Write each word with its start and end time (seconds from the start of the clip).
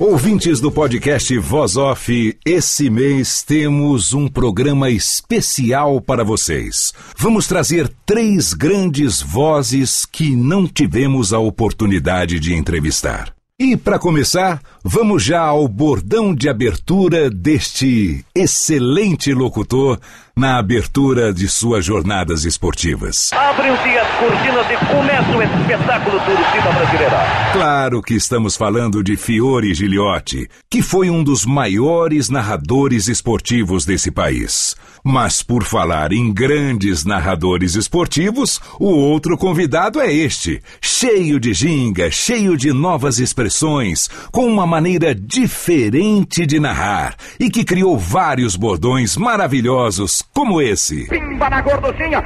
Ouvintes 0.00 0.62
do 0.62 0.72
podcast 0.72 1.36
Voz 1.36 1.76
Off, 1.76 2.34
esse 2.42 2.88
mês 2.88 3.42
temos 3.42 4.14
um 4.14 4.28
programa 4.28 4.88
especial 4.88 6.00
para 6.00 6.24
vocês. 6.24 6.94
Vamos 7.18 7.46
trazer 7.46 7.86
três 8.06 8.54
grandes 8.54 9.20
vozes 9.20 10.06
que 10.06 10.34
não 10.34 10.66
tivemos 10.66 11.34
a 11.34 11.38
oportunidade 11.38 12.40
de 12.40 12.54
entrevistar. 12.54 13.34
E 13.58 13.76
para 13.76 13.98
começar, 13.98 14.62
vamos 14.82 15.22
já 15.22 15.42
ao 15.42 15.68
bordão 15.68 16.34
de 16.34 16.48
abertura 16.48 17.28
deste 17.28 18.24
excelente 18.34 19.34
locutor 19.34 20.00
na 20.40 20.56
abertura 20.56 21.34
de 21.34 21.46
suas 21.46 21.84
jornadas 21.84 22.46
esportivas. 22.46 23.30
Abrem-se 23.30 23.98
as 23.98 24.08
cortinas 24.18 24.66
e 24.70 24.86
começa 24.86 25.36
o 25.36 25.42
espetáculo 25.42 26.18
Torcida 26.20 26.72
Brasileira. 26.72 27.50
Claro 27.52 28.00
que 28.00 28.14
estamos 28.14 28.56
falando 28.56 29.04
de 29.04 29.18
Fiore 29.18 29.74
Giliotti, 29.74 30.48
que 30.70 30.80
foi 30.80 31.10
um 31.10 31.22
dos 31.22 31.44
maiores 31.44 32.30
narradores 32.30 33.06
esportivos 33.06 33.84
desse 33.84 34.10
país. 34.10 34.74
Mas 35.04 35.42
por 35.42 35.64
falar 35.64 36.12
em 36.12 36.32
grandes 36.32 37.04
narradores 37.04 37.74
esportivos, 37.74 38.60
o 38.78 38.88
outro 38.88 39.36
convidado 39.36 40.00
é 40.00 40.12
este, 40.12 40.62
cheio 40.80 41.38
de 41.40 41.52
ginga, 41.52 42.10
cheio 42.10 42.56
de 42.56 42.72
novas 42.72 43.18
expressões, 43.18 44.08
com 44.30 44.46
uma 44.46 44.66
maneira 44.66 45.14
diferente 45.14 46.46
de 46.46 46.60
narrar 46.60 47.14
e 47.38 47.50
que 47.50 47.64
criou 47.64 47.98
vários 47.98 48.56
bordões 48.56 49.16
maravilhosos 49.16 50.22
como 50.34 50.60
esse. 50.60 51.06
Pimba 51.08 51.50
na 51.50 51.60
gorduchinha. 51.60 52.22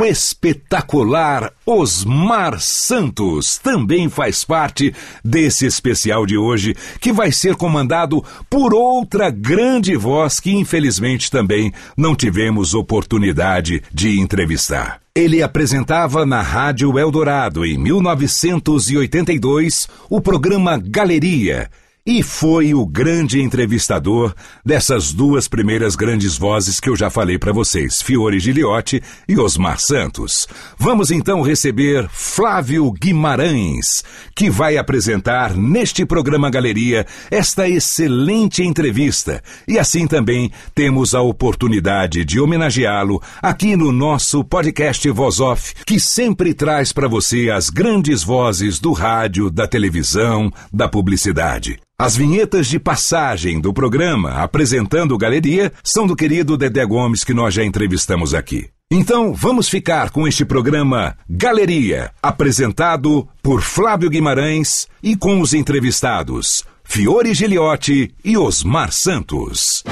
O 0.00 0.04
espetacular 0.04 1.52
Osmar 1.64 2.60
Santos 2.60 3.56
também 3.56 4.08
faz 4.08 4.44
parte 4.44 4.94
desse 5.24 5.64
especial 5.64 6.26
de 6.26 6.36
hoje, 6.36 6.74
que 7.00 7.12
vai 7.12 7.32
ser 7.32 7.54
comandado 7.54 8.22
por 8.50 8.74
outra 8.74 9.30
grande 9.30 9.96
voz 9.96 10.38
que 10.38 10.52
infelizmente 10.52 11.30
também 11.30 11.72
não 11.96 12.14
tivemos 12.14 12.74
oportunidade 12.74 13.82
de 13.92 14.20
entrevistar. 14.20 15.00
Ele 15.20 15.42
apresentava 15.42 16.24
na 16.24 16.40
Rádio 16.40 16.98
Eldorado, 16.98 17.66
em 17.66 17.76
1982, 17.76 19.86
o 20.08 20.18
programa 20.18 20.80
Galeria 20.82 21.68
e 22.04 22.22
foi 22.22 22.72
o 22.72 22.86
grande 22.86 23.42
entrevistador 23.42 24.34
dessas 24.64 25.12
duas 25.12 25.46
primeiras 25.46 25.94
grandes 25.94 26.38
vozes 26.38 26.80
que 26.80 26.88
eu 26.88 26.96
já 26.96 27.10
falei 27.10 27.38
para 27.38 27.52
vocês, 27.52 28.00
Fiore 28.00 28.40
Giliotti 28.40 29.02
e 29.28 29.38
Osmar 29.38 29.78
Santos. 29.78 30.48
Vamos 30.78 31.10
então 31.10 31.42
receber 31.42 32.08
Flávio 32.10 32.90
Guimarães, 32.92 34.02
que 34.34 34.48
vai 34.48 34.76
apresentar 34.76 35.54
neste 35.54 36.06
programa 36.06 36.50
Galeria 36.50 37.06
esta 37.30 37.68
excelente 37.68 38.62
entrevista. 38.62 39.42
E 39.68 39.78
assim 39.78 40.06
também 40.06 40.50
temos 40.74 41.14
a 41.14 41.20
oportunidade 41.20 42.24
de 42.24 42.40
homenageá-lo 42.40 43.22
aqui 43.42 43.76
no 43.76 43.92
nosso 43.92 44.42
podcast 44.42 45.08
Voz 45.10 45.38
Off, 45.38 45.74
que 45.84 46.00
sempre 46.00 46.54
traz 46.54 46.92
para 46.92 47.08
você 47.08 47.50
as 47.50 47.68
grandes 47.68 48.22
vozes 48.22 48.78
do 48.78 48.92
rádio, 48.92 49.50
da 49.50 49.66
televisão, 49.66 50.50
da 50.72 50.88
publicidade. 50.88 51.78
As 52.02 52.16
vinhetas 52.16 52.66
de 52.66 52.78
passagem 52.78 53.60
do 53.60 53.74
programa 53.74 54.42
apresentando 54.42 55.18
Galeria 55.18 55.70
são 55.84 56.06
do 56.06 56.16
querido 56.16 56.56
Dedé 56.56 56.82
Gomes 56.86 57.22
que 57.22 57.34
nós 57.34 57.52
já 57.52 57.62
entrevistamos 57.62 58.32
aqui. 58.32 58.70
Então 58.90 59.34
vamos 59.34 59.68
ficar 59.68 60.08
com 60.08 60.26
este 60.26 60.42
programa 60.42 61.14
Galeria, 61.28 62.10
apresentado 62.22 63.28
por 63.42 63.60
Flávio 63.60 64.08
Guimarães 64.08 64.88
e 65.02 65.14
com 65.14 65.42
os 65.42 65.52
entrevistados 65.52 66.64
Fiore 66.82 67.34
Giliotti 67.34 68.14
e 68.24 68.34
Osmar 68.34 68.92
Santos. 68.92 69.84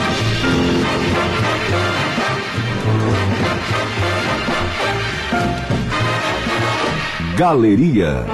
Galeria. 7.36 8.24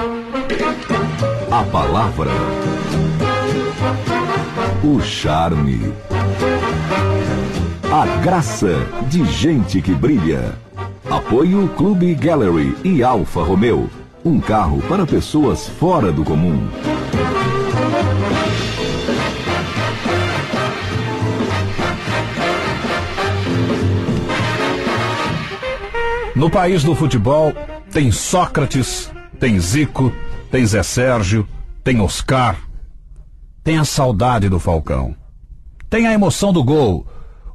A 1.51 1.65
palavra 1.65 2.31
o 4.85 5.01
charme, 5.01 5.81
a 7.91 8.05
graça 8.23 8.87
de 9.09 9.25
gente 9.25 9.81
que 9.81 9.95
brilha. 9.95 10.55
Apoio 11.09 11.69
Clube 11.69 12.15
Gallery 12.15 12.77
e 12.85 13.03
Alfa 13.03 13.43
Romeo, 13.43 13.89
um 14.23 14.39
carro 14.39 14.83
para 14.83 15.07
pessoas 15.07 15.69
fora 15.69 16.13
do 16.13 16.23
comum. 16.23 16.69
No 26.37 26.51
país 26.51 26.85
do 26.85 26.95
futebol 26.95 27.55
tem 27.91 28.13
Sócrates, 28.13 29.11
tem 29.41 29.59
Zico, 29.59 30.13
tem 30.51 30.67
Zé 30.67 30.83
Sérgio, 30.83 31.49
tem 31.83 32.03
Oscar, 32.03 32.59
tem 33.65 33.79
a 33.79 33.85
saudade 33.85 34.51
do 34.51 34.61
Falcão. 34.61 35.17
Tem 35.89 36.07
a 36.07 36.13
emoção 36.13 36.53
do 36.53 36.63
gol, 36.63 37.07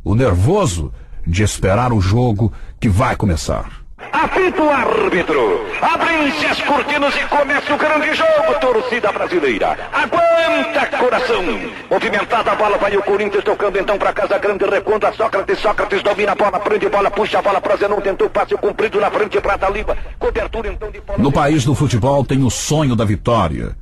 o 0.04 0.16
nervoso 0.16 0.92
de 1.26 1.44
esperar 1.44 1.94
o 1.94 2.02
jogo 2.02 2.52
que 2.80 2.90
vai 2.90 3.16
começar. 3.16 3.84
Apita 4.12 4.64
o 4.64 4.70
árbitro. 4.70 5.66
Abrem-se 5.82 6.46
as 6.46 6.60
cortinas 6.62 7.14
e 7.16 7.28
começa 7.28 7.74
o 7.74 7.78
grande 7.78 8.14
jogo, 8.16 8.60
torcida 8.60 9.12
brasileira. 9.12 9.78
Aguenta, 9.94 10.98
coração. 10.98 11.44
Movimentada 11.92 12.52
a 12.54 12.56
bola, 12.56 12.78
vai 12.78 12.98
o 12.98 13.04
Corinthians 13.04 13.44
tocando 13.44 13.78
então 13.78 14.00
para 14.00 14.14
casa 14.14 14.40
grande, 14.40 14.66
reconta 14.66 15.14
Sócrates. 15.14 15.60
Sócrates 15.60 16.02
domina 16.02 16.32
a 16.32 16.36
bola, 16.36 16.60
prende 16.60 16.88
a 16.88 16.90
bola, 16.90 17.12
puxa 17.12 17.38
a 17.38 17.42
bola 17.42 17.62
para 17.62 17.76
Zenon, 17.76 18.02
tentou 18.02 18.30
passe 18.30 18.56
cumprido 18.56 19.00
na 19.00 19.12
frente 19.12 19.40
para 19.40 19.58
Taliba. 19.58 19.96
Cobertura 20.18 20.70
então 20.70 20.90
de 20.90 21.02
bola. 21.02 21.20
No 21.20 21.32
país 21.32 21.64
do 21.64 21.76
futebol 21.76 22.26
tem 22.26 22.44
o 22.44 22.50
sonho 22.50 22.96
da 22.96 23.06
vitória. 23.06 23.76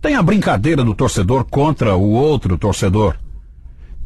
Tem 0.00 0.14
a 0.14 0.22
brincadeira 0.22 0.84
do 0.84 0.94
torcedor 0.94 1.44
contra 1.44 1.96
o 1.96 2.10
outro 2.10 2.56
torcedor. 2.56 3.16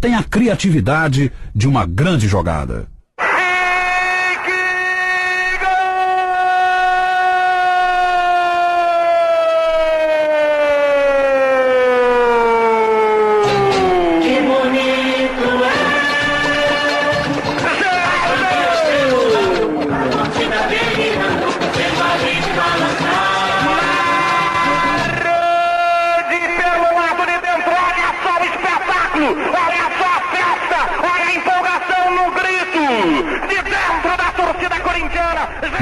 Tem 0.00 0.14
a 0.14 0.22
criatividade 0.22 1.30
de 1.54 1.68
uma 1.68 1.84
grande 1.84 2.26
jogada. 2.26 2.88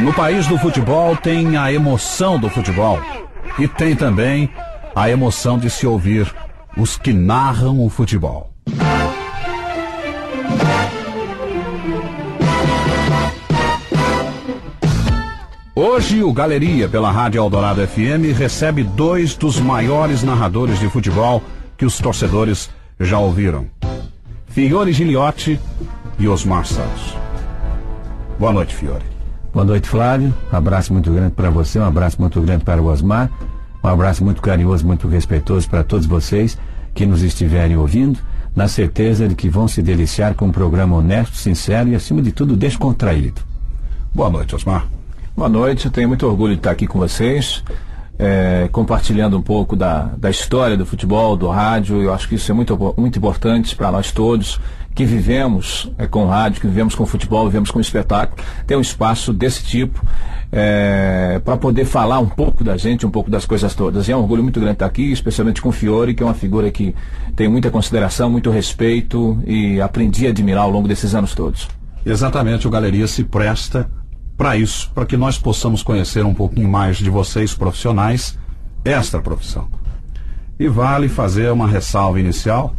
No 0.03 0.15
país 0.15 0.47
do 0.47 0.57
futebol 0.57 1.15
tem 1.15 1.59
a 1.59 1.71
emoção 1.71 2.39
do 2.39 2.49
futebol. 2.49 2.99
E 3.59 3.69
tem 3.69 3.95
também 3.95 4.49
a 4.95 5.11
emoção 5.11 5.59
de 5.59 5.69
se 5.69 5.87
ouvir 5.87 6.33
os 6.75 6.97
que 6.97 7.13
narram 7.13 7.85
o 7.85 7.91
futebol. 7.91 8.51
Hoje, 15.75 16.23
o 16.23 16.33
Galeria, 16.33 16.89
pela 16.89 17.11
Rádio 17.11 17.43
Eldorado 17.43 17.87
FM, 17.87 18.37
recebe 18.37 18.83
dois 18.83 19.37
dos 19.37 19.61
maiores 19.61 20.23
narradores 20.23 20.79
de 20.79 20.89
futebol 20.89 21.43
que 21.77 21.85
os 21.85 21.99
torcedores 21.99 22.71
já 22.99 23.19
ouviram: 23.19 23.67
Fiore 24.47 24.93
Giliotti 24.93 25.61
e 26.19 26.27
Osmar 26.27 26.65
Santos. 26.65 27.15
Boa 28.39 28.53
noite, 28.53 28.75
Fiore. 28.75 29.20
Boa 29.53 29.65
noite, 29.65 29.89
Flávio. 29.89 30.33
Um 30.53 30.57
abraço 30.57 30.93
muito 30.93 31.13
grande 31.13 31.33
para 31.33 31.51
você, 31.51 31.81
um 31.81 31.85
abraço 31.85 32.21
muito 32.21 32.41
grande 32.41 32.65
para 32.65 32.81
o 32.81 32.87
Osmar, 32.87 33.29
um 33.83 33.89
abraço 33.89 34.25
muito 34.25 34.41
carinhoso, 34.41 34.87
muito 34.87 35.09
respeitoso 35.09 35.69
para 35.69 35.83
todos 35.83 36.07
vocês 36.07 36.57
que 36.95 37.05
nos 37.05 37.25
estiverem 37.25 37.77
ouvindo, 37.77 38.21
na 38.55 38.69
certeza 38.69 39.27
de 39.27 39.35
que 39.35 39.49
vão 39.49 39.67
se 39.67 39.83
deliciar 39.83 40.35
com 40.35 40.47
um 40.47 40.53
programa 40.53 40.97
honesto, 40.97 41.35
sincero 41.35 41.89
e, 41.89 41.97
acima 41.97 42.23
de 42.23 42.31
tudo, 42.31 42.57
descontraído. 42.57 43.43
Boa 44.15 44.31
noite, 44.31 44.55
Osmar. 44.55 44.87
Boa 45.37 45.49
noite, 45.49 45.87
eu 45.87 45.91
tenho 45.91 46.07
muito 46.07 46.25
orgulho 46.29 46.53
de 46.53 46.61
estar 46.61 46.71
aqui 46.71 46.87
com 46.87 47.01
vocês, 47.01 47.65
é, 48.21 48.69
compartilhando 48.71 49.37
um 49.37 49.43
pouco 49.43 49.75
da, 49.75 50.11
da 50.17 50.31
história 50.31 50.77
do 50.77 50.87
futebol, 50.87 51.37
do 51.37 51.49
rádio. 51.49 52.01
Eu 52.01 52.15
acho 52.15 52.29
que 52.29 52.37
isso 52.37 52.53
é 52.53 52.55
muito, 52.55 52.95
muito 52.97 53.19
importante 53.19 53.75
para 53.75 53.91
nós 53.91 54.13
todos 54.13 54.61
que 55.01 55.07
vivemos 55.07 55.91
é, 55.97 56.07
com 56.07 56.27
rádio, 56.27 56.61
que 56.61 56.67
vivemos 56.67 56.95
com 56.95 57.07
futebol, 57.07 57.47
vivemos 57.47 57.71
com 57.71 57.81
espetáculo, 57.81 58.37
ter 58.67 58.77
um 58.77 58.83
espaço 58.83 59.33
desse 59.33 59.65
tipo 59.65 60.05
é, 60.53 61.41
para 61.43 61.57
poder 61.57 61.87
falar 61.87 62.19
um 62.19 62.29
pouco 62.29 62.63
da 62.63 62.77
gente, 62.77 63.07
um 63.07 63.11
pouco 63.11 63.31
das 63.31 63.47
coisas 63.47 63.75
todas. 63.75 64.09
E 64.09 64.13
é 64.13 64.17
um 64.17 64.21
orgulho 64.21 64.43
muito 64.43 64.61
grande 64.61 64.75
estar 64.75 64.85
aqui, 64.85 65.11
especialmente 65.11 65.63
com 65.63 65.71
o 65.71 65.73
Fiore, 65.73 66.13
que 66.13 66.23
é 66.23 66.27
uma 66.27 66.35
figura 66.35 66.71
que 66.71 66.95
tem 67.35 67.49
muita 67.49 67.71
consideração, 67.71 68.29
muito 68.29 68.51
respeito 68.51 69.43
e 69.47 69.81
aprendi 69.81 70.27
a 70.27 70.31
admirar 70.31 70.65
ao 70.65 70.71
longo 70.71 70.87
desses 70.87 71.15
anos 71.15 71.35
todos. 71.35 71.67
Exatamente, 72.05 72.69
o 72.69 72.71
Galeria 72.71 73.07
se 73.07 73.25
presta 73.25 73.91
para 74.37 74.55
isso, 74.59 74.91
para 74.95 75.07
que 75.07 75.17
nós 75.17 75.39
possamos 75.39 75.83
conhecer 75.83 76.27
um 76.27 76.35
pouquinho 76.35 76.69
mais 76.69 76.99
de 76.99 77.09
vocês 77.09 77.55
profissionais, 77.55 78.39
esta 78.85 79.19
profissão. 79.19 79.67
E 80.59 80.69
vale 80.69 81.09
fazer 81.09 81.51
uma 81.51 81.67
ressalva 81.67 82.21
inicial 82.21 82.75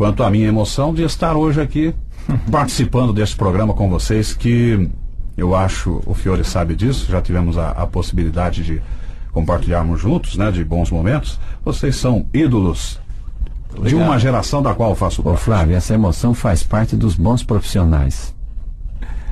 quanto 0.00 0.22
à 0.22 0.30
minha 0.30 0.48
emoção 0.48 0.94
de 0.94 1.02
estar 1.02 1.36
hoje 1.36 1.60
aqui 1.60 1.94
participando 2.50 3.12
deste 3.12 3.36
programa 3.36 3.74
com 3.74 3.90
vocês, 3.90 4.32
que 4.32 4.88
eu 5.36 5.54
acho, 5.54 6.00
o 6.06 6.14
Fiore 6.14 6.42
sabe 6.42 6.74
disso, 6.74 7.04
já 7.10 7.20
tivemos 7.20 7.58
a, 7.58 7.72
a 7.72 7.86
possibilidade 7.86 8.64
de 8.64 8.80
compartilharmos 9.30 10.00
juntos, 10.00 10.38
né, 10.38 10.50
de 10.50 10.64
bons 10.64 10.90
momentos. 10.90 11.38
Vocês 11.62 11.96
são 11.96 12.24
ídolos 12.32 12.98
de 13.82 13.94
uma 13.94 14.18
geração 14.18 14.62
da 14.62 14.72
qual 14.72 14.88
eu 14.88 14.96
faço 14.96 15.22
parte. 15.22 15.34
Ô 15.34 15.38
Flávio, 15.38 15.76
essa 15.76 15.92
emoção 15.92 16.32
faz 16.32 16.62
parte 16.62 16.96
dos 16.96 17.14
bons 17.14 17.42
profissionais. 17.42 18.34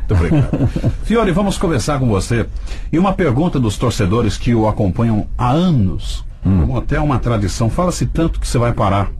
Muito 0.00 0.14
obrigado. 0.14 0.68
Fiore, 1.04 1.32
vamos 1.32 1.56
começar 1.56 1.98
com 1.98 2.08
você. 2.08 2.46
E 2.92 2.98
uma 2.98 3.14
pergunta 3.14 3.58
dos 3.58 3.78
torcedores 3.78 4.36
que 4.36 4.54
o 4.54 4.68
acompanham 4.68 5.26
há 5.38 5.48
anos, 5.48 6.26
hum. 6.44 6.60
como 6.60 6.76
até 6.76 7.00
uma 7.00 7.18
tradição. 7.18 7.70
Fala-se 7.70 8.04
tanto 8.04 8.38
que 8.38 8.46
você 8.46 8.58
vai 8.58 8.74
parar. 8.74 9.10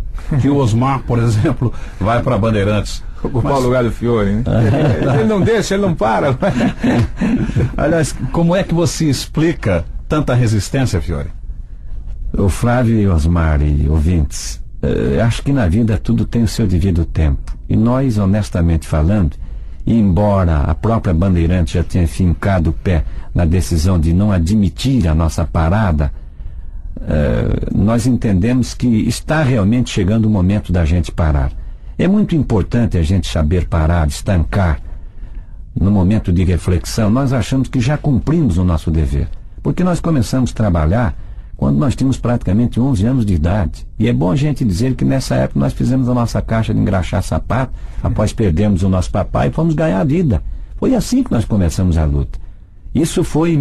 Que 0.41 0.49
o 0.49 0.56
Osmar, 0.56 1.00
por 1.00 1.19
exemplo, 1.19 1.73
vai 2.00 2.23
para 2.23 2.38
Bandeirantes. 2.38 3.03
Ocupar 3.23 3.53
Mas... 3.53 3.62
o 3.62 3.65
lugar 3.65 3.82
do 3.82 3.91
Fiore, 3.91 4.31
né? 4.31 4.44
ele 5.19 5.25
não 5.25 5.41
deixa, 5.41 5.75
ele 5.75 5.82
não 5.82 5.94
para. 5.94 6.38
Aliás, 7.76 8.15
como 8.32 8.55
é 8.55 8.62
que 8.62 8.75
você 8.75 9.06
explica 9.06 9.85
tanta 10.09 10.35
resistência, 10.35 11.00
Fiore? 11.00 11.31
O 12.32 12.49
Flávio 12.49 12.99
e 12.99 13.09
Osmar 13.09 13.61
e 13.62 13.88
ouvintes, 13.88 14.62
uh, 14.82 15.23
acho 15.25 15.43
que 15.43 15.53
na 15.53 15.67
vida 15.67 15.99
tudo 15.99 16.25
tem 16.25 16.43
o 16.43 16.49
seu 16.49 16.67
devido 16.67 17.05
tempo. 17.05 17.56
E 17.69 17.76
nós, 17.76 18.19
honestamente 18.19 18.87
falando, 18.87 19.32
embora 19.87 20.59
a 20.59 20.75
própria 20.75 21.15
Bandeirante 21.15 21.75
já 21.75 21.82
tenha 21.82 22.06
fincado 22.06 22.70
o 22.70 22.73
pé 22.73 23.05
na 23.35 23.44
decisão 23.44 23.99
de 23.99 24.12
não 24.12 24.31
admitir 24.31 25.09
a 25.09 25.15
nossa 25.15 25.44
parada, 25.44 26.12
uh, 27.00 27.76
nós 27.76 28.06
entendemos 28.06 28.74
que 28.74 28.86
está 28.86 29.42
realmente 29.42 29.90
chegando 29.90 30.26
o 30.26 30.30
momento 30.30 30.72
da 30.72 30.84
gente 30.84 31.12
parar. 31.12 31.52
É 31.98 32.06
muito 32.06 32.36
importante 32.36 32.96
a 32.96 33.02
gente 33.02 33.28
saber 33.28 33.66
parar, 33.66 34.06
estancar. 34.06 34.80
No 35.78 35.90
momento 35.90 36.32
de 36.32 36.44
reflexão, 36.44 37.10
nós 37.10 37.32
achamos 37.32 37.68
que 37.68 37.80
já 37.80 37.96
cumprimos 37.96 38.58
o 38.58 38.64
nosso 38.64 38.90
dever. 38.90 39.28
Porque 39.62 39.84
nós 39.84 40.00
começamos 40.00 40.50
a 40.50 40.54
trabalhar 40.54 41.16
quando 41.56 41.76
nós 41.76 41.96
tínhamos 41.96 42.16
praticamente 42.16 42.80
11 42.80 43.04
anos 43.04 43.26
de 43.26 43.34
idade. 43.34 43.84
E 43.98 44.06
é 44.08 44.12
bom 44.12 44.30
a 44.30 44.36
gente 44.36 44.64
dizer 44.64 44.94
que 44.94 45.04
nessa 45.04 45.34
época 45.34 45.58
nós 45.58 45.72
fizemos 45.72 46.08
a 46.08 46.14
nossa 46.14 46.40
caixa 46.40 46.72
de 46.72 46.78
engraxar 46.78 47.20
sapato, 47.22 47.72
após 48.00 48.32
perdermos 48.32 48.84
o 48.84 48.88
nosso 48.88 49.10
papai 49.10 49.48
e 49.48 49.52
fomos 49.52 49.74
ganhar 49.74 50.00
a 50.00 50.04
vida. 50.04 50.40
Foi 50.76 50.94
assim 50.94 51.24
que 51.24 51.32
nós 51.32 51.44
começamos 51.44 51.98
a 51.98 52.04
luta. 52.04 52.38
Isso 52.94 53.24
foi 53.24 53.54
em 53.54 53.58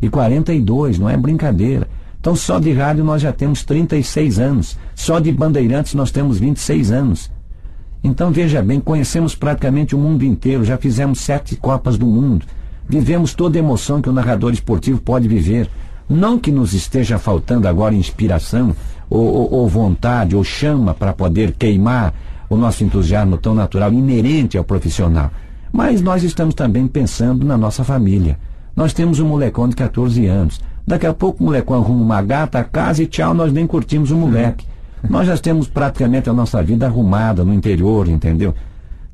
1942, 0.00 0.98
não 0.98 1.08
é 1.08 1.16
brincadeira. 1.16 1.88
Então 2.20 2.34
só 2.34 2.58
de 2.58 2.72
rádio 2.72 3.04
nós 3.04 3.22
já 3.22 3.32
temos 3.32 3.64
36 3.64 4.38
anos, 4.38 4.78
só 4.94 5.18
de 5.18 5.30
bandeirantes 5.32 5.94
nós 5.94 6.10
temos 6.10 6.38
26 6.38 6.90
anos. 6.90 7.30
Então 8.02 8.30
veja 8.30 8.62
bem, 8.62 8.80
conhecemos 8.80 9.34
praticamente 9.34 9.94
o 9.94 9.98
mundo 9.98 10.24
inteiro, 10.24 10.64
já 10.64 10.76
fizemos 10.76 11.20
sete 11.20 11.56
Copas 11.56 11.96
do 11.96 12.06
Mundo, 12.06 12.46
Vivemos 12.88 13.34
toda 13.34 13.58
a 13.58 13.60
emoção 13.60 14.00
que 14.00 14.08
o 14.08 14.12
narrador 14.12 14.52
esportivo 14.52 15.00
pode 15.00 15.26
viver. 15.26 15.68
Não 16.08 16.38
que 16.38 16.52
nos 16.52 16.72
esteja 16.72 17.18
faltando 17.18 17.66
agora 17.66 17.94
inspiração, 17.94 18.74
ou, 19.10 19.24
ou, 19.24 19.52
ou 19.54 19.68
vontade, 19.68 20.36
ou 20.36 20.44
chama 20.44 20.94
para 20.94 21.12
poder 21.12 21.52
queimar 21.52 22.14
o 22.48 22.56
nosso 22.56 22.84
entusiasmo 22.84 23.36
tão 23.38 23.54
natural, 23.54 23.92
inerente 23.92 24.56
ao 24.56 24.62
profissional. 24.62 25.32
Mas 25.72 26.00
nós 26.00 26.22
estamos 26.22 26.54
também 26.54 26.86
pensando 26.86 27.44
na 27.44 27.58
nossa 27.58 27.82
família. 27.82 28.38
Nós 28.76 28.92
temos 28.92 29.18
um 29.18 29.26
molecão 29.26 29.66
de 29.66 29.74
14 29.74 30.26
anos. 30.26 30.60
Daqui 30.86 31.06
a 31.06 31.14
pouco 31.14 31.42
o 31.42 31.46
molecão 31.46 31.76
arruma 31.76 32.04
uma 32.04 32.22
gata, 32.22 32.58
a 32.58 32.64
casa 32.64 33.02
e 33.02 33.06
tchau, 33.06 33.32
nós 33.32 33.50
nem 33.50 33.66
curtimos 33.66 34.10
o 34.10 34.16
moleque. 34.16 34.66
Nós 35.08 35.26
já 35.26 35.36
temos 35.38 35.66
praticamente 35.66 36.28
a 36.28 36.32
nossa 36.32 36.62
vida 36.62 36.86
arrumada 36.86 37.42
no 37.42 37.54
interior, 37.54 38.06
entendeu? 38.06 38.54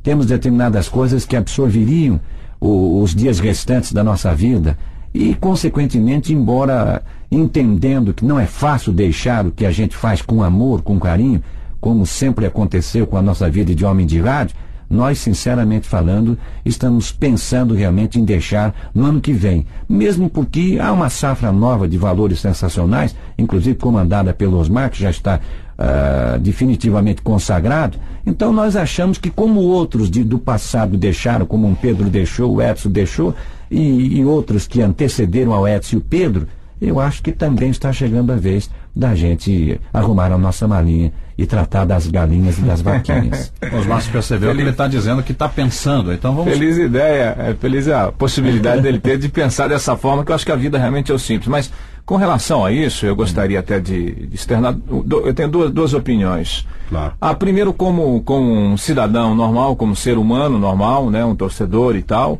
Temos 0.03 0.27
determinadas 0.27 0.89
coisas 0.89 1.25
que 1.25 1.37
absorveriam 1.37 2.21
o, 2.61 3.01
os 3.01 3.15
dias 3.15 3.39
restantes 3.39 3.93
da 3.93 4.03
nossa 4.03 4.35
vida 4.35 4.77
e, 5.15 5.35
consequentemente, 5.35 6.33
embora 6.33 7.03
entendendo 7.31 8.13
que 8.13 8.25
não 8.25 8.41
é 8.41 8.47
fácil 8.47 8.93
deixar 8.93 9.47
o 9.47 9.53
que 9.53 9.65
a 9.65 9.71
gente 9.71 9.97
faz 9.97 10.21
com 10.21 10.43
amor, 10.43 10.83
com 10.83 10.99
carinho, 10.99 11.43
como 11.81 12.05
sempre 12.05 12.47
aconteceu 12.47 13.07
com 13.07 13.17
a 13.17 13.23
nossa 13.23 13.49
vida 13.49 13.75
de 13.75 13.85
homem 13.85 14.07
de 14.07 14.21
rádio, 14.21 14.57
nós, 14.93 15.19
sinceramente 15.19 15.89
falando, 15.89 16.39
estamos 16.67 17.11
pensando 17.11 17.75
realmente 17.75 18.21
em 18.21 18.25
deixar 18.25 18.91
no 18.95 19.07
ano 19.07 19.23
que 19.23 19.33
vem. 19.33 19.67
Mesmo 19.89 20.29
porque 20.29 20.79
há 20.79 20.93
uma 20.93 21.09
safra 21.09 21.51
nova 21.51 21.89
de 21.89 21.97
valores 21.97 22.41
sensacionais, 22.41 23.17
inclusive 23.39 23.79
comandada 23.79 24.35
pelo 24.35 24.59
Osmar, 24.59 24.91
que 24.91 25.01
já 25.01 25.09
está 25.09 25.41
uh, 25.79 26.39
definitivamente 26.39 27.23
consagrado. 27.23 27.97
Então 28.27 28.53
nós 28.53 28.77
achamos 28.77 29.17
que 29.17 29.31
como 29.31 29.61
outros 29.61 30.11
de, 30.11 30.23
do 30.23 30.39
passado 30.39 30.99
deixaram, 30.99 31.47
como 31.47 31.67
um 31.67 31.75
Pedro 31.75 32.11
deixou, 32.11 32.57
o 32.57 32.63
Edson 32.63 32.91
deixou, 32.91 33.35
e, 33.71 34.19
e 34.19 34.25
outros 34.27 34.67
que 34.67 34.83
antecederam 34.83 35.55
ao 35.55 35.67
Edson 35.67 35.97
e 35.97 35.99
o 35.99 36.03
Pedro, 36.03 36.47
eu 36.83 37.01
acho 37.01 37.23
que 37.23 37.33
também 37.33 37.71
está 37.71 37.91
chegando 37.93 38.31
a 38.31 38.37
vez 38.37 38.69
da 38.95 39.15
gente 39.15 39.81
arrumar 39.91 40.31
a 40.31 40.37
nossa 40.37 40.69
malinha 40.69 41.13
e 41.43 41.47
tratar 41.47 41.85
das 41.85 42.07
galinhas 42.07 42.57
e 42.59 42.63
das 42.63 42.81
vaquinhas. 42.81 43.53
Os 43.77 43.85
Márcio 43.85 44.13
percebeu 44.13 44.51
feliz... 44.51 44.57
que 44.57 44.63
ele 44.63 44.71
está 44.71 44.87
dizendo 44.87 45.23
que 45.25 45.33
está 45.33 45.49
pensando, 45.49 46.13
então 46.13 46.33
vamos... 46.37 46.53
Feliz 46.53 46.79
ideia, 46.79 47.35
é 47.37 47.55
feliz 47.59 47.89
a 47.89 48.13
possibilidade 48.13 48.81
dele 48.81 49.01
ter 49.01 49.19
de 49.19 49.29
pensar 49.29 49.69
dessa 49.69 49.97
forma, 49.97 50.25
que 50.25 50.31
eu 50.31 50.37
acho 50.37 50.47
que 50.47 50.53
a 50.53 50.57
vida 50.57 50.79
realmente 50.79 51.11
é 51.11 51.15
o 51.15 51.19
simples. 51.19 51.49
Mas 51.49 51.73
com 52.07 52.15
relação 52.15 52.65
a 52.65 52.71
isso, 52.71 53.05
eu 53.05 53.17
gostaria 53.17 53.59
até 53.59 53.81
de, 53.81 54.29
de 54.29 54.35
externar. 54.37 54.77
Eu 54.89 55.35
tenho 55.35 55.49
duas, 55.49 55.71
duas 55.73 55.95
opiniões. 55.95 56.65
Claro. 56.89 57.15
A 57.21 57.35
primeiro, 57.35 57.73
como, 57.73 58.23
como 58.23 58.49
um 58.49 58.77
cidadão 58.77 59.35
normal, 59.35 59.75
como 59.75 59.97
ser 59.97 60.19
humano 60.19 60.61
normal, 60.61 61.11
né, 61.11 61.25
um 61.25 61.35
torcedor 61.35 61.97
e 61.97 62.03
tal, 62.03 62.39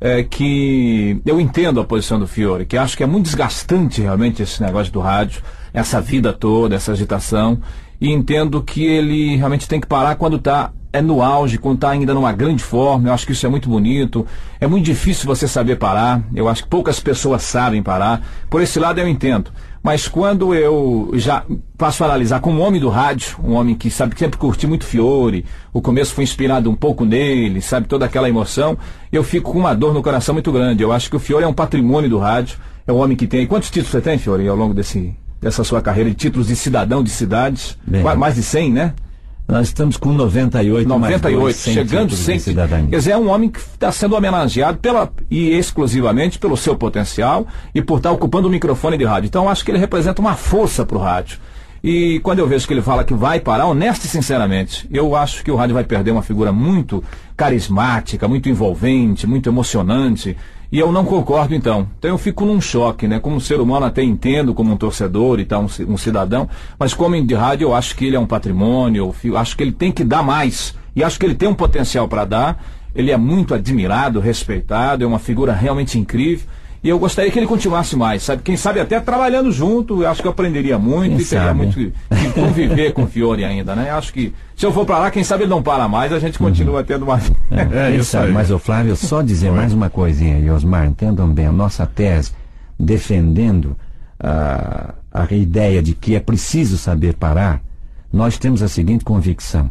é 0.00 0.22
que 0.22 1.20
eu 1.26 1.40
entendo 1.40 1.80
a 1.80 1.84
posição 1.84 2.20
do 2.20 2.26
Fiore, 2.28 2.66
que 2.66 2.76
acho 2.76 2.96
que 2.96 3.02
é 3.02 3.06
muito 3.06 3.24
desgastante 3.24 4.00
realmente 4.00 4.42
esse 4.42 4.62
negócio 4.62 4.92
do 4.92 5.00
rádio, 5.00 5.42
essa 5.72 6.00
vida 6.00 6.32
toda, 6.32 6.76
essa 6.76 6.92
agitação, 6.92 7.58
e 8.04 8.12
entendo 8.12 8.62
que 8.62 8.84
ele 8.84 9.34
realmente 9.34 9.66
tem 9.66 9.80
que 9.80 9.86
parar 9.86 10.16
quando 10.16 10.36
está 10.36 10.70
é 10.92 11.00
no 11.00 11.22
auge, 11.22 11.56
quando 11.56 11.76
está 11.76 11.88
ainda 11.88 12.12
numa 12.12 12.32
grande 12.32 12.62
forma. 12.62 13.08
Eu 13.08 13.14
acho 13.14 13.24
que 13.24 13.32
isso 13.32 13.46
é 13.46 13.48
muito 13.48 13.66
bonito. 13.66 14.26
É 14.60 14.66
muito 14.66 14.84
difícil 14.84 15.26
você 15.26 15.48
saber 15.48 15.76
parar. 15.76 16.22
Eu 16.34 16.46
acho 16.46 16.64
que 16.64 16.68
poucas 16.68 17.00
pessoas 17.00 17.42
sabem 17.42 17.82
parar. 17.82 18.20
Por 18.50 18.60
esse 18.60 18.78
lado 18.78 19.00
eu 19.00 19.08
entendo. 19.08 19.50
Mas 19.82 20.06
quando 20.06 20.54
eu 20.54 21.12
já 21.14 21.44
passo 21.78 22.04
a 22.04 22.06
analisar 22.06 22.40
como 22.40 22.60
um 22.60 22.62
homem 22.62 22.78
do 22.78 22.90
rádio, 22.90 23.38
um 23.42 23.54
homem 23.54 23.74
que 23.74 23.90
sabe 23.90 24.14
que 24.14 24.20
sempre 24.20 24.38
curti 24.38 24.66
muito 24.66 24.84
Fiore, 24.84 25.46
o 25.72 25.80
começo 25.80 26.12
foi 26.12 26.24
inspirado 26.24 26.70
um 26.70 26.74
pouco 26.74 27.06
nele, 27.06 27.62
sabe, 27.62 27.88
toda 27.88 28.04
aquela 28.04 28.28
emoção, 28.28 28.76
eu 29.10 29.24
fico 29.24 29.50
com 29.52 29.58
uma 29.58 29.74
dor 29.74 29.94
no 29.94 30.02
coração 30.02 30.34
muito 30.34 30.52
grande. 30.52 30.82
Eu 30.82 30.92
acho 30.92 31.08
que 31.08 31.16
o 31.16 31.18
Fiore 31.18 31.44
é 31.44 31.48
um 31.48 31.54
patrimônio 31.54 32.10
do 32.10 32.18
rádio 32.18 32.58
é 32.86 32.92
o 32.92 32.96
homem 32.96 33.16
que 33.16 33.26
tem. 33.26 33.46
Quantos 33.46 33.70
títulos 33.70 33.90
você 33.90 34.00
tem, 34.00 34.18
Fiore, 34.18 34.46
ao 34.46 34.56
longo 34.56 34.74
desse, 34.74 35.16
dessa 35.44 35.62
sua 35.62 35.82
carreira 35.82 36.08
de 36.08 36.16
títulos 36.16 36.48
de 36.48 36.56
cidadão 36.56 37.04
de 37.04 37.10
cidades? 37.10 37.76
Bem, 37.86 38.02
mais 38.16 38.34
de 38.34 38.42
100, 38.42 38.72
né? 38.72 38.94
Nós 39.46 39.66
estamos 39.66 39.98
com 39.98 40.10
98, 40.10 40.88
98, 40.88 41.42
mais 41.42 41.56
chegando 41.58 42.16
sem 42.16 42.38
cidadania. 42.38 42.88
Quer 42.88 42.96
dizer, 42.96 43.10
é 43.10 43.18
um 43.18 43.28
homem 43.28 43.50
que 43.50 43.58
está 43.58 43.92
sendo 43.92 44.16
homenageado 44.16 44.78
pela, 44.78 45.12
e 45.30 45.50
exclusivamente 45.50 46.38
pelo 46.38 46.56
seu 46.56 46.74
potencial 46.74 47.46
e 47.74 47.82
por 47.82 47.98
estar 47.98 48.10
ocupando 48.10 48.48
o 48.48 48.50
microfone 48.50 48.96
de 48.96 49.04
rádio. 49.04 49.26
Então, 49.26 49.46
acho 49.46 49.62
que 49.62 49.70
ele 49.70 49.76
representa 49.76 50.18
uma 50.18 50.34
força 50.34 50.86
para 50.86 50.96
o 50.96 51.00
rádio. 51.00 51.38
E 51.82 52.20
quando 52.20 52.38
eu 52.38 52.48
vejo 52.48 52.66
que 52.66 52.72
ele 52.72 52.80
fala 52.80 53.04
que 53.04 53.12
vai 53.12 53.38
parar, 53.38 53.66
honesto 53.66 54.06
e 54.06 54.08
sinceramente, 54.08 54.88
eu 54.90 55.14
acho 55.14 55.44
que 55.44 55.50
o 55.50 55.56
rádio 55.56 55.74
vai 55.74 55.84
perder 55.84 56.12
uma 56.12 56.22
figura 56.22 56.50
muito 56.50 57.04
carismática, 57.36 58.26
muito 58.26 58.48
envolvente, 58.48 59.26
muito 59.26 59.50
emocionante. 59.50 60.34
E 60.74 60.78
eu 60.80 60.90
não 60.90 61.04
concordo, 61.04 61.54
então. 61.54 61.86
Então 61.96 62.10
eu 62.10 62.18
fico 62.18 62.44
num 62.44 62.60
choque, 62.60 63.06
né? 63.06 63.20
Como 63.20 63.40
ser 63.40 63.60
humano 63.60 63.86
até 63.86 64.02
entendo, 64.02 64.52
como 64.52 64.72
um 64.72 64.76
torcedor 64.76 65.38
e 65.38 65.44
tal, 65.44 65.66
um, 65.86 65.96
cidadão, 65.96 66.48
mas 66.76 66.92
como 66.92 67.14
de 67.24 67.32
rádio 67.32 67.66
eu 67.66 67.74
acho 67.76 67.94
que 67.94 68.06
ele 68.06 68.16
é 68.16 68.18
um 68.18 68.26
patrimônio, 68.26 69.14
eu 69.22 69.36
acho 69.36 69.56
que 69.56 69.62
ele 69.62 69.70
tem 69.70 69.92
que 69.92 70.02
dar 70.02 70.24
mais. 70.24 70.74
E 70.96 71.04
acho 71.04 71.16
que 71.16 71.24
ele 71.24 71.36
tem 71.36 71.48
um 71.48 71.54
potencial 71.54 72.08
para 72.08 72.24
dar. 72.24 72.64
Ele 72.92 73.12
é 73.12 73.16
muito 73.16 73.54
admirado, 73.54 74.18
respeitado, 74.18 75.04
é 75.04 75.06
uma 75.06 75.20
figura 75.20 75.52
realmente 75.52 75.96
incrível. 75.96 76.48
E 76.84 76.88
eu 76.90 76.98
gostaria 76.98 77.30
que 77.30 77.38
ele 77.38 77.46
continuasse 77.46 77.96
mais, 77.96 78.22
sabe? 78.22 78.42
Quem 78.42 78.58
sabe 78.58 78.78
até 78.78 79.00
trabalhando 79.00 79.50
junto, 79.50 80.02
eu 80.02 80.08
acho 80.10 80.20
que 80.20 80.28
eu 80.28 80.32
aprenderia 80.32 80.78
muito 80.78 81.16
quem 81.16 81.24
e 81.24 81.24
teria 81.24 81.46
sabe? 81.46 81.58
muito 81.58 81.74
que, 81.74 81.90
que 81.90 82.32
conviver 82.34 82.92
com 82.92 83.04
o 83.04 83.06
Fiore 83.06 83.42
ainda, 83.42 83.74
né? 83.74 83.88
Eu 83.88 83.94
acho 83.96 84.12
que 84.12 84.34
se 84.54 84.66
eu 84.66 84.70
for 84.70 84.84
para 84.84 84.98
lá, 84.98 85.10
quem 85.10 85.24
sabe 85.24 85.44
ele 85.44 85.50
não 85.50 85.62
para 85.62 85.88
mais, 85.88 86.12
a 86.12 86.18
gente 86.18 86.38
continua 86.38 86.80
uhum. 86.80 86.84
tendo 86.84 87.04
uma. 87.04 87.18
É, 87.50 87.88
é 87.88 87.96
isso 87.96 88.10
sabe, 88.10 88.26
aí. 88.26 88.32
Mas, 88.32 88.50
o 88.50 88.58
Flávio, 88.58 88.96
só 88.96 89.22
dizer 89.22 89.50
mais 89.50 89.72
uma 89.72 89.88
coisinha 89.88 90.36
aí, 90.36 90.50
Osmar, 90.50 90.86
entendam 90.86 91.32
bem, 91.32 91.46
a 91.46 91.52
nossa 91.52 91.86
tese 91.86 92.32
defendendo 92.78 93.76
a, 94.20 94.94
a 95.10 95.34
ideia 95.34 95.82
de 95.82 95.94
que 95.94 96.14
é 96.14 96.20
preciso 96.20 96.76
saber 96.76 97.14
parar, 97.14 97.62
nós 98.12 98.36
temos 98.36 98.62
a 98.62 98.68
seguinte 98.68 99.04
convicção. 99.04 99.70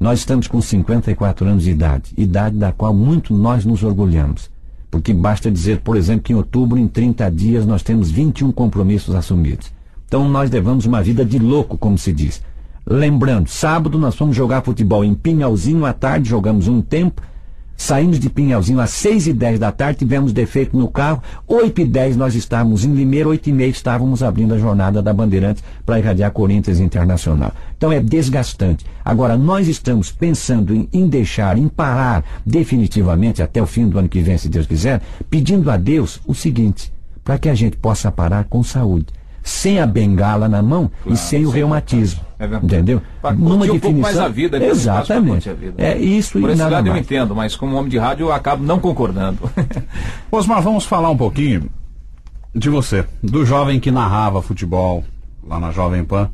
Nós 0.00 0.20
estamos 0.20 0.48
com 0.48 0.60
54 0.62 1.46
anos 1.46 1.64
de 1.64 1.70
idade, 1.70 2.14
idade 2.16 2.56
da 2.56 2.72
qual 2.72 2.94
muito 2.94 3.34
nós 3.34 3.64
nos 3.66 3.82
orgulhamos. 3.82 4.50
Porque 4.90 5.12
basta 5.12 5.50
dizer, 5.50 5.80
por 5.80 5.96
exemplo, 5.96 6.22
que 6.22 6.32
em 6.32 6.36
outubro, 6.36 6.78
em 6.78 6.86
30 6.86 7.30
dias, 7.30 7.66
nós 7.66 7.82
temos 7.82 8.10
21 8.10 8.52
compromissos 8.52 9.14
assumidos. 9.14 9.72
Então 10.06 10.28
nós 10.28 10.50
levamos 10.50 10.86
uma 10.86 11.02
vida 11.02 11.24
de 11.24 11.38
louco, 11.38 11.76
como 11.76 11.98
se 11.98 12.12
diz. 12.12 12.42
Lembrando, 12.86 13.48
sábado 13.48 13.98
nós 13.98 14.14
fomos 14.14 14.36
jogar 14.36 14.62
futebol 14.62 15.04
em 15.04 15.12
Pinhalzinho 15.12 15.84
à 15.84 15.92
tarde, 15.92 16.28
jogamos 16.28 16.68
um 16.68 16.80
tempo, 16.80 17.20
Saímos 17.76 18.18
de 18.18 18.30
Pinhalzinho 18.30 18.80
às 18.80 18.90
6 18.90 19.26
e 19.26 19.32
10 19.32 19.58
da 19.58 19.70
tarde, 19.70 19.98
tivemos 19.98 20.32
defeito 20.32 20.76
no 20.76 20.88
carro. 20.88 21.22
8 21.46 21.82
e 21.82 21.84
10 21.84 22.16
nós 22.16 22.34
estávamos 22.34 22.84
em 22.84 22.94
Limeira, 22.94 23.28
8 23.28 23.50
e 23.50 23.52
meia 23.52 23.68
estávamos 23.68 24.22
abrindo 24.22 24.54
a 24.54 24.58
jornada 24.58 25.02
da 25.02 25.12
Bandeirantes 25.12 25.62
para 25.84 25.98
irradiar 25.98 26.30
Corinthians 26.30 26.80
Internacional. 26.80 27.52
Então 27.76 27.92
é 27.92 28.00
desgastante. 28.00 28.86
Agora, 29.04 29.36
nós 29.36 29.68
estamos 29.68 30.10
pensando 30.10 30.74
em, 30.74 30.88
em 30.92 31.06
deixar, 31.06 31.58
em 31.58 31.68
parar 31.68 32.24
definitivamente 32.44 33.42
até 33.42 33.60
o 33.60 33.66
fim 33.66 33.86
do 33.88 33.98
ano 33.98 34.08
que 34.08 34.20
vem, 34.20 34.38
se 34.38 34.48
Deus 34.48 34.66
quiser, 34.66 35.02
pedindo 35.28 35.70
a 35.70 35.76
Deus 35.76 36.20
o 36.26 36.34
seguinte, 36.34 36.92
para 37.22 37.38
que 37.38 37.48
a 37.48 37.54
gente 37.54 37.76
possa 37.76 38.10
parar 38.10 38.44
com 38.44 38.62
saúde 38.62 39.06
sem 39.46 39.78
a 39.78 39.86
bengala 39.86 40.48
na 40.48 40.60
mão 40.60 40.90
claro, 41.02 41.14
e 41.14 41.16
sem 41.16 41.46
o 41.46 41.50
reumatismo. 41.50 42.20
É 42.36 42.46
entendeu? 42.46 43.00
Para 43.22 43.36
Numa 43.36 43.54
um 43.54 43.60
definição, 43.60 43.92
mais 43.92 44.18
a 44.18 44.26
vida. 44.26 44.58
Né? 44.58 44.66
Exatamente. 44.66 45.48
A 45.48 45.54
vida. 45.54 45.74
É 45.78 45.96
isso 45.96 46.32
Por 46.32 46.50
e 46.50 46.52
esse 46.52 46.58
nada 46.58 46.74
lado 46.74 46.86
mais. 46.88 46.96
eu 46.96 47.02
entendo, 47.02 47.34
mas 47.34 47.54
como 47.54 47.76
homem 47.76 47.88
de 47.88 47.96
rádio 47.96 48.24
eu 48.24 48.32
acabo 48.32 48.64
não 48.64 48.80
concordando. 48.80 49.38
Osmar, 50.32 50.60
vamos 50.60 50.84
falar 50.84 51.10
um 51.10 51.16
pouquinho 51.16 51.70
de 52.52 52.68
você, 52.68 53.06
do 53.22 53.46
jovem 53.46 53.78
que 53.78 53.90
narrava 53.90 54.42
futebol 54.42 55.04
lá 55.46 55.60
na 55.60 55.70
Jovem 55.70 56.04
Pan, 56.04 56.28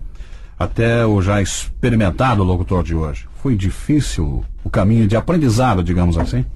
até 0.59 1.05
o 1.05 1.21
já 1.21 1.43
experimentado 1.43 2.43
locutor 2.43 2.83
de 2.83 2.95
hoje. 2.95 3.29
Foi 3.43 3.55
difícil 3.55 4.43
o 4.65 4.71
caminho 4.71 5.07
de 5.07 5.17
aprendizado, 5.17 5.85
digamos 5.85 6.17
assim? 6.17 6.47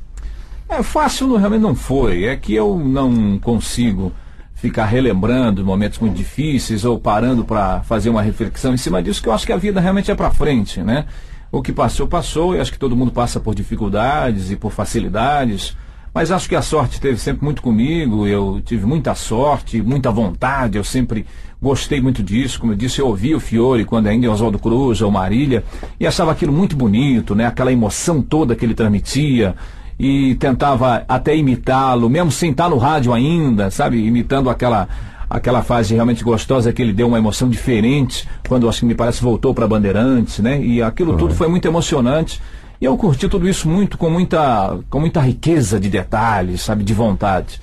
É 0.71 0.83
fácil, 0.83 1.37
realmente 1.37 1.61
não 1.61 1.75
foi. 1.75 2.25
É 2.25 2.35
que 2.35 2.55
eu 2.55 2.79
não 2.79 3.39
consigo 3.39 4.11
ficar 4.57 4.87
relembrando 4.87 5.65
momentos 5.65 5.99
muito 5.99 6.17
difíceis 6.17 6.85
ou 6.85 6.99
parando 6.99 7.45
para 7.45 7.83
fazer 7.83 8.09
uma 8.09 8.23
reflexão 8.23 8.73
em 8.73 8.79
cima 8.79 9.03
disso, 9.03 9.23
que 9.23 9.29
eu 9.29 9.33
acho 9.33 9.47
que 9.47 9.53
a 9.53 9.57
vida 9.57 9.81
realmente 9.81 10.11
é 10.11 10.15
para 10.15 10.31
frente, 10.31 10.83
né? 10.83 11.05
O 11.53 11.63
que 11.63 11.73
passou, 11.73 12.09
passou, 12.09 12.57
e 12.57 12.61
acho 12.61 12.73
que 12.73 12.79
todo 12.79 12.97
mundo 12.97 13.13
passa 13.13 13.39
por 13.39 13.55
dificuldades 13.55 14.51
e 14.51 14.57
por 14.57 14.73
facilidades, 14.73 15.77
mas 16.13 16.33
acho 16.33 16.49
que 16.49 16.57
a 16.57 16.63
sorte 16.63 16.95
esteve 16.95 17.19
sempre 17.19 17.45
muito 17.45 17.61
comigo, 17.61 18.27
eu 18.27 18.63
tive 18.65 18.87
muita 18.87 19.15
sorte, 19.15 19.83
muita 19.83 20.11
vontade, 20.11 20.79
eu 20.79 20.85
sempre 20.85 21.27
gostei 21.61 22.01
muito 22.01 22.23
disso, 22.23 22.59
como 22.59 22.73
eu 22.73 22.77
disse, 22.77 22.99
eu 22.99 23.07
ouvi 23.07 23.35
o 23.35 23.41
Fiore 23.41 23.85
quando 23.85 24.07
ainda 24.07 24.31
Oswaldo 24.31 24.59
Cruz 24.59 25.03
ou 25.03 25.11
Marília, 25.11 25.63
e 26.01 26.07
achava 26.07 26.33
aquilo 26.33 26.53
muito 26.53 26.75
bonito, 26.75 27.35
né? 27.35 27.45
Aquela 27.45 27.71
emoção 27.71 28.23
toda 28.23 28.57
que 28.57 28.65
ele 28.65 28.75
transmitia, 28.75 29.55
e 29.99 30.35
tentava 30.37 31.05
até 31.09 31.35
imitá-lo, 31.37 32.09
mesmo 32.11 32.31
sem 32.31 32.51
estar 32.51 32.69
no 32.69 32.77
rádio 32.77 33.13
ainda, 33.13 33.71
sabe? 33.71 34.05
Imitando 34.05 34.51
aquela 34.51 34.89
aquela 35.29 35.61
fase 35.61 35.93
realmente 35.93 36.23
gostosa 36.23 36.73
que 36.73 36.81
ele 36.81 36.93
deu 36.93 37.09
uma 37.09 37.19
emoção 37.19 37.49
diferente 37.49 38.29
quando 38.49 38.69
acho 38.69 38.81
que 38.81 38.87
me 38.87 38.95
parece 38.95 39.21
voltou 39.21 39.53
para 39.53 39.67
Bandeirantes, 39.67 40.39
né? 40.39 40.61
E 40.63 40.81
aquilo 40.81 41.13
uhum. 41.13 41.19
tudo 41.19 41.35
foi 41.35 41.49
muito 41.49 41.67
emocionante. 41.67 42.41
E 42.81 42.85
eu 42.85 42.97
curti 42.97 43.29
tudo 43.29 43.49
isso 43.49 43.69
muito 43.69 43.97
com 43.97 44.11
muita 44.11 44.79
com 44.91 45.01
muita 45.01 45.21
riqueza 45.21 45.81
de 45.81 45.89
detalhes, 45.89 46.61
sabe, 46.61 46.85
de 46.85 46.95
vontade. 46.95 47.61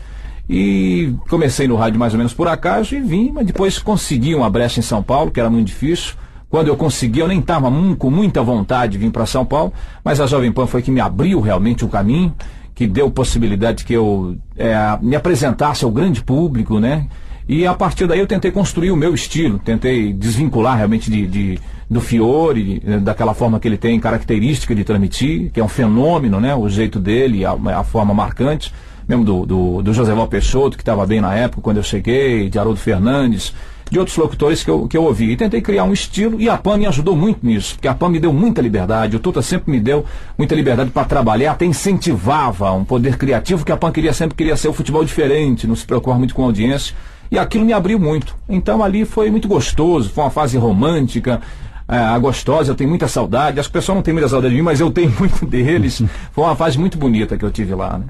E 0.50 1.13
comecei 1.30 1.68
no 1.68 1.75
rádio 1.75 2.00
mais 2.00 2.13
ou 2.13 2.18
menos 2.18 2.34
por 2.34 2.48
acaso 2.48 2.96
e 2.96 3.00
vim, 3.00 3.32
mas 3.32 3.46
depois 3.46 3.80
consegui 3.80 4.36
uma 4.36 4.50
brecha 4.50 4.80
em 4.80 4.84
São 4.84 5.02
Paulo, 5.02 5.32
que 5.32 5.40
era 5.40 5.50
muito 5.50 5.68
difícil. 5.68 6.16
Quando 6.53 6.67
eu 6.67 6.77
consegui, 6.77 7.19
eu 7.19 7.27
nem 7.27 7.39
estava 7.39 7.67
com 7.98 8.12
muita 8.12 8.43
vontade 8.43 8.91
de 8.91 9.00
vir 9.00 9.10
para 9.10 9.25
São 9.25 9.43
Paulo, 9.43 9.74
mas 10.05 10.22
a 10.22 10.27
Jovem 10.27 10.51
Pan 10.51 10.67
foi 10.67 10.83
que 10.83 10.91
me 10.91 11.01
abriu 11.01 11.41
realmente 11.41 11.83
o 11.83 11.88
caminho, 11.88 12.31
que 12.75 12.86
deu 12.86 13.10
possibilidade 13.10 13.83
que 13.83 13.91
eu 13.91 14.38
é, 14.55 14.75
me 15.01 15.15
apresentasse 15.15 15.83
ao 15.83 15.89
grande 15.89 16.24
público, 16.24 16.79
né? 16.79 17.07
E 17.50 17.65
a 17.65 17.74
partir 17.74 18.05
daí 18.05 18.19
eu 18.19 18.27
tentei 18.27 18.51
construir 18.51 18.91
o 18.91 18.95
meu 18.95 19.15
estilo, 19.15 19.57
tentei 19.57 20.13
desvincular 20.13 20.77
realmente 20.77 21.10
de, 21.10 21.25
de 21.25 21.60
do 21.89 22.00
Fiore, 22.00 22.79
daquela 23.01 23.33
forma 23.33 23.60
que 23.60 23.67
ele 23.67 23.77
tem 23.77 24.00
característica 24.00 24.75
de 24.75 24.83
transmitir, 24.83 25.50
que 25.51 25.60
é 25.60 25.63
um 25.63 25.67
fenômeno, 25.67 26.39
né? 26.39 26.53
O 26.53 26.69
jeito 26.69 27.00
dele, 27.00 27.43
a, 27.45 27.53
a 27.79 27.83
forma 27.83 28.13
marcante, 28.13 28.72
mesmo 29.07 29.25
do, 29.25 29.43
do, 29.43 29.81
do 29.81 29.91
José 29.91 30.13
Val 30.13 30.27
Peixoto, 30.27 30.77
que 30.77 30.83
estava 30.83 31.03
bem 31.07 31.19
na 31.19 31.33
época 31.33 31.63
quando 31.63 31.77
eu 31.77 31.83
cheguei, 31.83 32.48
de 32.48 32.60
Haroldo 32.60 32.79
Fernandes, 32.79 33.55
de 33.94 34.00
outros 34.00 34.18
locutores 34.18 34.64
que 34.64 34.70
eu, 34.70 34.88
que 34.88 34.98
eu 34.98 35.04
ouvi. 35.04 35.32
E 35.32 35.38
tentei 35.38 35.62
criar 35.62 35.84
um 35.84 35.94
estilo 35.94 36.42
e 36.42 36.50
a 36.50 36.58
PAN 36.58 36.78
me 36.78 36.88
ajudou 36.88 37.16
muito 37.16 37.46
nisso, 37.46 37.76
porque 37.76 37.88
a 37.88 37.94
PAN 37.94 38.10
me 38.10 38.20
deu 38.20 38.34
muita 38.34 38.60
liberdade, 38.60 39.16
o 39.16 39.20
Tuta 39.20 39.42
sempre 39.42 39.72
me 39.72 39.80
deu 39.80 40.04
muita 40.36 40.56
liberdade 40.56 40.90
para 40.90 41.06
trabalhar, 41.06 41.52
até 41.52 41.66
incentivava 41.66 42.72
um 42.72 42.84
poder 42.84 43.18
criativo 43.18 43.64
que 43.64 43.72
a 43.72 43.78
PAN 43.78 43.92
queria 43.92 44.12
sempre 44.12 44.36
queria 44.36 44.58
ser 44.58 44.68
o 44.68 44.74
futebol 44.74 45.06
diferente, 45.06 45.68
não 45.68 45.76
se 45.76 45.86
preocupar 45.86 46.18
muito 46.18 46.34
com 46.34 46.42
a 46.42 46.46
audiência. 46.46 46.96
E 47.32 47.38
aquilo 47.38 47.66
me 47.66 47.74
abriu 47.74 48.00
muito. 48.00 48.36
Então 48.50 48.84
ali 48.84 49.06
foi 49.06 49.30
muito 49.30 49.48
gostoso, 49.48 50.10
foi 50.10 50.24
uma 50.24 50.30
fase 50.32 50.58
romântica, 50.58 51.40
é, 51.88 51.98
a 51.98 52.18
gostosa, 52.18 52.72
eu 52.72 52.76
tenho 52.76 52.90
muita 52.90 53.08
saudade. 53.08 53.60
As 53.60 53.68
pessoas 53.68 53.96
não 53.96 54.02
têm 54.02 54.14
muita 54.14 54.28
saudade 54.28 54.54
de 54.54 54.60
mim, 54.60 54.66
mas 54.66 54.80
eu 54.80 54.90
tenho 54.90 55.14
muito 55.20 55.46
deles. 55.46 56.02
Foi 56.32 56.44
uma 56.44 56.56
fase 56.56 56.80
muito 56.80 56.98
bonita 56.98 57.38
que 57.38 57.46
eu 57.46 57.52
tive 57.52 57.76
lá. 57.76 58.00
Né? 58.00 58.06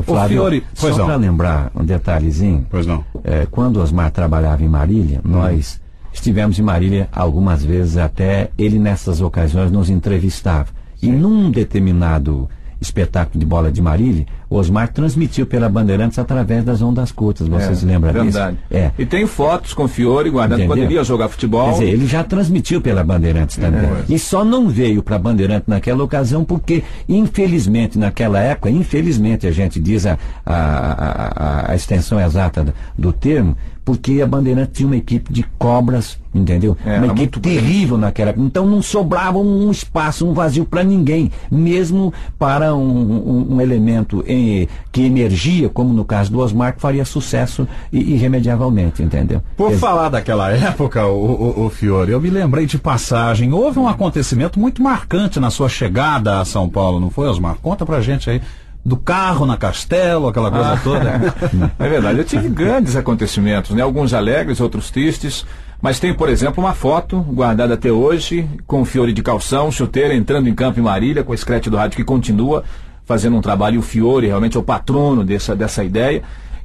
Flávio, 0.00 0.38
Fiore, 0.38 0.64
só 0.74 1.04
para 1.04 1.16
lembrar 1.16 1.70
um 1.74 1.84
detalhezinho. 1.84 2.66
Pois 2.70 2.86
não. 2.86 3.04
É, 3.22 3.46
quando 3.50 3.80
Osmar 3.80 4.10
trabalhava 4.10 4.62
em 4.62 4.68
Marília, 4.68 5.20
hum. 5.24 5.30
nós 5.30 5.80
estivemos 6.12 6.58
em 6.58 6.62
Marília 6.62 7.08
algumas 7.12 7.64
vezes, 7.64 7.96
até 7.96 8.50
ele 8.56 8.78
nessas 8.78 9.20
ocasiões 9.20 9.70
nos 9.70 9.90
entrevistava. 9.90 10.68
Sim. 10.96 11.08
E 11.08 11.12
num 11.12 11.50
determinado 11.50 12.48
espetáculo 12.80 13.38
de 13.38 13.46
bola 13.46 13.70
de 13.70 13.80
Marília, 13.80 14.26
Osmar 14.54 14.88
transmitiu 14.92 15.46
pela 15.46 15.68
Bandeirantes 15.68 16.18
através 16.18 16.64
das 16.64 16.82
ondas 16.82 17.12
curtas. 17.12 17.48
Você 17.48 17.72
é, 17.72 17.74
se 17.74 17.86
lembra 17.86 18.12
verdade. 18.12 18.56
disso? 18.56 18.64
É. 18.70 18.90
E 18.98 19.06
tem 19.06 19.26
fotos 19.26 19.74
com 19.74 19.84
o 19.84 19.88
Fiore 19.88 20.30
guardando 20.30 20.66
quando 20.66 20.78
ele 20.78 20.94
ia 20.94 21.04
jogar 21.04 21.28
futebol. 21.28 21.66
Quer 21.66 21.72
dizer, 21.72 21.88
ele 21.88 22.06
já 22.06 22.24
transmitiu 22.24 22.80
pela 22.80 23.02
Bandeirantes 23.04 23.56
também. 23.56 23.82
É. 23.82 24.04
E 24.08 24.18
só 24.18 24.44
não 24.44 24.68
veio 24.68 25.02
para 25.02 25.16
a 25.16 25.18
Bandeirantes 25.18 25.68
naquela 25.68 26.02
ocasião 26.02 26.44
porque, 26.44 26.82
infelizmente, 27.08 27.98
naquela 27.98 28.40
época, 28.40 28.70
infelizmente 28.70 29.46
a 29.46 29.50
gente 29.50 29.80
diz 29.80 30.06
a, 30.06 30.18
a, 30.44 30.56
a, 30.56 31.72
a 31.72 31.74
extensão 31.74 32.20
exata 32.20 32.74
do 32.96 33.12
termo, 33.12 33.56
porque 33.84 34.20
a 34.22 34.26
Bandeirante 34.26 34.72
tinha 34.72 34.86
uma 34.86 34.96
equipe 34.96 35.32
de 35.32 35.42
cobras, 35.58 36.18
entendeu? 36.32 36.76
É, 36.84 36.98
uma 36.98 37.08
equipe 37.08 37.40
terrível 37.40 37.98
naquela 37.98 38.30
época. 38.30 38.44
Então 38.46 38.66
não 38.66 38.80
sobrava 38.80 39.38
um 39.38 39.70
espaço, 39.70 40.26
um 40.26 40.32
vazio 40.32 40.64
para 40.64 40.84
ninguém, 40.84 41.30
mesmo 41.50 42.12
para 42.38 42.74
um, 42.74 42.80
um, 42.80 43.54
um 43.54 43.60
elemento 43.60 44.24
em, 44.26 44.68
que 44.92 45.04
emergia, 45.04 45.68
como 45.68 45.92
no 45.92 46.04
caso 46.04 46.30
do 46.30 46.38
Osmar, 46.38 46.74
que 46.74 46.80
faria 46.80 47.04
sucesso 47.04 47.66
irremediavelmente, 47.92 49.02
entendeu? 49.02 49.42
Por 49.56 49.72
falar 49.72 50.08
daquela 50.08 50.50
época, 50.50 51.06
o, 51.06 51.60
o, 51.60 51.66
o, 51.66 51.70
Fiore, 51.70 52.12
eu 52.12 52.20
me 52.20 52.30
lembrei 52.30 52.66
de 52.66 52.78
passagem. 52.78 53.52
Houve 53.52 53.78
um 53.78 53.88
acontecimento 53.88 54.60
muito 54.60 54.82
marcante 54.82 55.40
na 55.40 55.50
sua 55.50 55.68
chegada 55.68 56.40
a 56.40 56.44
São 56.44 56.68
Paulo, 56.68 57.00
não 57.00 57.10
foi, 57.10 57.28
Osmar? 57.28 57.56
Conta 57.60 57.84
pra 57.84 58.00
gente 58.00 58.30
aí 58.30 58.40
do 58.84 58.96
carro 58.96 59.46
na 59.46 59.56
Castelo, 59.56 60.28
aquela 60.28 60.50
coisa 60.50 60.72
ah. 60.72 60.80
toda. 60.82 61.34
é 61.78 61.88
verdade, 61.88 62.18
eu 62.18 62.24
tive 62.24 62.48
grandes 62.48 62.96
acontecimentos, 62.96 63.70
né? 63.70 63.82
Alguns 63.82 64.12
alegres, 64.12 64.60
outros 64.60 64.90
tristes. 64.90 65.46
Mas 65.80 65.98
tem, 65.98 66.14
por 66.14 66.28
exemplo, 66.28 66.62
uma 66.62 66.74
foto 66.74 67.20
guardada 67.20 67.74
até 67.74 67.90
hoje, 67.90 68.48
com 68.66 68.82
o 68.82 68.84
Fiore 68.84 69.12
de 69.12 69.22
calção, 69.22 69.70
chuteira, 69.70 70.14
entrando 70.14 70.48
em 70.48 70.54
campo 70.54 70.78
em 70.78 70.82
Marília, 70.82 71.24
com 71.24 71.32
o 71.32 71.36
Screte 71.36 71.68
do 71.68 71.76
rádio 71.76 71.96
que 71.96 72.04
continua 72.04 72.62
fazendo 73.04 73.36
um 73.36 73.40
trabalho. 73.40 73.76
E 73.76 73.78
o 73.78 73.82
Fiore 73.82 74.26
realmente 74.26 74.56
é 74.56 74.60
o 74.60 74.62
patrono 74.62 75.24
dessa, 75.24 75.56
dessa 75.56 75.82
ideia 75.82 76.22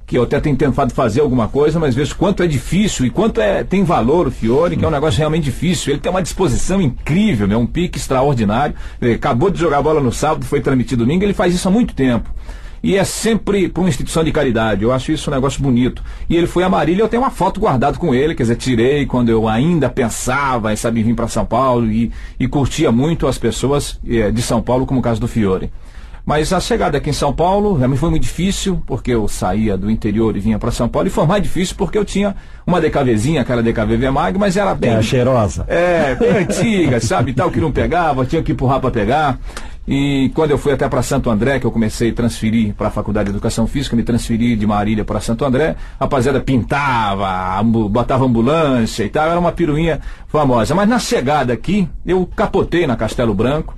que 0.08 0.18
eu 0.18 0.24
até 0.24 0.40
tenho 0.40 0.56
tentado 0.56 0.94
fazer 0.94 1.20
alguma 1.20 1.50
coisa, 1.50 1.78
mas 1.82 1.94
vejo 1.94 2.16
quanto 2.16 2.42
é 2.42 2.48
difícil 2.48 3.06
e 3.06 3.10
quanto 3.10 3.42
é, 3.42 3.62
tem 3.62 3.84
valor 3.84 4.26
o 4.26 4.32
Fiore, 4.32 4.78
que 4.78 4.86
é 4.86 4.88
um 4.88 4.92
negócio 4.92 5.18
realmente 5.18 5.44
difícil. 5.44 5.92
Ele 5.92 6.00
tem 6.00 6.10
uma 6.10 6.22
disposição 6.22 6.82
incrível, 6.82 7.46
né? 7.46 7.58
um 7.58 7.66
pique 7.66 7.98
extraordinário. 7.98 8.74
Ele 9.02 9.16
acabou 9.16 9.50
de 9.50 9.60
jogar 9.60 9.82
bola 9.82 10.00
no 10.00 10.14
sábado, 10.14 10.46
foi 10.46 10.62
transmitido 10.62 11.04
domingo, 11.04 11.26
ele 11.26 11.34
faz 11.34 11.54
isso 11.54 11.68
há 11.68 11.72
muito 11.72 11.94
tempo. 11.94 12.30
E 12.82 12.96
é 12.96 13.04
sempre 13.04 13.68
para 13.68 13.82
uma 13.82 13.90
instituição 13.90 14.24
de 14.24 14.32
caridade. 14.32 14.82
Eu 14.82 14.94
acho 14.94 15.12
isso 15.12 15.30
um 15.30 15.34
negócio 15.34 15.62
bonito. 15.62 16.02
E 16.30 16.38
ele 16.38 16.48
foi 16.48 16.64
a 16.64 16.70
Marília, 16.70 17.04
eu 17.04 17.10
tenho 17.10 17.22
uma 17.22 17.32
foto 17.32 17.60
guardada 17.60 17.98
com 17.98 18.16
ele, 18.16 18.34
quer 18.34 18.44
dizer, 18.44 18.56
tirei 18.56 19.06
quando 19.06 19.28
eu 19.28 19.46
ainda 19.46 19.90
pensava 19.90 20.72
em 20.72 20.78
saber 20.78 21.04
vir 21.04 21.16
para 21.16 21.28
São 21.28 21.46
Paulo 21.46 21.92
e, 21.92 22.14
e 22.40 22.48
curtia 22.48 22.94
muito 22.94 23.28
as 23.28 23.38
pessoas 23.38 24.00
eh, 24.08 24.32
de 24.32 24.42
São 24.42 24.62
Paulo, 24.62 24.86
como 24.86 25.02
o 25.02 25.04
caso 25.04 25.20
do 25.20 25.28
Fiore. 25.28 25.70
Mas 26.28 26.52
a 26.52 26.60
chegada 26.60 26.98
aqui 26.98 27.10
em 27.10 27.14
São 27.14 27.32
Paulo 27.32 27.74
realmente 27.76 28.00
foi 28.00 28.10
muito 28.10 28.24
difícil, 28.24 28.84
porque 28.86 29.12
eu 29.12 29.30
saía 29.30 29.78
do 29.78 29.90
interior 29.90 30.36
e 30.36 30.42
vinha 30.42 30.60
para 30.60 30.72
São 30.72 30.90
Paulo, 30.90 31.08
e 31.08 31.10
foi 31.10 31.26
mais 31.26 31.42
difícil 31.42 31.74
porque 31.78 31.98
eu 31.98 32.04
tinha 32.04 32.36
uma 32.66 32.82
DKVzinha, 32.82 33.40
aquela 33.40 33.64
DKV 33.64 34.12
Mag, 34.12 34.38
mas 34.38 34.58
era 34.58 34.76
bem. 34.76 34.92
Era 34.92 35.02
cheirosa. 35.02 35.64
É, 35.70 36.16
bem 36.16 36.32
antiga, 36.44 37.00
sabe? 37.00 37.32
Tal, 37.32 37.50
que 37.50 37.62
não 37.62 37.72
pegava, 37.72 38.26
tinha 38.26 38.44
que 38.44 38.52
empurrar 38.52 38.82
para 38.82 38.92
pegar. 38.92 39.40
E 39.88 40.30
quando 40.36 40.52
eu 40.52 40.58
fui 40.58 40.74
até 40.74 40.90
para 40.90 41.02
Santo 41.02 41.30
André, 41.30 41.62
que 41.62 41.66
eu 41.66 41.72
comecei 41.72 42.10
a 42.10 42.14
transferir 42.14 42.74
para 42.74 42.90
a 42.90 42.92
Faculdade 42.92 43.28
de 43.28 43.32
Educação 43.32 43.66
Física, 43.66 43.96
me 43.96 44.04
transferi 44.04 44.58
de 44.58 44.68
Marília 44.68 45.06
para 45.06 45.22
Santo 45.22 45.46
André, 45.46 45.78
a 45.98 46.04
rapaziada 46.04 46.42
pintava, 46.42 47.64
botava 47.64 48.26
ambulância 48.26 49.06
e 49.06 49.10
tal, 49.10 49.30
era 49.30 49.40
uma 49.40 49.54
piruinha 49.54 50.02
famosa. 50.28 50.76
Mas 50.76 50.90
na 50.90 51.00
chegada 51.00 51.54
aqui, 51.54 51.88
eu 52.06 52.28
capotei 52.36 52.86
na 52.86 52.98
Castelo 52.98 53.34
Branco, 53.34 53.78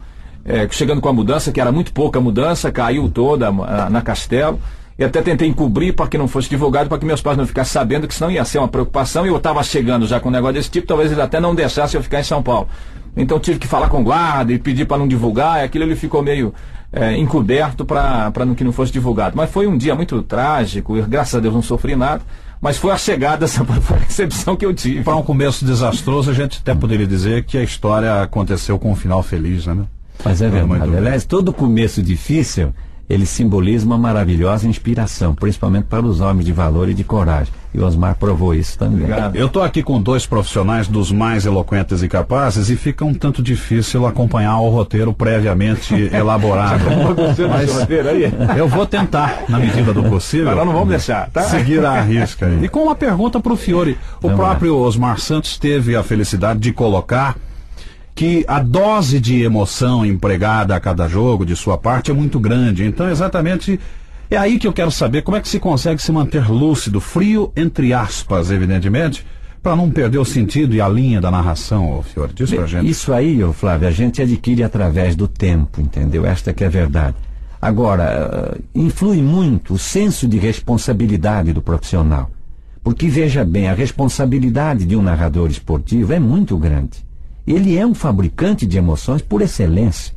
é, 0.49 0.67
chegando 0.71 0.99
com 0.99 1.07
a 1.07 1.13
mudança, 1.13 1.51
que 1.51 1.61
era 1.61 1.71
muito 1.71 1.93
pouca 1.93 2.19
mudança, 2.19 2.71
caiu 2.71 3.07
toda 3.07 3.51
na 3.51 4.01
Castelo. 4.01 4.59
E 4.97 5.03
até 5.03 5.21
tentei 5.21 5.47
encobrir 5.47 5.93
para 5.93 6.07
que 6.07 6.17
não 6.17 6.27
fosse 6.27 6.49
divulgado, 6.49 6.89
para 6.89 6.97
que 6.97 7.05
meus 7.05 7.21
pais 7.21 7.37
não 7.37 7.47
ficassem 7.47 7.71
sabendo, 7.71 8.05
que 8.05 8.13
senão 8.13 8.29
ia 8.29 8.43
ser 8.43 8.57
uma 8.57 8.67
preocupação. 8.67 9.25
E 9.25 9.29
eu 9.29 9.37
estava 9.37 9.63
chegando 9.63 10.05
já 10.05 10.19
com 10.19 10.27
um 10.27 10.31
negócio 10.31 10.55
desse 10.55 10.69
tipo, 10.69 10.87
talvez 10.87 11.09
eles 11.11 11.23
até 11.23 11.39
não 11.39 11.55
deixassem 11.55 11.97
eu 11.97 12.03
ficar 12.03 12.19
em 12.19 12.23
São 12.23 12.43
Paulo. 12.43 12.67
Então 13.15 13.39
tive 13.39 13.59
que 13.59 13.67
falar 13.67 13.87
com 13.87 14.01
o 14.01 14.03
guarda 14.03 14.51
e 14.51 14.59
pedir 14.59 14.85
para 14.85 14.97
não 14.97 15.07
divulgar, 15.07 15.61
e 15.61 15.63
aquilo 15.63 15.85
ele 15.85 15.95
ficou 15.95 16.21
meio 16.21 16.53
é, 16.91 17.15
encoberto 17.15 17.85
para 17.85 18.31
que 18.57 18.63
não 18.63 18.73
fosse 18.73 18.91
divulgado. 18.91 19.37
Mas 19.37 19.49
foi 19.49 19.67
um 19.67 19.77
dia 19.77 19.95
muito 19.95 20.21
trágico, 20.21 20.97
e 20.97 21.01
graças 21.03 21.35
a 21.35 21.39
Deus 21.39 21.53
não 21.53 21.61
sofri 21.61 21.95
nada 21.95 22.21
mas 22.61 22.77
foi 22.77 22.91
a 22.91 22.97
chegada, 22.97 23.45
essa 23.47 23.63
foi 23.63 23.77
a 23.97 24.57
que 24.57 24.65
eu 24.65 24.73
tive. 24.73 25.01
Para 25.01 25.15
um 25.15 25.23
começo 25.23 25.63
desastroso, 25.63 26.29
a 26.29 26.33
gente 26.33 26.59
até 26.61 26.75
poderia 26.75 27.07
dizer 27.07 27.45
que 27.45 27.57
a 27.57 27.63
história 27.63 28.21
aconteceu 28.21 28.77
com 28.77 28.91
um 28.91 28.95
final 28.95 29.23
feliz, 29.23 29.65
né? 29.65 29.85
Mas 30.23 30.41
é 30.41 30.49
verdade. 30.49 30.95
Aliás, 30.95 31.25
todo 31.25 31.53
começo 31.53 32.01
difícil, 32.01 32.73
ele 33.09 33.25
simboliza 33.25 33.85
uma 33.85 33.97
maravilhosa 33.97 34.67
inspiração, 34.67 35.33
principalmente 35.33 35.85
para 35.85 36.05
os 36.05 36.21
homens 36.21 36.45
de 36.45 36.51
valor 36.51 36.89
e 36.89 36.93
de 36.93 37.03
coragem. 37.03 37.51
E 37.73 37.79
o 37.79 37.85
Osmar 37.85 38.15
provou 38.15 38.53
isso 38.53 38.77
também. 38.77 39.03
Obrigado. 39.03 39.35
Eu 39.35 39.47
estou 39.47 39.63
aqui 39.63 39.81
com 39.81 40.01
dois 40.01 40.25
profissionais 40.25 40.87
dos 40.87 41.11
mais 41.11 41.45
eloquentes 41.45 42.03
e 42.03 42.07
capazes 42.07 42.69
e 42.69 42.75
fica 42.75 43.05
um 43.05 43.13
tanto 43.13 43.41
difícil 43.41 44.05
acompanhar 44.05 44.59
o 44.59 44.69
roteiro 44.69 45.13
previamente 45.13 45.93
elaborado. 46.13 46.83
Mas 47.49 48.57
eu 48.57 48.67
vou 48.67 48.85
tentar, 48.85 49.43
na 49.47 49.59
medida 49.59 49.93
do 49.93 50.03
possível. 50.03 50.55
Mas 50.55 50.65
não 50.65 50.73
vamos 50.73 50.89
deixar, 50.89 51.29
tá? 51.31 51.43
Seguir 51.43 51.83
a 51.85 52.01
risca 52.01 52.45
aí. 52.45 52.63
E 52.63 52.69
com 52.69 52.83
uma 52.83 52.95
pergunta 52.95 53.39
para 53.39 53.53
o 53.53 53.57
Fiore. 53.57 53.97
O 54.21 54.31
próprio 54.31 54.75
Osmar 54.77 55.19
Santos 55.19 55.57
teve 55.57 55.95
a 55.95 56.03
felicidade 56.03 56.59
de 56.59 56.71
colocar 56.71 57.35
que 58.19 58.43
a 58.49 58.59
dose 58.59 59.17
de 59.17 59.43
emoção 59.43 60.05
empregada 60.05 60.75
a 60.75 60.79
cada 60.81 61.07
jogo, 61.07 61.45
de 61.45 61.55
sua 61.55 61.77
parte, 61.77 62.11
é 62.11 62.13
muito 62.13 62.37
grande. 62.37 62.83
Então, 62.83 63.09
exatamente, 63.09 63.79
é 64.29 64.35
aí 64.35 64.59
que 64.59 64.67
eu 64.67 64.73
quero 64.73 64.91
saber 64.91 65.21
como 65.21 65.37
é 65.37 65.39
que 65.39 65.47
se 65.47 65.57
consegue 65.57 66.01
se 66.01 66.11
manter 66.11 66.51
lúcido, 66.51 66.99
frio, 66.99 67.49
entre 67.55 67.93
aspas, 67.93 68.51
evidentemente, 68.51 69.25
para 69.63 69.73
não 69.73 69.89
perder 69.89 70.17
o 70.17 70.25
sentido 70.25 70.75
e 70.75 70.81
a 70.81 70.89
linha 70.89 71.21
da 71.21 71.31
narração, 71.31 71.97
ô 71.97 72.01
Fiore. 72.01 72.33
Diz 72.35 72.51
pra 72.51 72.65
gente. 72.65 72.89
Isso 72.89 73.13
aí, 73.13 73.41
ô 73.41 73.53
Flávio, 73.53 73.87
a 73.87 73.91
gente 73.91 74.21
adquire 74.21 74.63
através 74.63 75.15
do 75.15 75.25
tempo, 75.25 75.79
entendeu? 75.79 76.25
Esta 76.25 76.51
que 76.51 76.65
é 76.65 76.67
a 76.67 76.69
verdade. 76.69 77.15
Agora, 77.61 78.57
uh, 78.57 78.63
influi 78.75 79.21
muito 79.21 79.75
o 79.75 79.77
senso 79.77 80.27
de 80.27 80.37
responsabilidade 80.37 81.53
do 81.53 81.61
profissional. 81.61 82.29
Porque, 82.83 83.07
veja 83.07 83.45
bem, 83.45 83.69
a 83.69 83.73
responsabilidade 83.73 84.83
de 84.83 84.97
um 84.97 85.01
narrador 85.01 85.49
esportivo 85.49 86.11
é 86.11 86.19
muito 86.19 86.57
grande. 86.57 87.07
Ele 87.49 87.75
é 87.75 87.83
um 87.83 87.95
fabricante 87.95 88.63
de 88.63 88.77
emoções 88.77 89.23
por 89.23 89.41
excelência. 89.41 90.13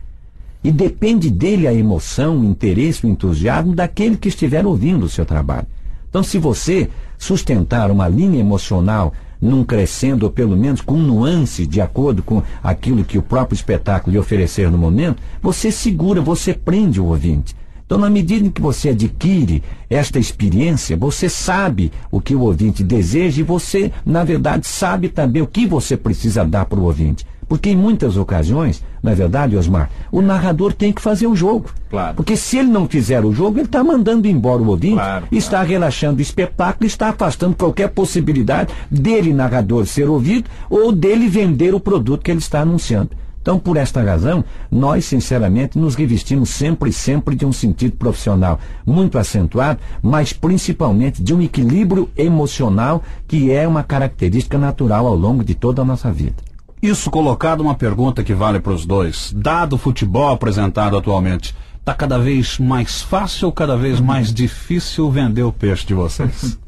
E 0.62 0.70
depende 0.70 1.30
dele 1.30 1.66
a 1.66 1.72
emoção, 1.72 2.38
o 2.38 2.44
interesse, 2.44 3.06
o 3.06 3.08
entusiasmo 3.08 3.74
daquele 3.74 4.18
que 4.18 4.28
estiver 4.28 4.66
ouvindo 4.66 5.06
o 5.06 5.08
seu 5.08 5.24
trabalho. 5.24 5.66
Então, 6.10 6.22
se 6.22 6.36
você 6.36 6.90
sustentar 7.16 7.90
uma 7.90 8.06
linha 8.06 8.38
emocional 8.38 9.14
num 9.40 9.64
crescendo, 9.64 10.24
ou 10.24 10.30
pelo 10.30 10.54
menos 10.54 10.82
com 10.82 10.98
nuance 10.98 11.66
de 11.66 11.80
acordo 11.80 12.22
com 12.22 12.42
aquilo 12.62 13.02
que 13.02 13.16
o 13.16 13.22
próprio 13.22 13.56
espetáculo 13.56 14.12
lhe 14.12 14.18
oferecer 14.18 14.70
no 14.70 14.76
momento, 14.76 15.22
você 15.40 15.72
segura, 15.72 16.20
você 16.20 16.52
prende 16.52 17.00
o 17.00 17.06
ouvinte. 17.06 17.56
Então, 17.92 18.00
na 18.00 18.08
medida 18.08 18.46
em 18.46 18.50
que 18.50 18.62
você 18.62 18.88
adquire 18.88 19.62
esta 19.90 20.18
experiência, 20.18 20.96
você 20.96 21.28
sabe 21.28 21.92
o 22.10 22.22
que 22.22 22.34
o 22.34 22.40
ouvinte 22.40 22.82
deseja 22.82 23.42
e 23.42 23.44
você, 23.44 23.92
na 24.02 24.24
verdade, 24.24 24.66
sabe 24.66 25.10
também 25.10 25.42
o 25.42 25.46
que 25.46 25.66
você 25.66 25.94
precisa 25.94 26.42
dar 26.42 26.64
para 26.64 26.80
o 26.80 26.84
ouvinte. 26.84 27.26
Porque 27.46 27.68
em 27.68 27.76
muitas 27.76 28.16
ocasiões, 28.16 28.82
na 29.02 29.10
é 29.10 29.14
verdade, 29.14 29.58
Osmar, 29.58 29.90
o 30.10 30.22
narrador 30.22 30.72
tem 30.72 30.90
que 30.90 31.02
fazer 31.02 31.26
o 31.26 31.36
jogo. 31.36 31.68
Claro. 31.90 32.14
Porque 32.16 32.34
se 32.34 32.56
ele 32.56 32.70
não 32.70 32.88
fizer 32.88 33.22
o 33.26 33.32
jogo, 33.34 33.58
ele 33.58 33.66
está 33.66 33.84
mandando 33.84 34.26
embora 34.26 34.62
o 34.62 34.68
ouvinte, 34.68 34.94
claro, 34.94 35.26
está 35.30 35.50
claro. 35.58 35.68
relaxando 35.68 36.18
o 36.20 36.22
espetáculo, 36.22 36.86
está 36.86 37.10
afastando 37.10 37.54
qualquer 37.54 37.90
possibilidade 37.90 38.72
dele, 38.90 39.34
narrador, 39.34 39.84
ser 39.84 40.08
ouvido 40.08 40.48
ou 40.70 40.92
dele 40.92 41.28
vender 41.28 41.74
o 41.74 41.80
produto 41.80 42.22
que 42.22 42.30
ele 42.30 42.38
está 42.38 42.60
anunciando. 42.60 43.10
Então, 43.42 43.58
por 43.58 43.76
esta 43.76 44.00
razão, 44.00 44.44
nós, 44.70 45.04
sinceramente, 45.04 45.76
nos 45.76 45.96
revestimos 45.96 46.48
sempre 46.48 46.90
e 46.90 46.92
sempre 46.92 47.34
de 47.34 47.44
um 47.44 47.52
sentido 47.52 47.96
profissional 47.96 48.60
muito 48.86 49.18
acentuado, 49.18 49.80
mas 50.00 50.32
principalmente 50.32 51.20
de 51.20 51.34
um 51.34 51.42
equilíbrio 51.42 52.08
emocional 52.16 53.02
que 53.26 53.50
é 53.50 53.66
uma 53.66 53.82
característica 53.82 54.56
natural 54.56 55.08
ao 55.08 55.16
longo 55.16 55.42
de 55.42 55.56
toda 55.56 55.82
a 55.82 55.84
nossa 55.84 56.12
vida. 56.12 56.36
Isso 56.80 57.10
colocado 57.10 57.60
uma 57.60 57.74
pergunta 57.74 58.22
que 58.22 58.32
vale 58.32 58.60
para 58.60 58.72
os 58.72 58.86
dois. 58.86 59.32
Dado 59.36 59.74
o 59.74 59.78
futebol 59.78 60.32
apresentado 60.32 60.96
atualmente, 60.96 61.54
está 61.80 61.94
cada 61.94 62.18
vez 62.18 62.58
mais 62.60 63.02
fácil 63.02 63.46
ou 63.46 63.52
cada 63.52 63.76
vez 63.76 64.00
mais 64.00 64.32
difícil 64.32 65.10
vender 65.10 65.42
o 65.42 65.52
peixe 65.52 65.84
de 65.84 65.94
vocês? 65.94 66.58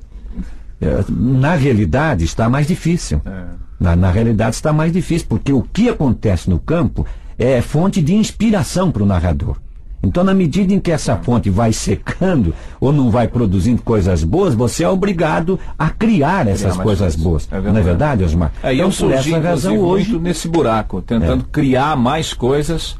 É, 0.80 1.04
na 1.08 1.54
realidade, 1.54 2.24
está 2.24 2.48
mais 2.48 2.66
difícil. 2.66 3.20
É. 3.24 3.44
Na, 3.78 3.96
na 3.96 4.10
realidade 4.10 4.54
está 4.54 4.72
mais 4.72 4.92
difícil, 4.92 5.26
porque 5.28 5.52
o 5.52 5.62
que 5.62 5.88
acontece 5.88 6.48
no 6.48 6.58
campo 6.58 7.06
é 7.38 7.60
fonte 7.60 8.00
de 8.00 8.14
inspiração 8.14 8.90
para 8.90 9.02
o 9.02 9.06
narrador. 9.06 9.56
Então, 10.04 10.22
na 10.22 10.34
medida 10.34 10.72
em 10.74 10.78
que 10.78 10.92
essa 10.92 11.16
fonte 11.16 11.48
vai 11.48 11.72
secando 11.72 12.54
ou 12.78 12.92
não 12.92 13.10
vai 13.10 13.26
produzindo 13.26 13.80
coisas 13.82 14.22
boas, 14.22 14.54
você 14.54 14.84
é 14.84 14.88
obrigado 14.88 15.58
a 15.78 15.88
criar 15.88 16.46
essas 16.46 16.76
coisas 16.76 17.16
boas. 17.16 17.48
É 17.50 17.60
não 17.60 17.78
é 17.78 17.82
verdade, 17.82 18.22
Osmar? 18.22 18.52
É, 18.62 18.74
então, 18.74 18.88
eu 18.88 18.92
por 18.92 19.12
essa 19.12 19.40
razão 19.40 19.78
hoje 19.78 20.10
muito 20.10 20.22
nesse 20.22 20.46
buraco, 20.46 21.00
tentando 21.00 21.42
é. 21.42 21.46
criar 21.50 21.96
mais 21.96 22.34
coisas 22.34 22.96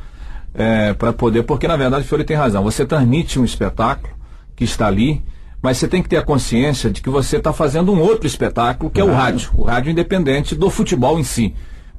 é, 0.54 0.94
para 0.94 1.12
poder, 1.12 1.42
porque 1.42 1.68
na 1.68 1.76
verdade 1.76 2.04
o 2.04 2.08
Fiore 2.08 2.24
tem 2.24 2.36
razão. 2.36 2.62
Você 2.62 2.86
transmite 2.86 3.38
um 3.38 3.44
espetáculo 3.44 4.14
que 4.56 4.64
está 4.64 4.86
ali 4.86 5.22
mas 5.64 5.78
você 5.78 5.88
tem 5.88 6.02
que 6.02 6.10
ter 6.10 6.18
a 6.18 6.22
consciência 6.22 6.90
de 6.90 7.00
que 7.00 7.08
você 7.08 7.38
está 7.38 7.50
fazendo 7.50 7.90
um 7.90 7.98
outro 7.98 8.26
espetáculo, 8.26 8.90
que 8.90 9.00
é 9.00 9.04
o 9.04 9.10
rádio, 9.10 9.48
o 9.54 9.62
rádio 9.62 9.90
independente 9.90 10.54
do 10.54 10.68
futebol 10.68 11.18
em 11.18 11.24
si. 11.24 11.54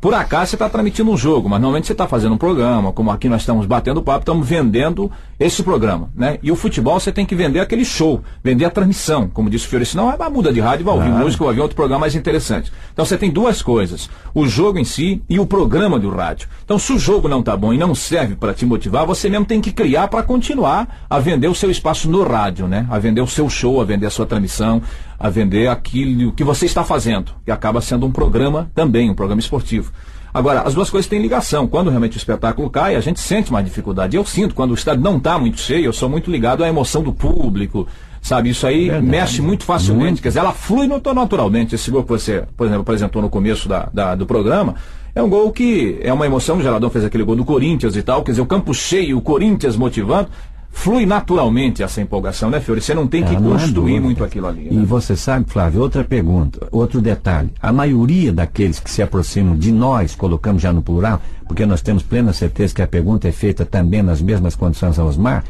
Por 0.05 0.13
acaso 0.13 0.51
você 0.51 0.55
está 0.55 0.69
transmitindo 0.69 1.09
um 1.09 1.17
jogo, 1.17 1.49
mas 1.49 1.59
normalmente 1.59 1.87
você 1.87 1.93
está 1.93 2.07
fazendo 2.07 2.35
um 2.35 2.37
programa, 2.37 2.93
como 2.93 3.09
aqui 3.09 3.27
nós 3.27 3.41
estamos 3.41 3.65
batendo 3.65 4.03
papo, 4.03 4.19
estamos 4.19 4.47
vendendo 4.47 5.11
esse 5.39 5.63
programa, 5.63 6.11
né? 6.15 6.37
E 6.43 6.51
o 6.51 6.55
futebol 6.55 6.99
você 6.99 7.11
tem 7.11 7.25
que 7.25 7.33
vender 7.33 7.59
aquele 7.59 7.83
show, 7.83 8.21
vender 8.43 8.65
a 8.65 8.69
transmissão, 8.69 9.27
como 9.27 9.49
disse 9.49 9.65
o 9.65 9.67
Fiore, 9.67 9.83
senão 9.83 10.11
é 10.11 10.29
muda 10.29 10.53
de 10.53 10.59
rádio, 10.59 10.85
vai 10.85 10.93
ouvir 10.93 11.09
ah. 11.09 11.17
música, 11.17 11.43
vai 11.43 11.49
ouvir 11.49 11.61
outro 11.61 11.75
programa 11.75 12.01
mais 12.01 12.13
interessante. 12.13 12.71
Então 12.93 13.03
você 13.03 13.17
tem 13.17 13.31
duas 13.31 13.63
coisas, 13.63 14.07
o 14.31 14.45
jogo 14.45 14.77
em 14.77 14.83
si 14.83 15.23
e 15.27 15.39
o 15.39 15.45
programa 15.47 15.97
do 15.97 16.11
rádio. 16.11 16.47
Então 16.63 16.77
se 16.77 16.93
o 16.93 16.99
jogo 16.99 17.27
não 17.27 17.39
está 17.39 17.57
bom 17.57 17.73
e 17.73 17.77
não 17.79 17.95
serve 17.95 18.35
para 18.35 18.53
te 18.53 18.63
motivar, 18.63 19.07
você 19.07 19.27
mesmo 19.27 19.47
tem 19.47 19.59
que 19.59 19.71
criar 19.71 20.07
para 20.07 20.21
continuar 20.21 21.07
a 21.09 21.17
vender 21.17 21.47
o 21.47 21.55
seu 21.55 21.71
espaço 21.71 22.07
no 22.11 22.21
rádio, 22.21 22.67
né? 22.67 22.85
A 22.91 22.99
vender 22.99 23.21
o 23.21 23.27
seu 23.27 23.49
show, 23.49 23.81
a 23.81 23.83
vender 23.83 24.05
a 24.05 24.11
sua 24.11 24.27
transmissão, 24.27 24.83
a 25.19 25.29
vender 25.29 25.67
aquilo 25.67 26.31
que 26.31 26.43
você 26.43 26.65
está 26.65 26.83
fazendo, 26.83 27.31
que 27.43 27.51
acaba 27.51 27.81
sendo 27.81 28.05
um 28.05 28.11
programa 28.11 28.69
também, 28.73 29.09
um 29.09 29.15
programa 29.15 29.39
esportivo. 29.39 29.91
Agora, 30.35 30.63
as 30.63 30.73
duas 30.73 30.89
coisas 30.89 31.07
têm 31.07 31.21
ligação. 31.21 31.65
Quando 31.65 31.89
realmente 31.89 32.17
o 32.17 32.19
espetáculo 32.19 32.69
cai, 32.69 32.97
a 32.97 32.99
gente 32.99 33.21
sente 33.21 33.53
mais 33.53 33.63
dificuldade. 33.63 34.17
Eu 34.17 34.25
sinto, 34.25 34.53
quando 34.53 34.71
o 34.71 34.73
estádio 34.73 35.01
não 35.01 35.15
está 35.15 35.39
muito 35.39 35.61
cheio, 35.61 35.85
eu 35.85 35.93
sou 35.93 36.09
muito 36.09 36.29
ligado 36.29 36.61
à 36.61 36.67
emoção 36.67 37.01
do 37.01 37.13
público, 37.13 37.87
sabe? 38.21 38.49
Isso 38.49 38.67
aí 38.67 38.89
Verdade. 38.89 39.05
mexe 39.05 39.41
muito 39.41 39.63
facilmente. 39.63 40.05
Muito. 40.05 40.21
Quer 40.21 40.27
dizer, 40.27 40.39
ela 40.39 40.51
flui 40.51 40.87
naturalmente. 40.87 41.75
Esse 41.75 41.89
gol 41.89 42.03
que 42.03 42.09
você, 42.09 42.43
por 42.57 42.65
exemplo, 42.65 42.81
apresentou 42.81 43.21
no 43.21 43.29
começo 43.29 43.69
da, 43.69 43.89
da, 43.93 44.13
do 44.13 44.25
programa, 44.25 44.75
é 45.15 45.23
um 45.23 45.29
gol 45.29 45.53
que 45.53 45.99
é 46.01 46.11
uma 46.11 46.25
emoção. 46.25 46.57
O 46.57 46.61
Geradão 46.61 46.89
fez 46.89 47.05
aquele 47.05 47.23
gol 47.23 47.37
do 47.37 47.45
Corinthians 47.45 47.95
e 47.95 48.03
tal. 48.03 48.21
Quer 48.21 48.31
dizer, 48.31 48.41
o 48.41 48.45
campo 48.45 48.73
cheio, 48.73 49.17
o 49.17 49.21
Corinthians 49.21 49.77
motivando 49.77 50.27
flui 50.75 51.05
naturalmente 51.05 51.81
essa 51.81 52.01
empolgação, 52.01 52.49
né, 52.49 52.59
Fiore? 52.59 52.81
Você 52.81 52.93
não 52.93 53.07
tem 53.07 53.23
que 53.23 53.33
é, 53.33 53.39
construir 53.39 53.99
muito 53.99 54.23
aquilo 54.23 54.45
ali. 54.45 54.65
Né? 54.65 54.67
E 54.71 54.85
você 54.85 55.15
sabe, 55.15 55.49
Flávio, 55.49 55.81
outra 55.81 56.03
pergunta, 56.03 56.67
outro 56.69 57.01
detalhe. 57.01 57.49
A 57.61 57.71
maioria 57.71 58.31
daqueles 58.31 58.79
que 58.79 58.91
se 58.91 59.01
aproximam 59.01 59.57
de 59.57 59.71
nós, 59.71 60.13
colocamos 60.13 60.61
já 60.61 60.73
no 60.73 60.83
plural, 60.83 61.21
porque 61.47 61.65
nós 61.65 61.81
temos 61.81 62.03
plena 62.03 62.33
certeza 62.33 62.75
que 62.75 62.81
a 62.81 62.87
pergunta 62.87 63.27
é 63.27 63.31
feita 63.31 63.65
também 63.65 64.03
nas 64.03 64.21
mesmas 64.21 64.55
condições 64.55 64.99
a 64.99 65.05
Osmar, 65.05 65.45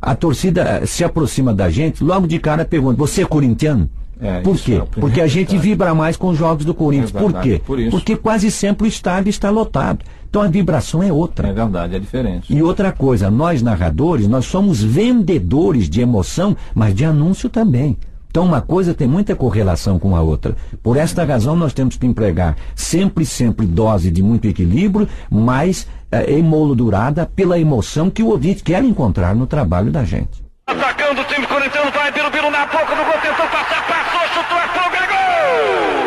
a 0.00 0.14
torcida 0.14 0.84
se 0.86 1.04
aproxima 1.04 1.52
da 1.52 1.70
gente, 1.70 2.02
logo 2.02 2.26
de 2.26 2.38
cara 2.38 2.64
pergunta, 2.64 2.96
você 2.96 3.22
é 3.22 3.26
corintiano? 3.26 3.88
É, 4.20 4.40
Por 4.40 4.56
quê? 4.56 4.74
É 4.74 5.00
Porque 5.00 5.20
a 5.20 5.26
gente 5.26 5.58
vibra 5.58 5.94
mais 5.94 6.16
com 6.16 6.28
os 6.28 6.38
jogos 6.38 6.64
do 6.64 6.72
Corinthians. 6.72 7.14
É 7.14 7.18
Por 7.18 7.34
quê? 7.34 7.60
Por 7.64 7.78
Porque 7.90 8.16
quase 8.16 8.50
sempre 8.50 8.86
o 8.86 8.88
estádio 8.88 9.28
está 9.28 9.50
lotado. 9.50 10.04
Então 10.28 10.42
a 10.42 10.48
vibração 10.48 11.02
é 11.02 11.12
outra. 11.12 11.48
É 11.48 11.52
verdade, 11.52 11.96
é 11.96 11.98
diferente. 11.98 12.52
E 12.52 12.62
outra 12.62 12.92
coisa, 12.92 13.30
nós 13.30 13.62
narradores, 13.62 14.26
nós 14.26 14.46
somos 14.46 14.82
vendedores 14.82 15.88
de 15.88 16.00
emoção, 16.00 16.56
mas 16.74 16.94
de 16.94 17.04
anúncio 17.04 17.48
também. 17.48 17.96
Então 18.36 18.44
uma 18.44 18.60
coisa 18.60 18.92
tem 18.92 19.08
muita 19.08 19.34
correlação 19.34 19.98
com 19.98 20.14
a 20.14 20.20
outra. 20.20 20.54
Por 20.82 20.98
esta 20.98 21.24
razão 21.24 21.56
nós 21.56 21.72
temos 21.72 21.96
que 21.96 22.06
empregar 22.06 22.54
sempre, 22.74 23.24
sempre 23.24 23.64
dose 23.64 24.10
de 24.10 24.22
muito 24.22 24.46
equilíbrio, 24.46 25.08
mas 25.30 25.88
é, 26.12 26.30
emoldurada 26.32 27.24
pela 27.24 27.58
emoção 27.58 28.10
que 28.10 28.22
o 28.22 28.28
ouvinte 28.28 28.62
quer 28.62 28.84
encontrar 28.84 29.34
no 29.34 29.46
trabalho 29.46 29.90
da 29.90 30.04
gente. 30.04 30.44
Atacando 30.66 31.22
o 31.22 31.24
time 31.24 31.46
corintiano, 31.46 31.90
vai 31.90 32.12
Birubiru 32.12 32.50
na 32.50 32.66
boca 32.66 32.94
do 32.94 33.04
gol, 33.06 33.20
tentou 33.22 33.46
passar, 33.46 33.86
passou, 33.88 34.28
chutou, 34.34 34.58
afoga, 34.58 34.98
gol! 35.06 36.05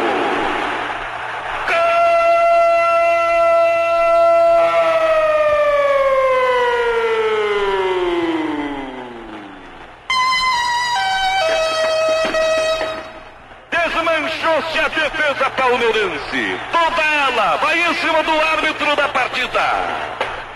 Palmeirense. 15.80 16.60
Toda 16.72 17.02
ela 17.02 17.56
vai 17.58 17.90
em 17.90 17.94
cima 17.96 18.22
do 18.22 18.32
árbitro 18.32 18.96
da 18.96 19.08
partida. 19.08 19.62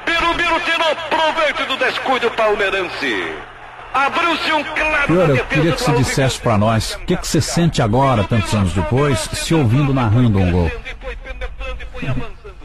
Birubiru 0.06 0.60
tirou 0.66 0.96
proveito 1.10 1.66
do 1.66 1.78
descuido 1.78 2.30
palmeirense. 2.32 3.34
Abriu-se 3.94 4.52
um 4.52 4.64
claro 4.64 5.08
Senhor, 5.08 5.30
eu 5.30 5.46
queria 5.46 5.72
que 5.72 5.82
você 5.82 5.92
dissesse 5.94 6.40
para 6.40 6.58
nós 6.58 6.96
o 6.96 7.00
que, 7.06 7.16
que 7.16 7.28
você 7.28 7.40
sente 7.40 7.82
agora, 7.82 8.24
tantos 8.24 8.54
anos 8.54 8.74
depois, 8.74 9.20
se 9.20 9.54
ouvindo 9.54 9.94
narrando 9.94 10.40
um 10.40 10.52
gol. 10.52 10.72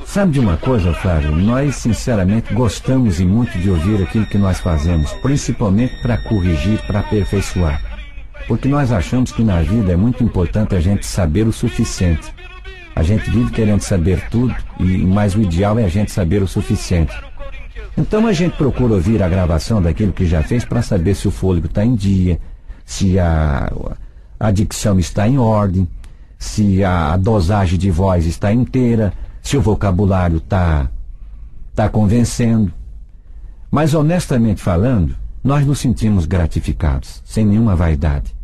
Sabe 0.06 0.32
de 0.32 0.40
uma 0.40 0.56
coisa, 0.56 0.94
Flávio? 0.94 1.32
Nós, 1.32 1.76
sinceramente, 1.76 2.54
gostamos 2.54 3.20
e 3.20 3.26
muito 3.26 3.58
de 3.58 3.68
ouvir 3.68 4.02
aquilo 4.02 4.24
que 4.24 4.38
nós 4.38 4.58
fazemos, 4.58 5.12
principalmente 5.20 6.00
para 6.00 6.16
corrigir, 6.16 6.80
para 6.86 7.00
aperfeiçoar. 7.00 7.82
Porque 8.48 8.66
nós 8.66 8.90
achamos 8.90 9.30
que 9.30 9.44
na 9.44 9.60
vida 9.60 9.92
é 9.92 9.96
muito 9.96 10.24
importante 10.24 10.74
a 10.74 10.80
gente 10.80 11.04
saber 11.04 11.46
o 11.46 11.52
suficiente. 11.52 12.32
A 12.98 13.02
gente 13.04 13.30
vive 13.30 13.52
querendo 13.52 13.80
saber 13.80 14.28
tudo, 14.28 14.52
e 14.80 14.98
mas 15.06 15.36
o 15.36 15.40
ideal 15.40 15.78
é 15.78 15.84
a 15.84 15.88
gente 15.88 16.10
saber 16.10 16.42
o 16.42 16.48
suficiente. 16.48 17.16
Então 17.96 18.26
a 18.26 18.32
gente 18.32 18.56
procura 18.56 18.94
ouvir 18.94 19.22
a 19.22 19.28
gravação 19.28 19.80
daquilo 19.80 20.12
que 20.12 20.26
já 20.26 20.42
fez 20.42 20.64
para 20.64 20.82
saber 20.82 21.14
se 21.14 21.28
o 21.28 21.30
fôlego 21.30 21.66
está 21.66 21.84
em 21.84 21.94
dia, 21.94 22.40
se 22.84 23.16
a, 23.16 23.72
a 24.40 24.50
dicção 24.50 24.98
está 24.98 25.28
em 25.28 25.38
ordem, 25.38 25.86
se 26.40 26.82
a 26.82 27.16
dosagem 27.16 27.78
de 27.78 27.88
voz 27.88 28.26
está 28.26 28.52
inteira, 28.52 29.12
se 29.40 29.56
o 29.56 29.62
vocabulário 29.62 30.38
está 30.38 30.90
tá 31.76 31.88
convencendo. 31.88 32.72
Mas 33.70 33.94
honestamente 33.94 34.60
falando, 34.60 35.14
nós 35.44 35.64
nos 35.64 35.78
sentimos 35.78 36.26
gratificados, 36.26 37.22
sem 37.24 37.46
nenhuma 37.46 37.76
vaidade. 37.76 38.34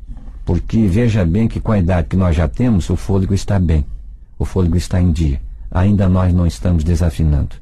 Porque 0.45 0.87
veja 0.87 1.25
bem 1.25 1.49
que 1.49 1.59
com 1.59 1.73
a 1.73 1.79
idade 1.81 2.07
que 2.07 2.17
nós 2.17 2.37
já 2.37 2.47
temos, 2.47 2.89
o 2.89 2.95
fôlego 2.95 3.35
está 3.35 3.59
bem, 3.59 3.85
o 4.39 4.45
fôlego 4.45 4.77
está 4.77 5.01
em 5.01 5.11
dia. 5.11 5.41
Ainda 5.71 6.09
nós 6.09 6.33
não 6.33 6.47
estamos 6.47 6.85
desafinando. 6.85 7.57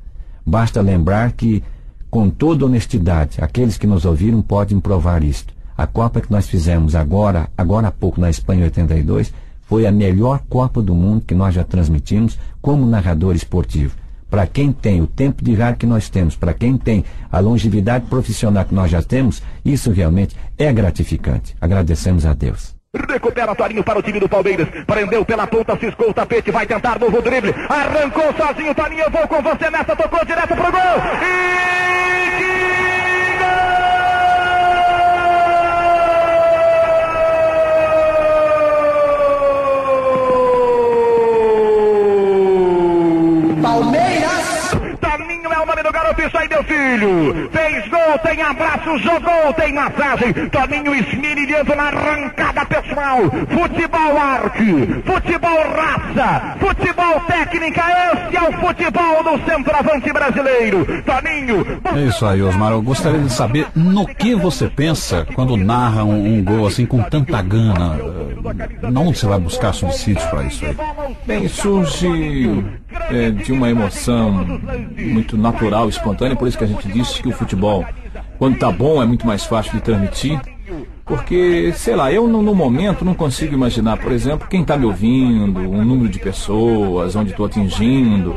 Basta 0.44 0.80
lembrar 0.80 1.32
que 1.32 1.62
com 2.10 2.28
toda 2.28 2.66
honestidade, 2.66 3.38
aqueles 3.40 3.78
que 3.78 3.86
nos 3.86 4.04
ouviram 4.04 4.42
podem 4.42 4.78
provar 4.78 5.24
isto. 5.24 5.54
A 5.76 5.86
Copa 5.86 6.20
que 6.20 6.30
nós 6.30 6.46
fizemos 6.46 6.94
agora, 6.94 7.48
agora 7.56 7.88
há 7.88 7.90
pouco 7.90 8.20
na 8.20 8.28
Espanha 8.28 8.64
82, 8.64 9.32
foi 9.62 9.86
a 9.86 9.90
melhor 9.90 10.42
Copa 10.48 10.82
do 10.82 10.94
mundo 10.94 11.24
que 11.26 11.34
nós 11.34 11.54
já 11.54 11.64
transmitimos 11.64 12.38
como 12.60 12.86
narrador 12.86 13.34
esportivo. 13.34 13.96
Para 14.28 14.46
quem 14.46 14.72
tem 14.72 15.00
o 15.00 15.06
tempo 15.06 15.42
de 15.42 15.54
rádio 15.54 15.80
que 15.80 15.86
nós 15.86 16.10
temos, 16.10 16.36
para 16.36 16.52
quem 16.52 16.76
tem 16.76 17.04
a 17.30 17.38
longevidade 17.38 18.04
profissional 18.06 18.64
que 18.64 18.74
nós 18.74 18.90
já 18.90 19.02
temos, 19.02 19.42
isso 19.64 19.90
realmente 19.90 20.36
é 20.58 20.70
gratificante. 20.70 21.56
Agradecemos 21.60 22.26
a 22.26 22.34
Deus. 22.34 22.81
Recupera 22.94 23.54
Torinho 23.54 23.82
para 23.82 23.98
o 23.98 24.02
time 24.02 24.20
do 24.20 24.28
Palmeiras. 24.28 24.68
Prendeu 24.86 25.24
pela 25.24 25.46
ponta, 25.46 25.78
ciscou 25.78 26.10
o 26.10 26.14
tapete, 26.14 26.50
vai 26.50 26.66
tentar 26.66 26.98
novo 26.98 27.22
drible. 27.22 27.54
Arrancou 27.66 28.34
sozinho, 28.34 28.74
Torinho, 28.74 29.04
eu 29.04 29.10
vou 29.10 29.26
com 29.26 29.40
você 29.40 29.70
nessa, 29.70 29.96
tocou 29.96 30.22
direto 30.26 30.54
pro 30.54 30.70
gol. 30.70 30.98
E 31.22 32.91
é 46.12 46.20
o 46.20 46.20
nome 46.20 46.22
do 46.22 46.22
garoto, 46.22 46.22
isso 46.22 46.38
aí, 46.38 46.48
meu 46.48 46.64
filho. 46.64 47.50
Fez 47.50 47.88
gol, 47.88 48.18
tem 48.22 48.42
abraço, 48.42 48.98
jogou, 48.98 49.52
tem 49.54 49.72
massagem. 49.72 50.32
Toninho 50.50 50.94
esmirilhando 50.94 51.74
na 51.74 51.84
arrancada 51.84 52.64
pessoal. 52.66 53.20
Futebol 53.48 54.18
arte, 54.18 55.02
futebol 55.04 55.58
raça, 55.74 56.56
futebol 56.58 57.20
técnica. 57.26 57.82
Esse 58.12 58.36
é 58.36 58.42
o 58.42 58.52
futebol 58.52 59.24
do 59.24 59.44
centroavante 59.44 60.12
brasileiro. 60.12 61.02
Toninho. 61.02 61.80
É 61.96 62.00
isso 62.06 62.26
aí, 62.26 62.42
Osmar. 62.42 62.72
Eu 62.72 62.82
gostaria 62.82 63.20
de 63.20 63.32
saber 63.32 63.66
no 63.74 64.06
que 64.06 64.34
você 64.34 64.68
pensa 64.68 65.26
quando 65.34 65.56
narra 65.56 66.04
um, 66.04 66.38
um 66.38 66.44
gol 66.44 66.66
assim 66.66 66.86
com 66.86 67.02
tanta 67.02 67.40
gana. 67.42 67.98
Onde 68.96 69.18
você 69.18 69.26
vai 69.26 69.38
buscar 69.38 69.72
subsídios 69.72 70.24
para 70.26 70.44
isso 70.44 70.64
aí? 70.64 70.76
Bem, 71.26 71.48
surge 71.48 72.81
é, 73.10 73.30
de 73.30 73.52
uma 73.52 73.70
emoção 73.70 74.60
muito 74.96 75.36
natural, 75.36 75.88
espontânea, 75.88 76.36
por 76.36 76.48
isso 76.48 76.58
que 76.58 76.64
a 76.64 76.68
gente 76.68 76.88
disse 76.88 77.22
que 77.22 77.28
o 77.28 77.32
futebol 77.32 77.84
quando 78.38 78.58
tá 78.58 78.72
bom 78.72 79.00
é 79.00 79.06
muito 79.06 79.24
mais 79.24 79.44
fácil 79.44 79.72
de 79.72 79.80
transmitir. 79.80 80.40
Porque, 81.04 81.72
sei 81.76 81.94
lá, 81.94 82.12
eu 82.12 82.26
no, 82.26 82.42
no 82.42 82.54
momento 82.54 83.04
não 83.04 83.14
consigo 83.14 83.54
imaginar, 83.54 83.98
por 83.98 84.10
exemplo, 84.10 84.48
quem 84.48 84.62
está 84.62 84.76
me 84.76 84.84
ouvindo, 84.84 85.60
um 85.60 85.84
número 85.84 86.08
de 86.08 86.18
pessoas, 86.18 87.14
onde 87.14 87.30
estou 87.30 87.46
atingindo. 87.46 88.34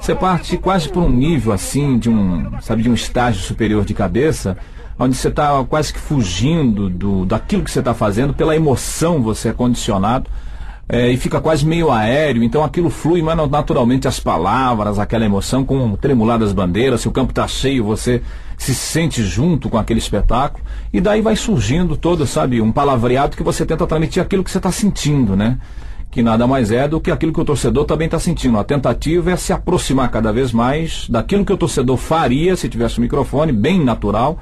Você 0.00 0.14
parte 0.14 0.56
quase 0.58 0.88
por 0.88 1.02
um 1.02 1.08
nível 1.08 1.52
assim, 1.52 1.98
de 1.98 2.08
um, 2.08 2.60
sabe, 2.60 2.82
de 2.82 2.90
um 2.90 2.94
estágio 2.94 3.40
superior 3.42 3.84
de 3.84 3.94
cabeça, 3.94 4.56
onde 4.96 5.16
você 5.16 5.26
está 5.26 5.64
quase 5.64 5.92
que 5.92 5.98
fugindo 5.98 6.88
do, 6.88 7.24
daquilo 7.24 7.64
que 7.64 7.70
você 7.70 7.80
está 7.80 7.94
fazendo, 7.94 8.34
pela 8.34 8.54
emoção 8.54 9.22
você 9.22 9.48
é 9.48 9.52
condicionado. 9.52 10.30
É, 10.90 11.10
e 11.10 11.18
fica 11.18 11.38
quase 11.38 11.66
meio 11.66 11.90
aéreo, 11.90 12.42
então 12.42 12.64
aquilo 12.64 12.88
flui 12.88 13.20
mas 13.20 13.36
naturalmente 13.50 14.08
as 14.08 14.18
palavras, 14.18 14.98
aquela 14.98 15.26
emoção, 15.26 15.62
com 15.62 15.94
tremuladas 15.96 16.50
bandeiras, 16.50 17.02
se 17.02 17.08
o 17.08 17.10
campo 17.10 17.30
está 17.30 17.46
cheio, 17.46 17.84
você 17.84 18.22
se 18.56 18.74
sente 18.74 19.22
junto 19.22 19.68
com 19.68 19.76
aquele 19.76 19.98
espetáculo, 19.98 20.64
e 20.90 20.98
daí 20.98 21.20
vai 21.20 21.36
surgindo 21.36 21.94
todo, 21.94 22.26
sabe, 22.26 22.62
um 22.62 22.72
palavreado 22.72 23.36
que 23.36 23.42
você 23.42 23.66
tenta 23.66 23.86
transmitir 23.86 24.22
aquilo 24.22 24.42
que 24.42 24.50
você 24.50 24.56
está 24.56 24.72
sentindo, 24.72 25.36
né? 25.36 25.58
Que 26.10 26.22
nada 26.22 26.46
mais 26.46 26.72
é 26.72 26.88
do 26.88 26.98
que 27.00 27.10
aquilo 27.10 27.34
que 27.34 27.40
o 27.40 27.44
torcedor 27.44 27.84
também 27.84 28.06
está 28.06 28.18
sentindo. 28.18 28.58
A 28.58 28.64
tentativa 28.64 29.30
é 29.30 29.36
se 29.36 29.52
aproximar 29.52 30.10
cada 30.10 30.32
vez 30.32 30.52
mais 30.52 31.06
daquilo 31.06 31.44
que 31.44 31.52
o 31.52 31.56
torcedor 31.56 31.98
faria 31.98 32.56
se 32.56 32.66
tivesse 32.66 32.98
um 32.98 33.02
microfone, 33.02 33.52
bem 33.52 33.84
natural, 33.84 34.38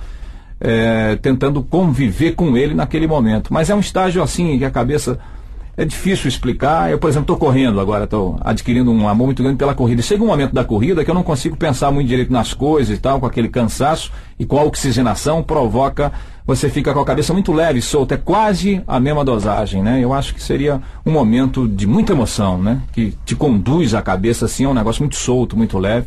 é, 0.61 1.17
tentando 1.17 1.61
conviver 1.63 2.37
com 2.37 2.57
ele 2.57 2.73
naquele 2.73 3.09
momento. 3.09 3.53
Mas 3.53 3.69
é 3.69 3.75
um 3.75 3.81
estágio 3.81 4.23
assim 4.23 4.57
que 4.57 4.65
a 4.65 4.71
cabeça 4.71 5.19
é 5.77 5.85
difícil 5.85 6.29
explicar. 6.29 6.91
Eu, 6.91 6.99
por 6.99 7.09
exemplo, 7.09 7.25
estou 7.25 7.37
correndo 7.37 7.81
agora, 7.81 8.05
estou 8.05 8.39
adquirindo 8.41 8.91
um 8.91 9.09
amor 9.09 9.27
muito 9.27 9.43
grande 9.43 9.59
pela 9.59 9.75
corrida. 9.75 10.01
chega 10.03 10.23
um 10.23 10.29
momento 10.29 10.55
da 10.55 10.65
corrida 10.65 11.05
que 11.05 11.11
eu 11.11 11.15
não 11.15 11.23
consigo 11.23 11.57
pensar 11.57 11.91
muito 11.91 12.09
direito 12.09 12.33
nas 12.33 12.55
coisas 12.55 12.97
e 12.97 13.01
tal, 13.01 13.21
com 13.21 13.27
aquele 13.27 13.49
cansaço 13.49 14.11
e 14.39 14.47
com 14.47 14.59
a 14.59 14.65
oxigenação 14.65 15.43
provoca 15.43 16.13
você 16.47 16.71
fica 16.71 16.95
com 16.95 17.01
a 17.01 17.05
cabeça 17.05 17.33
muito 17.33 17.53
leve, 17.53 17.83
solta, 17.83 18.15
é 18.15 18.17
quase 18.17 18.81
a 18.87 19.01
mesma 19.01 19.25
dosagem, 19.25 19.83
né? 19.83 19.99
Eu 20.01 20.13
acho 20.13 20.33
que 20.33 20.41
seria 20.41 20.81
um 21.05 21.11
momento 21.11 21.67
de 21.67 21.89
muita 21.89 22.13
emoção, 22.13 22.63
né? 22.63 22.81
Que 22.93 23.15
te 23.25 23.35
conduz 23.35 23.95
a 23.95 24.01
cabeça 24.01 24.45
assim, 24.45 24.63
é 24.63 24.69
um 24.69 24.75
negócio 24.75 25.03
muito 25.03 25.17
solto, 25.17 25.57
muito 25.57 25.77
leve 25.77 26.07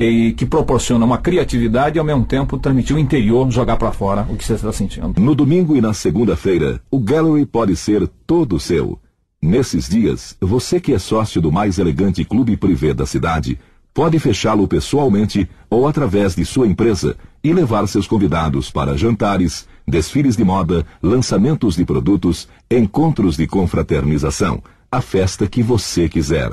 e 0.00 0.32
que 0.32 0.46
proporciona 0.46 1.04
uma 1.04 1.18
criatividade 1.18 1.98
e 1.98 2.00
ao 2.00 2.04
mesmo 2.04 2.24
tempo 2.24 2.58
transmitir 2.58 2.96
o 2.96 2.98
interior, 2.98 3.50
jogar 3.50 3.76
para 3.76 3.92
fora 3.92 4.26
o 4.30 4.34
que 4.34 4.42
você 4.42 4.54
está 4.54 4.72
sentindo. 4.72 5.20
No 5.20 5.34
domingo 5.34 5.76
e 5.76 5.80
na 5.82 5.92
segunda-feira, 5.92 6.80
o 6.90 6.98
Gallery 6.98 7.44
pode 7.44 7.76
ser 7.76 8.08
todo 8.26 8.58
seu. 8.58 8.98
Nesses 9.42 9.86
dias, 9.86 10.38
você 10.40 10.80
que 10.80 10.94
é 10.94 10.98
sócio 10.98 11.38
do 11.42 11.52
mais 11.52 11.78
elegante 11.78 12.24
clube 12.24 12.56
privê 12.56 12.94
da 12.94 13.04
cidade, 13.04 13.58
pode 13.92 14.18
fechá-lo 14.18 14.66
pessoalmente 14.66 15.46
ou 15.68 15.86
através 15.86 16.34
de 16.34 16.46
sua 16.46 16.66
empresa 16.66 17.14
e 17.44 17.52
levar 17.52 17.86
seus 17.86 18.06
convidados 18.06 18.70
para 18.70 18.96
jantares, 18.96 19.68
desfiles 19.86 20.34
de 20.34 20.44
moda, 20.44 20.86
lançamentos 21.02 21.76
de 21.76 21.84
produtos, 21.84 22.48
encontros 22.70 23.36
de 23.36 23.46
confraternização, 23.46 24.62
a 24.90 25.02
festa 25.02 25.46
que 25.46 25.62
você 25.62 26.08
quiser. 26.08 26.52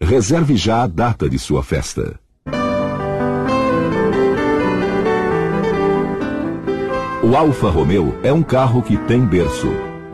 Reserve 0.00 0.56
já 0.56 0.82
a 0.82 0.86
data 0.88 1.28
de 1.28 1.38
sua 1.38 1.62
festa. 1.62 2.18
O 7.30 7.36
Alfa 7.36 7.70
Romeo 7.70 8.12
é 8.24 8.32
um 8.32 8.42
carro 8.42 8.82
que 8.82 8.96
tem 8.96 9.24
berço. 9.24 9.68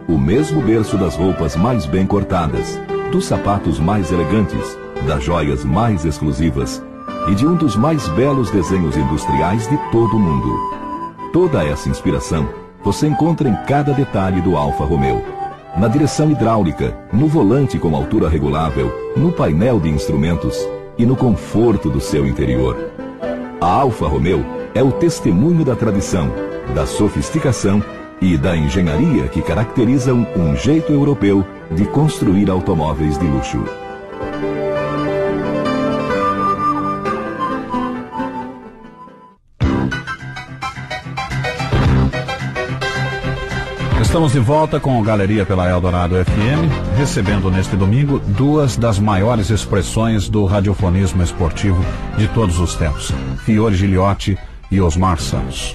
O 0.07 0.18
mesmo 0.18 0.61
berço 0.61 0.98
das 0.98 1.16
roupas 1.16 1.57
mais 1.57 1.87
bem 1.87 2.05
cortadas, 2.05 2.79
dos 3.11 3.24
sapatos 3.24 3.81
mais 3.81 4.12
elegantes, 4.12 4.76
das 5.07 5.24
joias 5.24 5.64
mais 5.64 6.05
exclusivas 6.05 6.85
e 7.31 7.35
de 7.35 7.46
um 7.46 7.57
dos 7.57 7.74
mais 7.74 8.07
belos 8.09 8.50
desenhos 8.50 8.98
industriais 8.98 9.66
de 9.66 9.79
todo 9.90 10.14
o 10.14 10.20
mundo. 10.20 10.59
Toda 11.33 11.64
essa 11.64 11.88
inspiração 11.88 12.46
você 12.85 13.07
encontra 13.07 13.48
em 13.48 13.57
cada 13.64 13.94
detalhe 13.94 14.42
do 14.42 14.55
Alfa 14.55 14.85
Romeo. 14.85 15.24
Na 15.74 15.88
direção 15.88 16.31
hidráulica, 16.31 16.94
no 17.14 17.29
volante 17.29 17.79
com 17.79 17.96
altura 17.96 18.29
regulável, 18.29 18.92
no 19.16 19.33
painel 19.33 19.81
de 19.81 19.88
instrumentos 19.88 20.68
e 20.98 21.07
no 21.07 21.16
conforto 21.16 21.88
do 21.88 21.98
seu 21.98 22.26
interior. 22.26 22.76
A 23.59 23.66
Alfa 23.66 24.07
Romeo 24.07 24.44
é 24.74 24.83
o 24.83 24.92
testemunho 24.92 25.64
da 25.64 25.74
tradição 25.74 26.31
da 26.74 26.87
sofisticação 26.87 27.83
e 28.20 28.37
da 28.37 28.57
engenharia 28.57 29.29
que 29.29 29.42
caracterizam 29.42 30.26
um 30.37 30.57
jeito 30.57 30.92
europeu 30.92 31.44
de 31.70 31.85
construir 31.87 32.50
automóveis 32.50 33.18
de 33.18 33.26
luxo. 33.26 33.62
Estamos 44.00 44.33
de 44.33 44.38
volta 44.40 44.81
com 44.81 44.98
a 44.98 45.05
Galeria 45.05 45.44
pela 45.44 45.68
Eldorado 45.68 46.14
FM, 46.14 46.96
recebendo 46.96 47.50
neste 47.50 47.76
domingo 47.76 48.18
duas 48.18 48.74
das 48.74 48.98
maiores 48.98 49.50
expressões 49.50 50.26
do 50.26 50.46
radiofonismo 50.46 51.22
esportivo 51.22 51.85
de 52.16 52.26
todos 52.29 52.59
os 52.59 52.74
tempos, 52.76 53.12
Fiore 53.44 53.76
Giliotti 53.76 54.38
e 54.70 54.81
Osmar 54.81 55.18
Santos. 55.20 55.74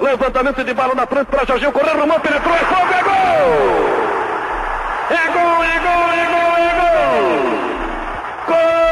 Levantamento 0.00 0.64
de 0.64 0.74
bala 0.74 0.94
na 0.94 1.06
frente 1.06 1.26
para 1.26 1.44
Jorginho 1.44 1.72
correr, 1.72 1.96
Romão 1.96 2.18
penetrou, 2.20 2.54
é 2.54 2.58
fogo, 2.58 2.92
é 2.92 3.02
gol! 3.02 3.98
É 5.10 5.26
gol, 5.32 5.64
é 5.64 5.78
gol, 5.80 6.10
é 6.12 6.26
gol, 6.32 6.56
é 6.56 6.72
gol! 6.80 7.26
Gol! 8.46 8.87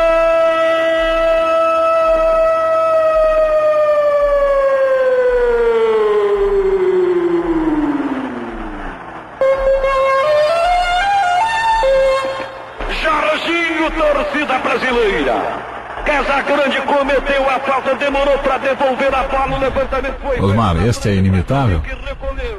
Brasileira. 14.76 15.76
Casagrande 16.04 16.80
cometeu 16.82 17.50
a 17.50 17.58
falta, 17.60 17.94
demorou 17.96 18.38
para 18.38 18.58
devolver 18.58 19.12
a 19.12 19.22
bola, 19.24 19.56
o 19.56 19.60
levantamento 19.60 20.14
foi. 20.22 20.40
Osmar, 20.40 20.76
este 20.86 21.08
é 21.08 21.14
inimitável? 21.14 21.82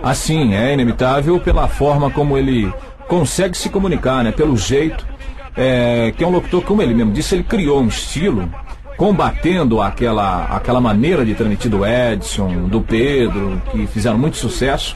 Assim, 0.03 0.53
é 0.53 0.73
inimitável 0.73 1.39
pela 1.39 1.67
forma 1.67 2.11
como 2.11 2.37
ele 2.37 2.73
consegue 3.07 3.57
se 3.57 3.69
comunicar, 3.69 4.23
né? 4.23 4.31
Pelo 4.31 4.57
jeito. 4.57 5.05
É, 5.55 6.13
que 6.15 6.23
é 6.23 6.27
um 6.27 6.29
locutor, 6.29 6.61
como 6.61 6.83
ele 6.83 6.93
mesmo 6.93 7.11
disse, 7.11 7.33
ele 7.33 7.43
criou 7.43 7.81
um 7.81 7.87
estilo 7.87 8.47
combatendo 8.95 9.81
aquela, 9.81 10.45
aquela 10.45 10.79
maneira 10.79 11.25
de 11.25 11.33
transmitir 11.33 11.71
do 11.71 11.83
Edson, 11.83 12.67
do 12.67 12.81
Pedro, 12.81 13.59
que 13.71 13.87
fizeram 13.87 14.19
muito 14.19 14.37
sucesso. 14.37 14.95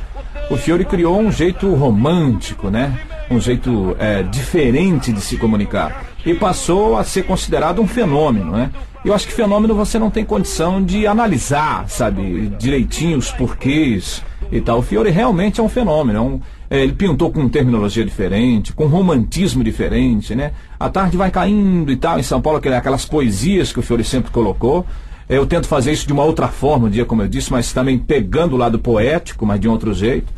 O 0.52 0.58
Fiore 0.58 0.86
criou 0.86 1.20
um 1.20 1.32
jeito 1.32 1.74
romântico, 1.74 2.70
né? 2.70 3.00
Um 3.32 3.40
jeito 3.40 3.96
é, 3.98 4.24
diferente 4.24 5.12
de 5.14 5.22
se 5.22 5.38
comunicar 5.38 6.04
e 6.26 6.34
passou 6.34 6.98
a 6.98 7.04
ser 7.04 7.24
considerado 7.24 7.82
um 7.82 7.88
fenômeno, 7.88 8.52
né? 8.52 8.70
Eu 9.04 9.16
acho 9.16 9.26
que 9.26 9.34
fenômeno 9.34 9.74
você 9.74 9.98
não 9.98 10.12
tem 10.12 10.24
condição 10.24 10.84
de 10.84 11.08
analisar, 11.08 11.90
sabe, 11.90 12.52
direitinho 12.60 13.18
os 13.18 13.32
porquês 13.32 14.22
e 14.52 14.62
tal. 14.62 14.80
O 14.80 14.82
Fiore 14.84 15.10
realmente 15.10 15.60
é 15.60 15.64
um 15.64 15.70
fenômeno, 15.70 16.20
é 16.20 16.22
um, 16.22 16.40
é, 16.70 16.84
ele 16.84 16.94
pintou 16.94 17.32
com 17.32 17.50
terminologia 17.50 18.06
diferente, 18.06 18.74
com 18.74 18.86
romantismo 18.86 19.64
diferente, 19.64 20.36
né? 20.36 20.52
A 20.80 20.90
tarde 20.90 21.18
vai 21.18 21.32
caindo 21.32 21.92
e 21.92 21.96
tal, 21.96 22.20
em 22.20 22.24
São 22.24 22.42
Paulo, 22.42 22.60
aquelas 22.60 23.06
poesias 23.06 23.74
que 23.74 23.80
o 23.80 23.82
Fiore 23.82 24.04
sempre 24.04 24.30
colocou. 24.30 24.86
Eu 25.28 25.46
tento 25.46 25.68
fazer 25.68 25.94
isso 25.94 26.06
de 26.06 26.14
uma 26.14 26.24
outra 26.24 26.50
forma, 26.50 26.88
um 26.88 26.90
dia, 26.90 27.06
como 27.06 27.22
eu 27.24 27.28
disse, 27.28 27.52
mas 27.52 27.72
também 27.72 27.98
pegando 27.98 28.54
o 28.54 28.58
lado 28.58 28.78
poético, 28.78 29.46
mas 29.46 29.60
de 29.60 29.68
um 29.68 29.72
outro 29.72 29.94
jeito. 29.94 30.32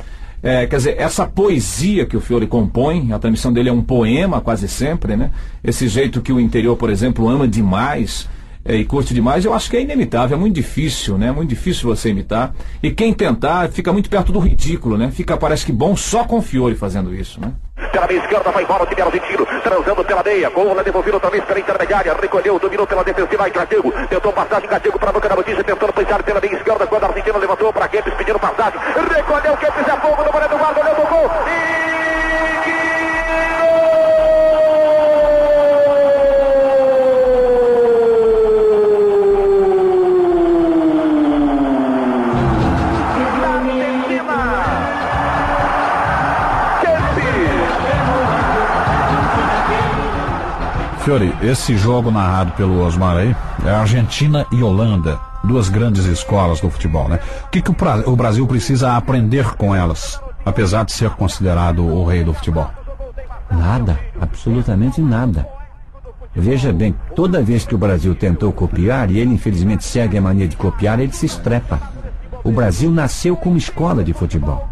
É, 0.43 0.67
quer 0.67 0.75
dizer, 0.75 0.95
essa 0.99 1.25
poesia 1.25 2.05
que 2.05 2.17
o 2.17 2.19
Fiore 2.19 2.45
compõe, 2.45 3.13
a 3.13 3.17
transmissão 3.17 3.53
dele 3.53 3.69
é 3.69 3.71
um 3.71 3.81
poema 3.81 4.41
quase 4.41 4.67
sempre, 4.67 5.15
né? 5.15 5.31
Esse 5.63 5.87
jeito 5.87 6.21
que 6.21 6.33
o 6.33 6.39
interior, 6.39 6.75
por 6.75 6.89
exemplo, 6.89 7.29
ama 7.29 7.47
demais 7.47 8.27
é, 8.65 8.75
e 8.75 8.83
curte 8.83 9.13
demais, 9.13 9.45
eu 9.45 9.53
acho 9.53 9.69
que 9.69 9.77
é 9.77 9.81
inemitável, 9.81 10.35
é 10.35 10.39
muito 10.39 10.55
difícil, 10.55 11.17
né? 11.17 11.31
Muito 11.31 11.49
difícil 11.49 11.87
você 11.87 12.09
imitar. 12.09 12.53
E 12.81 12.91
quem 12.91 13.13
tentar 13.13 13.69
fica 13.69 13.93
muito 13.93 14.09
perto 14.09 14.33
do 14.33 14.39
ridículo, 14.39 14.97
né? 14.97 15.11
Fica, 15.11 15.37
parece 15.37 15.65
que 15.65 15.71
bom 15.71 15.95
só 15.95 16.25
com 16.25 16.39
o 16.39 16.41
Fiore 16.41 16.75
fazendo 16.75 17.15
isso, 17.15 17.39
né? 17.39 17.53
Pela 17.91 18.07
meia 18.07 18.19
esquerda 18.19 18.51
vai 18.51 18.63
embora 18.63 18.83
o 18.83 18.85
time 18.85 19.01
argentino, 19.01 19.45
transando 19.61 20.03
pela 20.03 20.23
meia, 20.23 20.49
Gola 20.49 20.83
devolvido 20.83 21.15
outra 21.15 21.29
vez 21.29 21.43
pela 21.43 21.59
intermediária, 21.59 22.13
recolheu, 22.13 22.59
dominou 22.59 22.87
pela 22.87 23.03
defensiva, 23.03 23.45
aí 23.45 23.51
Gatego, 23.51 23.91
tentou 24.07 24.33
passagem, 24.33 24.69
Gatego 24.69 24.99
para 24.99 25.09
a 25.09 25.13
boca 25.13 25.29
da 25.29 25.35
notícia, 25.35 25.63
tentando 25.63 25.93
pensar 25.93 26.23
pela 26.23 26.41
meia 26.41 26.55
esquerda, 26.55 26.87
quando 26.87 27.03
a 27.03 27.07
Argentina 27.07 27.37
levantou 27.37 27.73
para 27.73 27.87
Kempis, 27.87 28.13
pedindo 28.15 28.39
passagem, 28.39 28.79
recolheu, 29.15 29.57
Kempis 29.57 29.87
é 29.87 29.97
fogo, 29.99 30.23
no 30.23 30.31
boleto 30.31 30.57
guarda, 30.57 30.81
olhou 30.81 30.95
do 30.95 31.07
gol, 31.07 31.31
e... 31.47 32.02
Fiore, 51.03 51.35
esse 51.41 51.75
jogo 51.75 52.09
narrado 52.09 52.53
pelo 52.53 52.81
Osmar 52.81 53.17
aí 53.17 53.35
é 53.65 53.69
Argentina 53.69 54.47
e 54.53 54.63
Holanda, 54.63 55.19
duas 55.43 55.67
grandes 55.67 56.05
escolas 56.05 56.61
do 56.61 56.69
futebol, 56.69 57.09
né? 57.09 57.19
O 57.43 57.49
que, 57.49 57.61
que 57.61 57.69
o, 57.69 57.75
o 58.05 58.15
Brasil 58.15 58.47
precisa 58.47 58.95
aprender 58.95 59.53
com 59.55 59.75
elas, 59.75 60.21
apesar 60.45 60.85
de 60.85 60.93
ser 60.93 61.09
considerado 61.09 61.85
o 61.85 62.05
rei 62.05 62.23
do 62.23 62.33
futebol? 62.33 62.69
Nada, 63.51 63.99
absolutamente 64.21 65.01
nada. 65.01 65.45
Veja 66.33 66.71
bem, 66.71 66.95
toda 67.13 67.43
vez 67.43 67.65
que 67.65 67.75
o 67.75 67.77
Brasil 67.77 68.15
tentou 68.15 68.53
copiar, 68.53 69.11
e 69.11 69.19
ele 69.19 69.33
infelizmente 69.33 69.83
segue 69.83 70.17
a 70.17 70.21
mania 70.21 70.47
de 70.47 70.55
copiar, 70.55 71.01
ele 71.01 71.11
se 71.11 71.25
estrepa. 71.25 71.81
O 72.45 72.51
Brasil 72.51 72.89
nasceu 72.89 73.35
como 73.35 73.57
escola 73.57 74.05
de 74.05 74.13
futebol. 74.13 74.65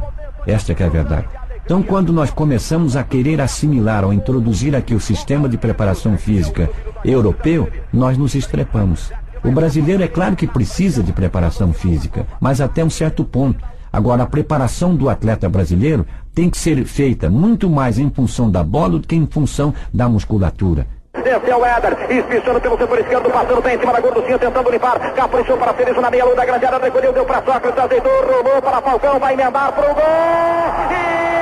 Esta 0.48 0.72
é 0.72 0.86
a 0.86 0.90
verdade. 0.90 1.28
Então, 1.64 1.82
quando 1.82 2.12
nós 2.12 2.32
começamos 2.32 2.96
a 2.96 3.04
querer 3.04 3.40
assimilar 3.40 4.04
ou 4.04 4.12
introduzir 4.12 4.76
aqui 4.76 4.94
o 4.94 5.00
sistema 5.00 5.48
de 5.48 5.58
preparação 5.58 6.18
física 6.18 6.70
europeu, 7.06 7.70
nós 7.94 8.18
nos 8.18 8.36
estrepamos. 8.36 9.12
O 9.44 9.52
brasileiro 9.52 10.04
é 10.04 10.08
claro 10.08 10.36
que 10.36 10.48
precisa 10.48 11.02
de 11.02 11.14
preparação 11.14 11.74
física, 11.74 12.28
mas 12.40 12.62
até 12.62 12.84
um 12.84 12.90
certo 12.90 13.24
ponto. 13.24 13.64
Agora, 13.92 14.24
a 14.24 14.28
preparação 14.28 14.96
do 14.96 15.10
atleta 15.10 15.50
brasileiro 15.50 16.06
tem 16.34 16.50
que 16.50 16.58
ser 16.58 16.86
feita 16.86 17.30
muito 17.30 17.70
mais 17.70 18.00
em 18.00 18.10
função 18.10 18.50
da 18.50 18.64
bola 18.64 19.00
do 19.00 19.08
que 19.08 19.16
em 19.16 19.26
função 19.26 19.74
da 19.94 20.08
musculatura. 20.08 20.88
Desceu 21.14 21.60
o 21.60 21.66
Éder, 21.66 21.98
espichando 22.10 22.62
pelo 22.62 22.78
setor 22.78 23.00
esquerdo, 23.00 23.30
passando 23.30 23.62
bem 23.62 23.76
em 23.76 23.80
cima 23.80 23.92
da 23.92 24.00
gorducinha, 24.00 24.40
tentando 24.40 24.72
limpar. 24.72 25.14
Caprichou 25.14 25.58
para 25.58 25.74
Feliz 25.74 25.96
na 25.98 26.10
meia 26.10 26.24
lua 26.24 26.36
da 26.36 26.46
grande 26.46 26.66
área, 26.66 26.80
recolheu, 26.80 27.12
deu 27.12 27.26
para 27.26 27.44
Sócrates, 27.44 27.84
ajeitou, 27.84 28.12
rolou 28.12 28.62
para 28.62 28.82
Falcão, 28.82 29.20
vai 29.20 29.34
emendar 29.34 29.74
pro 29.74 29.94
gol. 29.94 30.04
E 30.92 31.41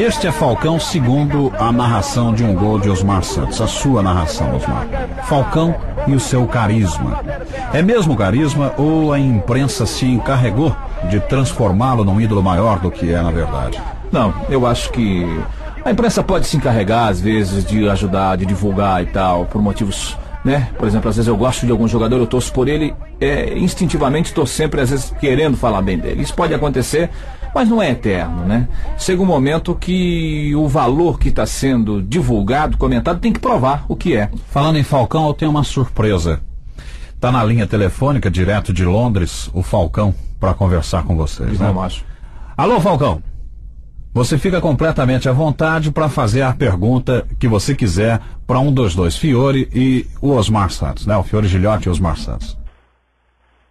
Este 0.00 0.28
é 0.28 0.32
Falcão 0.32 0.80
segundo 0.80 1.52
a 1.58 1.70
narração 1.70 2.32
de 2.32 2.42
um 2.42 2.54
gol 2.54 2.80
de 2.80 2.88
Osmar 2.88 3.22
Santos, 3.22 3.60
a 3.60 3.66
sua 3.66 4.02
narração, 4.02 4.56
Osmar. 4.56 4.86
Falcão 5.24 5.74
e 6.06 6.14
o 6.14 6.18
seu 6.18 6.46
carisma. 6.46 7.20
É 7.70 7.82
mesmo 7.82 8.16
carisma 8.16 8.72
ou 8.78 9.12
a 9.12 9.18
imprensa 9.18 9.84
se 9.84 10.06
encarregou 10.06 10.74
de 11.10 11.20
transformá-lo 11.20 12.02
num 12.02 12.18
ídolo 12.18 12.42
maior 12.42 12.78
do 12.78 12.90
que 12.90 13.12
é 13.12 13.20
na 13.20 13.30
verdade? 13.30 13.78
Não, 14.10 14.32
eu 14.48 14.66
acho 14.66 14.90
que 14.90 15.22
a 15.84 15.90
imprensa 15.90 16.22
pode 16.22 16.46
se 16.46 16.56
encarregar, 16.56 17.08
às 17.08 17.20
vezes, 17.20 17.62
de 17.62 17.86
ajudar, 17.86 18.38
de 18.38 18.46
divulgar 18.46 19.02
e 19.02 19.06
tal, 19.06 19.44
por 19.44 19.60
motivos, 19.60 20.16
né? 20.42 20.70
Por 20.78 20.88
exemplo, 20.88 21.10
às 21.10 21.16
vezes 21.16 21.28
eu 21.28 21.36
gosto 21.36 21.66
de 21.66 21.72
algum 21.72 21.86
jogador, 21.86 22.16
eu 22.16 22.26
torço 22.26 22.50
por 22.54 22.68
ele, 22.68 22.94
é, 23.20 23.52
instintivamente 23.58 24.30
estou 24.30 24.46
sempre, 24.46 24.80
às 24.80 24.88
vezes, 24.88 25.12
querendo 25.20 25.58
falar 25.58 25.82
bem 25.82 25.98
dele. 25.98 26.22
Isso 26.22 26.32
pode 26.32 26.54
acontecer, 26.54 27.10
mas 27.54 27.68
não 27.68 27.82
é 27.82 27.90
eterno, 27.90 28.44
né? 28.44 28.68
Chega 28.98 29.22
um 29.22 29.26
momento 29.26 29.74
que 29.74 30.54
o 30.54 30.68
valor 30.68 31.18
que 31.18 31.28
está 31.28 31.46
sendo 31.46 32.02
divulgado, 32.02 32.76
comentado, 32.76 33.20
tem 33.20 33.32
que 33.32 33.40
provar 33.40 33.84
o 33.88 33.96
que 33.96 34.16
é. 34.16 34.30
Falando 34.48 34.78
em 34.78 34.82
Falcão, 34.82 35.26
eu 35.26 35.34
tenho 35.34 35.50
uma 35.50 35.64
surpresa. 35.64 36.40
Tá 37.18 37.30
na 37.30 37.44
linha 37.44 37.66
telefônica, 37.66 38.30
direto 38.30 38.72
de 38.72 38.84
Londres, 38.84 39.50
o 39.52 39.62
Falcão, 39.62 40.14
para 40.38 40.54
conversar 40.54 41.04
com 41.04 41.16
vocês. 41.16 41.58
Né? 41.58 41.70
Não 41.72 41.82
acho. 41.82 42.04
Alô, 42.56 42.80
Falcão. 42.80 43.22
Você 44.12 44.36
fica 44.36 44.60
completamente 44.60 45.28
à 45.28 45.32
vontade 45.32 45.92
para 45.92 46.08
fazer 46.08 46.42
a 46.42 46.52
pergunta 46.52 47.24
que 47.38 47.46
você 47.46 47.76
quiser 47.76 48.20
para 48.44 48.58
um 48.58 48.72
dos 48.72 48.94
dois, 48.94 49.16
Fiore 49.16 49.68
e 49.72 50.04
o 50.20 50.32
Osmar 50.32 50.70
Santos, 50.70 51.06
né? 51.06 51.16
O 51.16 51.22
Fiore 51.22 51.46
Gilhote 51.46 51.86
e 51.86 51.88
o 51.88 51.92
Osmar 51.92 52.16
Santos. 52.16 52.58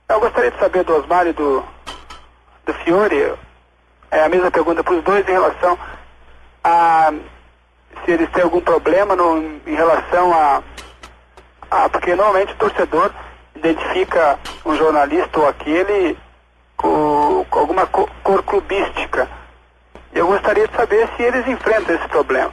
Eu 0.07 0.19
gostaria 0.21 0.49
de 0.49 0.57
saber 0.57 0.85
do 0.85 0.95
Osmar 0.95 1.27
e 1.27 1.33
do, 1.33 1.61
do 2.65 2.73
Fiore, 2.85 3.33
é 4.11 4.23
a 4.23 4.29
mesma 4.29 4.51
pergunta 4.51 4.83
para 4.83 4.93
os 4.93 5.03
dois 5.03 5.27
em 5.27 5.31
relação 5.31 5.77
a 6.63 7.13
se 8.05 8.11
eles 8.11 8.29
têm 8.31 8.43
algum 8.43 8.61
problema 8.61 9.15
no, 9.15 9.37
em 9.65 9.75
relação 9.75 10.33
a, 10.33 10.63
a. 11.69 11.89
Porque 11.89 12.15
normalmente 12.15 12.53
o 12.53 12.57
torcedor 12.57 13.11
identifica 13.55 14.39
um 14.65 14.75
jornalista 14.75 15.39
ou 15.39 15.47
aquele 15.47 16.17
com, 16.77 17.45
com 17.49 17.59
alguma 17.59 17.85
cor, 17.87 18.09
cor 18.23 18.43
clubística. 18.43 19.27
Eu 20.13 20.27
gostaria 20.27 20.67
de 20.67 20.75
saber 20.75 21.07
se 21.15 21.23
eles 21.23 21.47
enfrentam 21.47 21.95
esse 21.95 22.07
problema. 22.07 22.51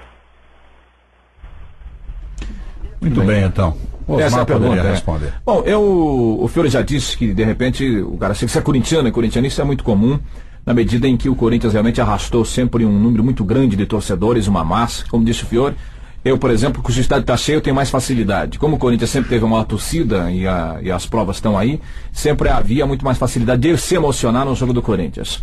Muito 3.01 3.23
bem, 3.23 3.45
então. 3.45 3.77
O 4.07 4.21
Essa 4.21 4.23
é 4.23 4.27
Osmar 4.27 4.43
a 4.43 4.47
poderia 4.47 4.69
pergunta. 4.69 4.89
é. 4.89 4.91
responder. 4.91 5.35
Bom, 5.45 5.63
eu, 5.65 6.39
o 6.41 6.49
Fiore 6.49 6.69
já 6.69 6.83
disse 6.83 7.17
que, 7.17 7.33
de 7.33 7.45
repente, 7.45 8.01
o 8.01 8.17
cara 8.19 8.35
se 8.35 8.59
é 8.59 8.63
corintiano 8.63 9.09
e 9.09 9.13
corintiano, 9.13 9.47
isso 9.47 9.61
é 9.61 9.65
muito 9.65 9.83
comum, 9.83 10.21
na 10.67 10.75
medida 10.75 11.07
em 11.07 11.17
que 11.17 11.29
o 11.29 11.37
Corinthians 11.37 11.73
realmente 11.73 12.01
arrastou 12.01 12.45
sempre 12.45 12.85
um 12.85 12.99
número 12.99 13.23
muito 13.23 13.45
grande 13.45 13.77
de 13.77 13.87
torcedores, 13.87 14.49
uma 14.49 14.65
massa, 14.65 15.05
como 15.09 15.25
disse 15.25 15.45
o 15.45 15.47
Fiore. 15.47 15.77
Eu, 16.25 16.37
por 16.37 16.51
exemplo, 16.51 16.83
cujo 16.83 17.01
estádio 17.01 17.21
está 17.23 17.37
cheio, 17.37 17.61
tenho 17.61 17.77
mais 17.77 17.89
facilidade. 17.89 18.59
Como 18.59 18.75
o 18.75 18.79
Corinthians 18.79 19.11
sempre 19.11 19.29
teve 19.31 19.45
uma 19.45 19.65
torcida 19.65 20.29
e, 20.33 20.45
a- 20.45 20.79
e 20.83 20.91
as 20.91 21.07
provas 21.07 21.37
estão 21.37 21.57
aí, 21.57 21.81
sempre 22.13 22.49
havia 22.49 22.85
muito 22.85 23.05
mais 23.05 23.17
facilidade 23.17 23.63
de 23.63 23.79
se 23.79 23.95
emocionar 23.95 24.45
no 24.45 24.57
jogo 24.57 24.73
do 24.73 24.83
Corinthians. 24.83 25.41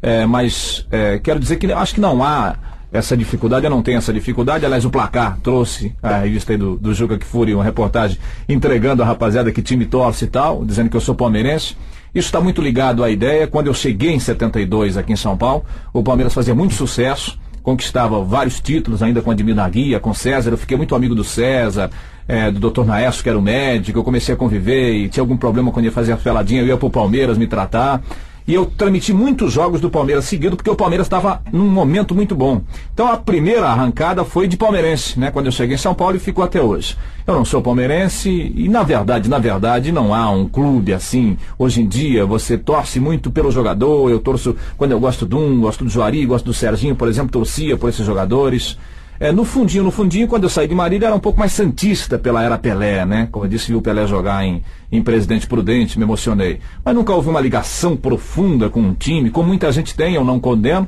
É, 0.00 0.24
mas 0.24 0.86
é, 0.90 1.18
quero 1.18 1.38
dizer 1.38 1.56
que 1.56 1.70
acho 1.70 1.94
que 1.94 2.00
não 2.00 2.24
há 2.24 2.56
essa 2.90 3.14
dificuldade, 3.16 3.66
eu 3.66 3.70
não 3.70 3.82
tenho 3.82 3.98
essa 3.98 4.12
dificuldade. 4.12 4.64
Aliás, 4.64 4.84
o 4.86 4.90
placar 4.90 5.38
trouxe 5.42 5.94
a 6.02 6.18
revista 6.18 6.52
aí 6.52 6.58
do, 6.58 6.76
do 6.76 6.94
Juca 6.94 7.18
que 7.18 7.26
Fúria, 7.26 7.54
uma 7.54 7.62
reportagem 7.64 8.16
entregando 8.48 9.02
a 9.02 9.06
rapaziada 9.06 9.52
que 9.52 9.60
time 9.62 9.84
torce 9.84 10.24
e 10.24 10.28
tal, 10.28 10.64
dizendo 10.64 10.88
que 10.88 10.96
eu 10.96 11.00
sou 11.00 11.14
palmeirense. 11.14 11.76
Isso 12.14 12.26
está 12.26 12.40
muito 12.40 12.60
ligado 12.60 13.02
à 13.02 13.10
ideia. 13.10 13.46
Quando 13.46 13.68
eu 13.68 13.74
cheguei 13.74 14.10
em 14.10 14.20
72 14.20 14.96
aqui 14.96 15.12
em 15.12 15.16
São 15.16 15.36
Paulo, 15.36 15.64
o 15.92 16.02
Palmeiras 16.02 16.34
fazia 16.34 16.54
muito 16.54 16.74
sucesso, 16.74 17.38
conquistava 17.62 18.22
vários 18.22 18.60
títulos 18.60 19.02
ainda 19.02 19.22
com 19.22 19.30
Admir 19.30 19.56
guia, 19.70 19.98
com 19.98 20.12
César. 20.12 20.50
Eu 20.50 20.58
fiquei 20.58 20.76
muito 20.76 20.94
amigo 20.94 21.14
do 21.14 21.24
César, 21.24 21.90
é, 22.28 22.50
do 22.50 22.70
Dr. 22.70 22.84
Naesso, 22.84 23.22
que 23.22 23.28
era 23.28 23.38
o 23.38 23.42
médico. 23.42 23.98
Eu 23.98 24.04
comecei 24.04 24.34
a 24.34 24.36
conviver 24.36 24.92
e 24.92 25.08
tinha 25.08 25.22
algum 25.22 25.36
problema 25.36 25.72
quando 25.72 25.86
ia 25.86 25.92
fazer 25.92 26.12
a 26.12 26.16
peladinha, 26.16 26.60
eu 26.60 26.66
ia 26.66 26.76
pro 26.76 26.90
Palmeiras 26.90 27.38
me 27.38 27.46
tratar. 27.46 28.02
E 28.46 28.54
eu 28.54 28.66
transmiti 28.66 29.12
muitos 29.12 29.52
jogos 29.52 29.80
do 29.80 29.90
Palmeiras 29.90 30.24
seguido, 30.24 30.56
porque 30.56 30.70
o 30.70 30.74
Palmeiras 30.74 31.06
estava 31.06 31.40
num 31.52 31.68
momento 31.68 32.14
muito 32.14 32.34
bom. 32.34 32.62
Então 32.92 33.06
a 33.06 33.16
primeira 33.16 33.68
arrancada 33.68 34.24
foi 34.24 34.48
de 34.48 34.56
palmeirense, 34.56 35.18
né? 35.18 35.30
Quando 35.30 35.46
eu 35.46 35.52
cheguei 35.52 35.76
em 35.76 35.78
São 35.78 35.94
Paulo 35.94 36.16
e 36.16 36.20
ficou 36.20 36.42
até 36.42 36.60
hoje. 36.60 36.96
Eu 37.26 37.34
não 37.34 37.44
sou 37.44 37.62
palmeirense 37.62 38.30
e, 38.30 38.68
na 38.68 38.82
verdade, 38.82 39.30
na 39.30 39.38
verdade, 39.38 39.92
não 39.92 40.12
há 40.12 40.28
um 40.30 40.48
clube 40.48 40.92
assim. 40.92 41.36
Hoje 41.56 41.82
em 41.82 41.86
dia, 41.86 42.26
você 42.26 42.58
torce 42.58 42.98
muito 42.98 43.30
pelo 43.30 43.50
jogador. 43.50 44.10
Eu 44.10 44.18
torço 44.18 44.56
quando 44.76 44.90
eu 44.90 44.98
gosto 44.98 45.24
de 45.24 45.36
um, 45.36 45.60
gosto 45.60 45.84
do 45.84 45.90
Juari, 45.90 46.26
gosto 46.26 46.46
do 46.46 46.54
Serginho, 46.54 46.96
por 46.96 47.08
exemplo, 47.08 47.30
torcia 47.30 47.76
por 47.76 47.88
esses 47.88 48.04
jogadores. 48.04 48.76
É, 49.20 49.30
no 49.30 49.44
fundinho, 49.44 49.84
no 49.84 49.92
fundinho, 49.92 50.26
quando 50.26 50.42
eu 50.42 50.48
saí 50.48 50.66
de 50.66 50.74
Marília, 50.74 51.06
era 51.06 51.14
um 51.14 51.20
pouco 51.20 51.38
mais 51.38 51.52
santista 51.52 52.18
pela 52.18 52.42
era 52.42 52.58
Pelé, 52.58 53.06
né? 53.06 53.28
Como 53.30 53.44
eu 53.44 53.48
disse, 53.48 53.68
vi 53.68 53.76
o 53.76 53.80
Pelé 53.80 54.04
jogar 54.04 54.44
em, 54.44 54.64
em 54.92 55.02
Presidente 55.02 55.46
Prudente, 55.46 55.98
me 55.98 56.04
emocionei. 56.04 56.60
Mas 56.84 56.94
nunca 56.94 57.14
houve 57.14 57.30
uma 57.30 57.40
ligação 57.40 57.96
profunda 57.96 58.68
com 58.68 58.80
um 58.80 58.92
time, 58.92 59.30
como 59.30 59.48
muita 59.48 59.72
gente 59.72 59.96
tem, 59.96 60.14
eu 60.14 60.24
não 60.24 60.38
condeno. 60.38 60.86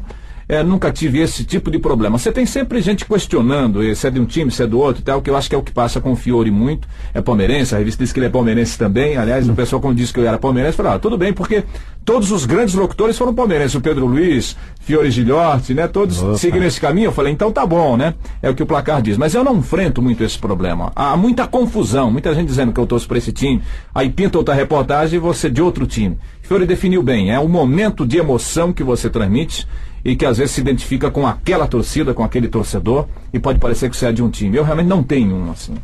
É, 0.48 0.62
nunca 0.62 0.92
tive 0.92 1.20
esse 1.20 1.44
tipo 1.44 1.70
de 1.70 1.78
problema. 1.78 2.18
Você 2.18 2.30
tem 2.30 2.44
sempre 2.44 2.80
gente 2.80 3.04
questionando 3.04 3.82
eh, 3.82 3.94
se 3.94 4.06
é 4.06 4.10
de 4.10 4.20
um 4.20 4.24
time, 4.24 4.50
se 4.50 4.62
é 4.62 4.66
do 4.66 4.78
outro 4.78 5.00
e 5.00 5.04
tal, 5.04 5.22
que 5.22 5.30
eu 5.30 5.36
acho 5.36 5.48
que 5.48 5.54
é 5.54 5.58
o 5.58 5.62
que 5.62 5.72
passa 5.72 6.00
com 6.00 6.12
o 6.12 6.16
Fiore 6.16 6.50
muito. 6.50 6.86
É 7.12 7.20
palmeirense, 7.20 7.74
a 7.74 7.78
revista 7.78 8.04
diz 8.04 8.12
que 8.12 8.18
ele 8.18 8.26
é 8.26 8.30
palmeirense 8.30 8.78
também. 8.78 9.16
Aliás, 9.16 9.48
o 9.48 9.54
pessoal, 9.54 9.80
quando 9.80 9.96
disse 9.96 10.12
que 10.12 10.20
eu 10.20 10.26
era 10.26 10.38
palmeirense, 10.38 10.76
falou, 10.76 10.92
ah, 10.92 10.98
tudo 10.98 11.16
bem, 11.16 11.32
porque 11.32 11.64
todos 12.04 12.30
os 12.30 12.44
grandes 12.44 12.74
locutores 12.74 13.16
foram 13.16 13.34
palmeirenses. 13.34 13.74
O 13.74 13.80
Pedro 13.80 14.06
Luiz, 14.06 14.56
Fiore 14.80 15.10
Gilhote, 15.10 15.72
né? 15.72 15.88
Todos 15.88 16.22
seguiram 16.38 16.66
esse 16.66 16.80
caminho. 16.80 17.06
Eu 17.06 17.12
falei, 17.12 17.32
então 17.32 17.50
tá 17.50 17.64
bom, 17.64 17.96
né? 17.96 18.14
É 18.42 18.50
o 18.50 18.54
que 18.54 18.62
o 18.62 18.66
placar 18.66 19.00
diz. 19.00 19.16
Mas 19.16 19.34
eu 19.34 19.42
não 19.42 19.56
enfrento 19.56 20.02
muito 20.02 20.22
esse 20.22 20.38
problema. 20.38 20.92
Há 20.94 21.16
muita 21.16 21.46
confusão, 21.46 22.10
muita 22.10 22.34
gente 22.34 22.48
dizendo 22.48 22.72
que 22.72 22.80
eu 22.80 22.86
torço 22.86 23.08
para 23.08 23.18
esse 23.18 23.32
time. 23.32 23.62
Aí 23.94 24.10
pinta 24.10 24.36
outra 24.36 24.54
reportagem 24.54 25.16
e 25.16 25.20
você 25.20 25.48
de 25.50 25.62
outro 25.62 25.86
time. 25.86 26.18
Fiore 26.42 26.66
definiu 26.66 27.02
bem, 27.02 27.32
é 27.32 27.38
o 27.38 27.48
momento 27.48 28.06
de 28.06 28.18
emoção 28.18 28.70
que 28.70 28.82
você 28.82 29.08
transmite 29.08 29.66
e 30.04 30.14
que 30.14 30.26
às 30.26 30.36
vezes 30.38 30.52
se 30.54 30.60
identifica 30.60 31.10
com 31.10 31.26
aquela 31.26 31.66
torcida, 31.66 32.12
com 32.12 32.22
aquele 32.22 32.48
torcedor, 32.48 33.06
e 33.32 33.38
pode 33.38 33.58
parecer 33.58 33.88
que 33.88 33.96
você 33.96 34.06
é 34.06 34.12
de 34.12 34.22
um 34.22 34.30
time. 34.30 34.56
Eu 34.56 34.64
realmente 34.64 34.86
não 34.88 35.02
tenho 35.02 35.34
um 35.34 35.50
assim. 35.50 35.74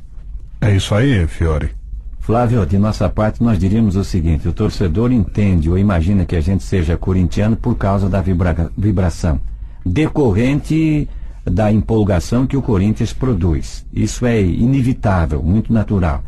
É 0.60 0.74
isso 0.76 0.94
aí, 0.94 1.26
Fiore. 1.26 1.70
Flávio, 2.20 2.64
de 2.66 2.78
nossa 2.78 3.08
parte, 3.08 3.42
nós 3.42 3.58
diríamos 3.58 3.96
o 3.96 4.04
seguinte: 4.04 4.46
o 4.46 4.52
torcedor 4.52 5.10
entende 5.10 5.70
ou 5.70 5.78
imagina 5.78 6.24
que 6.26 6.36
a 6.36 6.40
gente 6.40 6.62
seja 6.62 6.96
corintiano 6.96 7.56
por 7.56 7.76
causa 7.76 8.08
da 8.08 8.20
vibra- 8.20 8.70
vibração 8.76 9.40
decorrente 9.84 11.08
da 11.44 11.72
empolgação 11.72 12.46
que 12.46 12.56
o 12.56 12.62
Corinthians 12.62 13.12
produz. 13.14 13.86
Isso 13.92 14.26
é 14.26 14.40
inevitável, 14.42 15.42
muito 15.42 15.72
natural. 15.72 16.22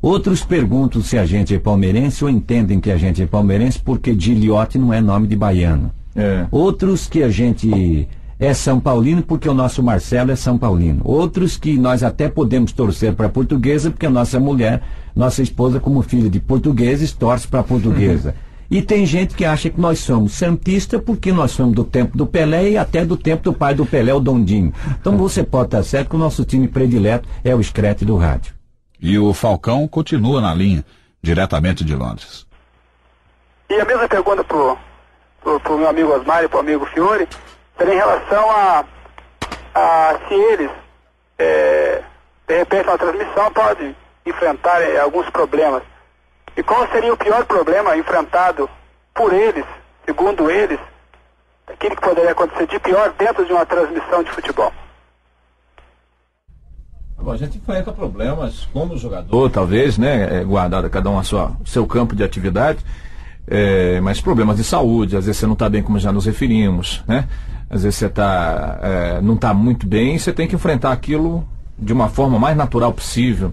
Outros 0.00 0.42
perguntam 0.42 1.02
se 1.02 1.16
a 1.18 1.26
gente 1.26 1.54
é 1.54 1.58
palmeirense 1.58 2.24
ou 2.24 2.30
entendem 2.30 2.80
que 2.80 2.90
a 2.90 2.96
gente 2.96 3.22
é 3.22 3.26
palmeirense 3.26 3.78
porque 3.78 4.18
Giliote 4.18 4.78
não 4.78 4.92
é 4.92 5.00
nome 5.00 5.28
de 5.28 5.36
baiano. 5.36 5.92
É. 6.14 6.46
Outros 6.50 7.06
que 7.06 7.22
a 7.22 7.28
gente 7.28 8.08
é 8.38 8.52
São 8.52 8.80
Paulino 8.80 9.22
porque 9.22 9.48
o 9.48 9.54
nosso 9.54 9.82
Marcelo 9.82 10.32
é 10.32 10.36
São 10.36 10.58
Paulino. 10.58 11.00
Outros 11.04 11.56
que 11.56 11.78
nós 11.78 12.02
até 12.02 12.28
podemos 12.28 12.72
torcer 12.72 13.14
para 13.14 13.26
a 13.26 13.30
portuguesa 13.30 13.90
porque 13.90 14.06
a 14.06 14.10
nossa 14.10 14.40
mulher, 14.40 14.82
nossa 15.14 15.42
esposa, 15.42 15.78
como 15.78 16.02
filha 16.02 16.28
de 16.28 16.40
portugueses, 16.40 17.12
torce 17.12 17.46
para 17.46 17.60
a 17.60 17.64
portuguesa. 17.64 18.34
E 18.72 18.80
tem 18.80 19.04
gente 19.04 19.34
que 19.34 19.44
acha 19.44 19.68
que 19.68 19.78
nós 19.78 19.98
somos 19.98 20.32
santista 20.32 20.98
porque 20.98 21.30
nós 21.30 21.50
somos 21.50 21.74
do 21.74 21.84
tempo 21.84 22.16
do 22.16 22.26
Pelé 22.26 22.70
e 22.70 22.78
até 22.78 23.04
do 23.04 23.18
tempo 23.18 23.42
do 23.42 23.52
pai 23.52 23.74
do 23.74 23.84
Pelé, 23.84 24.14
o 24.14 24.18
Dondinho. 24.18 24.72
Então 24.98 25.14
você 25.18 25.42
pode 25.44 25.66
estar 25.66 25.82
certo 25.82 26.08
que 26.08 26.16
o 26.16 26.18
nosso 26.18 26.42
time 26.42 26.66
predileto 26.66 27.28
é 27.44 27.54
o 27.54 27.62
Screte 27.62 28.02
do 28.02 28.16
rádio. 28.16 28.54
E 28.98 29.18
o 29.18 29.34
Falcão 29.34 29.86
continua 29.86 30.40
na 30.40 30.54
linha, 30.54 30.82
diretamente 31.20 31.84
de 31.84 31.94
Londres. 31.94 32.46
E 33.68 33.74
a 33.74 33.84
mesma 33.84 34.08
pergunta 34.08 34.42
pro, 34.42 34.78
pro, 35.42 35.60
pro 35.60 35.78
meu 35.78 35.88
amigo 35.88 36.12
Osmar 36.12 36.44
e 36.44 36.48
pro 36.48 36.60
amigo 36.60 36.86
Fiore, 36.86 37.28
seria 37.76 37.94
em 37.94 37.96
relação 37.96 38.50
a, 38.50 38.84
a 39.74 40.18
se 40.28 40.34
eles, 40.34 40.70
é, 41.38 42.02
de 42.46 42.56
repente, 42.58 42.86
na 42.86 42.98
transmissão, 42.98 43.52
podem 43.52 43.96
enfrentar 44.24 44.80
é, 44.82 45.00
alguns 45.00 45.28
problemas. 45.30 45.82
E 46.56 46.62
qual 46.62 46.86
seria 46.88 47.12
o 47.12 47.16
pior 47.16 47.44
problema 47.44 47.96
enfrentado 47.96 48.68
por 49.14 49.32
eles, 49.32 49.64
segundo 50.04 50.50
eles, 50.50 50.78
aquilo 51.66 51.96
que 51.96 52.02
poderia 52.02 52.32
acontecer 52.32 52.66
de 52.66 52.78
pior 52.78 53.12
dentro 53.18 53.44
de 53.44 53.52
uma 53.52 53.64
transmissão 53.64 54.22
de 54.22 54.30
futebol? 54.30 54.72
Bom, 57.18 57.30
a 57.30 57.36
gente 57.36 57.56
enfrenta 57.56 57.92
problemas 57.92 58.66
como 58.72 58.96
jogador, 58.98 59.48
talvez, 59.48 59.96
né? 59.96 60.40
É, 60.40 60.44
guardado 60.44 60.90
cada 60.90 61.08
um 61.08 61.18
a 61.18 61.22
sua, 61.22 61.52
seu 61.64 61.86
campo 61.86 62.16
de 62.16 62.24
atividade, 62.24 62.84
é, 63.46 64.00
mas 64.00 64.20
problemas 64.20 64.56
de 64.56 64.64
saúde, 64.64 65.16
às 65.16 65.26
vezes 65.26 65.40
você 65.40 65.46
não 65.46 65.54
está 65.54 65.68
bem 65.68 65.82
como 65.82 65.98
já 65.98 66.12
nos 66.12 66.26
referimos, 66.26 67.02
né? 67.06 67.26
Às 67.68 67.82
vezes 67.82 67.98
você 67.98 68.08
tá, 68.08 68.78
é, 68.82 69.20
não 69.22 69.34
está 69.34 69.52
muito 69.54 69.86
bem 69.86 70.14
e 70.14 70.18
você 70.18 70.32
tem 70.32 70.46
que 70.46 70.54
enfrentar 70.54 70.92
aquilo 70.92 71.46
de 71.78 71.92
uma 71.92 72.08
forma 72.08 72.38
mais 72.38 72.56
natural 72.56 72.92
possível. 72.92 73.52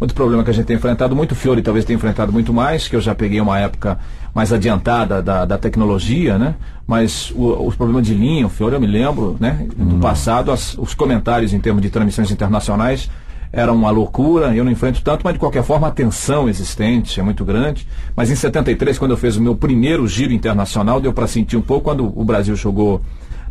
Outro 0.00 0.14
problema 0.14 0.44
que 0.44 0.50
a 0.50 0.54
gente 0.54 0.66
tem 0.66 0.76
enfrentado 0.76 1.14
muito, 1.14 1.34
Fiore 1.34 1.60
talvez 1.60 1.84
tenha 1.84 1.96
enfrentado 1.96 2.32
muito 2.32 2.52
mais, 2.52 2.86
que 2.86 2.94
eu 2.94 3.00
já 3.00 3.14
peguei 3.14 3.40
uma 3.40 3.58
época 3.58 3.98
mais 4.32 4.52
adiantada 4.52 5.20
da, 5.20 5.44
da 5.44 5.58
tecnologia, 5.58 6.38
né? 6.38 6.54
Mas 6.86 7.32
o, 7.34 7.66
os 7.66 7.74
problemas 7.74 8.06
de 8.06 8.14
linha, 8.14 8.46
o 8.46 8.48
Fiore 8.48 8.74
eu 8.74 8.80
me 8.80 8.86
lembro, 8.86 9.36
né? 9.40 9.66
Do 9.76 9.96
hum. 9.96 10.00
passado, 10.00 10.52
as, 10.52 10.78
os 10.78 10.94
comentários 10.94 11.52
em 11.52 11.60
termos 11.60 11.82
de 11.82 11.90
transmissões 11.90 12.30
internacionais 12.30 13.10
eram 13.52 13.74
uma 13.74 13.90
loucura, 13.90 14.54
eu 14.54 14.64
não 14.64 14.70
enfrento 14.70 15.02
tanto, 15.02 15.22
mas 15.24 15.32
de 15.34 15.38
qualquer 15.38 15.62
forma 15.62 15.88
a 15.88 15.90
tensão 15.90 16.48
existente 16.48 17.18
é 17.18 17.22
muito 17.22 17.44
grande. 17.44 17.86
Mas 18.14 18.30
em 18.30 18.34
73, 18.34 18.98
quando 18.98 19.12
eu 19.12 19.16
fiz 19.16 19.36
o 19.36 19.42
meu 19.42 19.56
primeiro 19.56 20.06
giro 20.06 20.32
internacional, 20.32 21.00
deu 21.00 21.12
para 21.12 21.26
sentir 21.26 21.56
um 21.56 21.62
pouco 21.62 21.84
quando 21.84 22.12
o 22.18 22.24
Brasil 22.24 22.54
jogou 22.54 23.00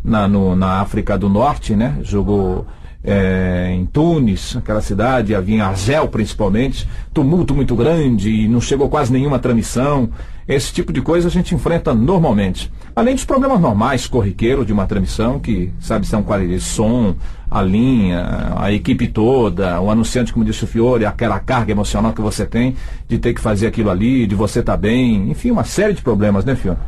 na, 0.04 0.28
no, 0.28 0.54
na 0.54 0.80
África 0.80 1.18
do 1.18 1.28
Norte, 1.28 1.74
né? 1.74 1.98
Jogou 2.02 2.66
é, 3.02 3.70
em 3.72 3.86
Tunis, 3.86 4.56
aquela 4.56 4.80
cidade, 4.80 5.34
havia 5.34 5.56
em 5.56 5.60
Argel 5.60 6.08
principalmente, 6.08 6.88
tumulto 7.14 7.54
muito 7.54 7.74
grande 7.76 8.30
e 8.30 8.48
não 8.48 8.60
chegou 8.60 8.88
quase 8.88 9.12
nenhuma 9.12 9.38
transmissão. 9.38 10.10
Esse 10.46 10.72
tipo 10.72 10.92
de 10.92 11.02
coisa 11.02 11.28
a 11.28 11.30
gente 11.30 11.54
enfrenta 11.54 11.94
normalmente. 11.94 12.72
Além 12.96 13.14
dos 13.14 13.24
problemas 13.24 13.60
normais, 13.60 14.06
corriqueiros 14.06 14.66
de 14.66 14.72
uma 14.72 14.86
transmissão, 14.86 15.38
que 15.38 15.70
sabe 15.78 16.06
são 16.06 16.22
qualidade 16.22 16.60
som, 16.60 17.14
a 17.50 17.62
linha, 17.62 18.54
a 18.56 18.72
equipe 18.72 19.06
toda, 19.08 19.80
o 19.80 19.90
anunciante, 19.90 20.32
como 20.32 20.44
disse 20.44 20.64
o 20.64 20.66
Fiore, 20.66 21.04
aquela 21.04 21.38
carga 21.38 21.70
emocional 21.70 22.12
que 22.12 22.20
você 22.20 22.46
tem 22.46 22.74
de 23.06 23.18
ter 23.18 23.34
que 23.34 23.40
fazer 23.40 23.66
aquilo 23.66 23.90
ali, 23.90 24.26
de 24.26 24.34
você 24.34 24.60
estar 24.60 24.72
tá 24.72 24.78
bem, 24.78 25.30
enfim, 25.30 25.50
uma 25.50 25.64
série 25.64 25.92
de 25.92 26.02
problemas, 26.02 26.44
né, 26.44 26.56
Fiore? 26.56 26.78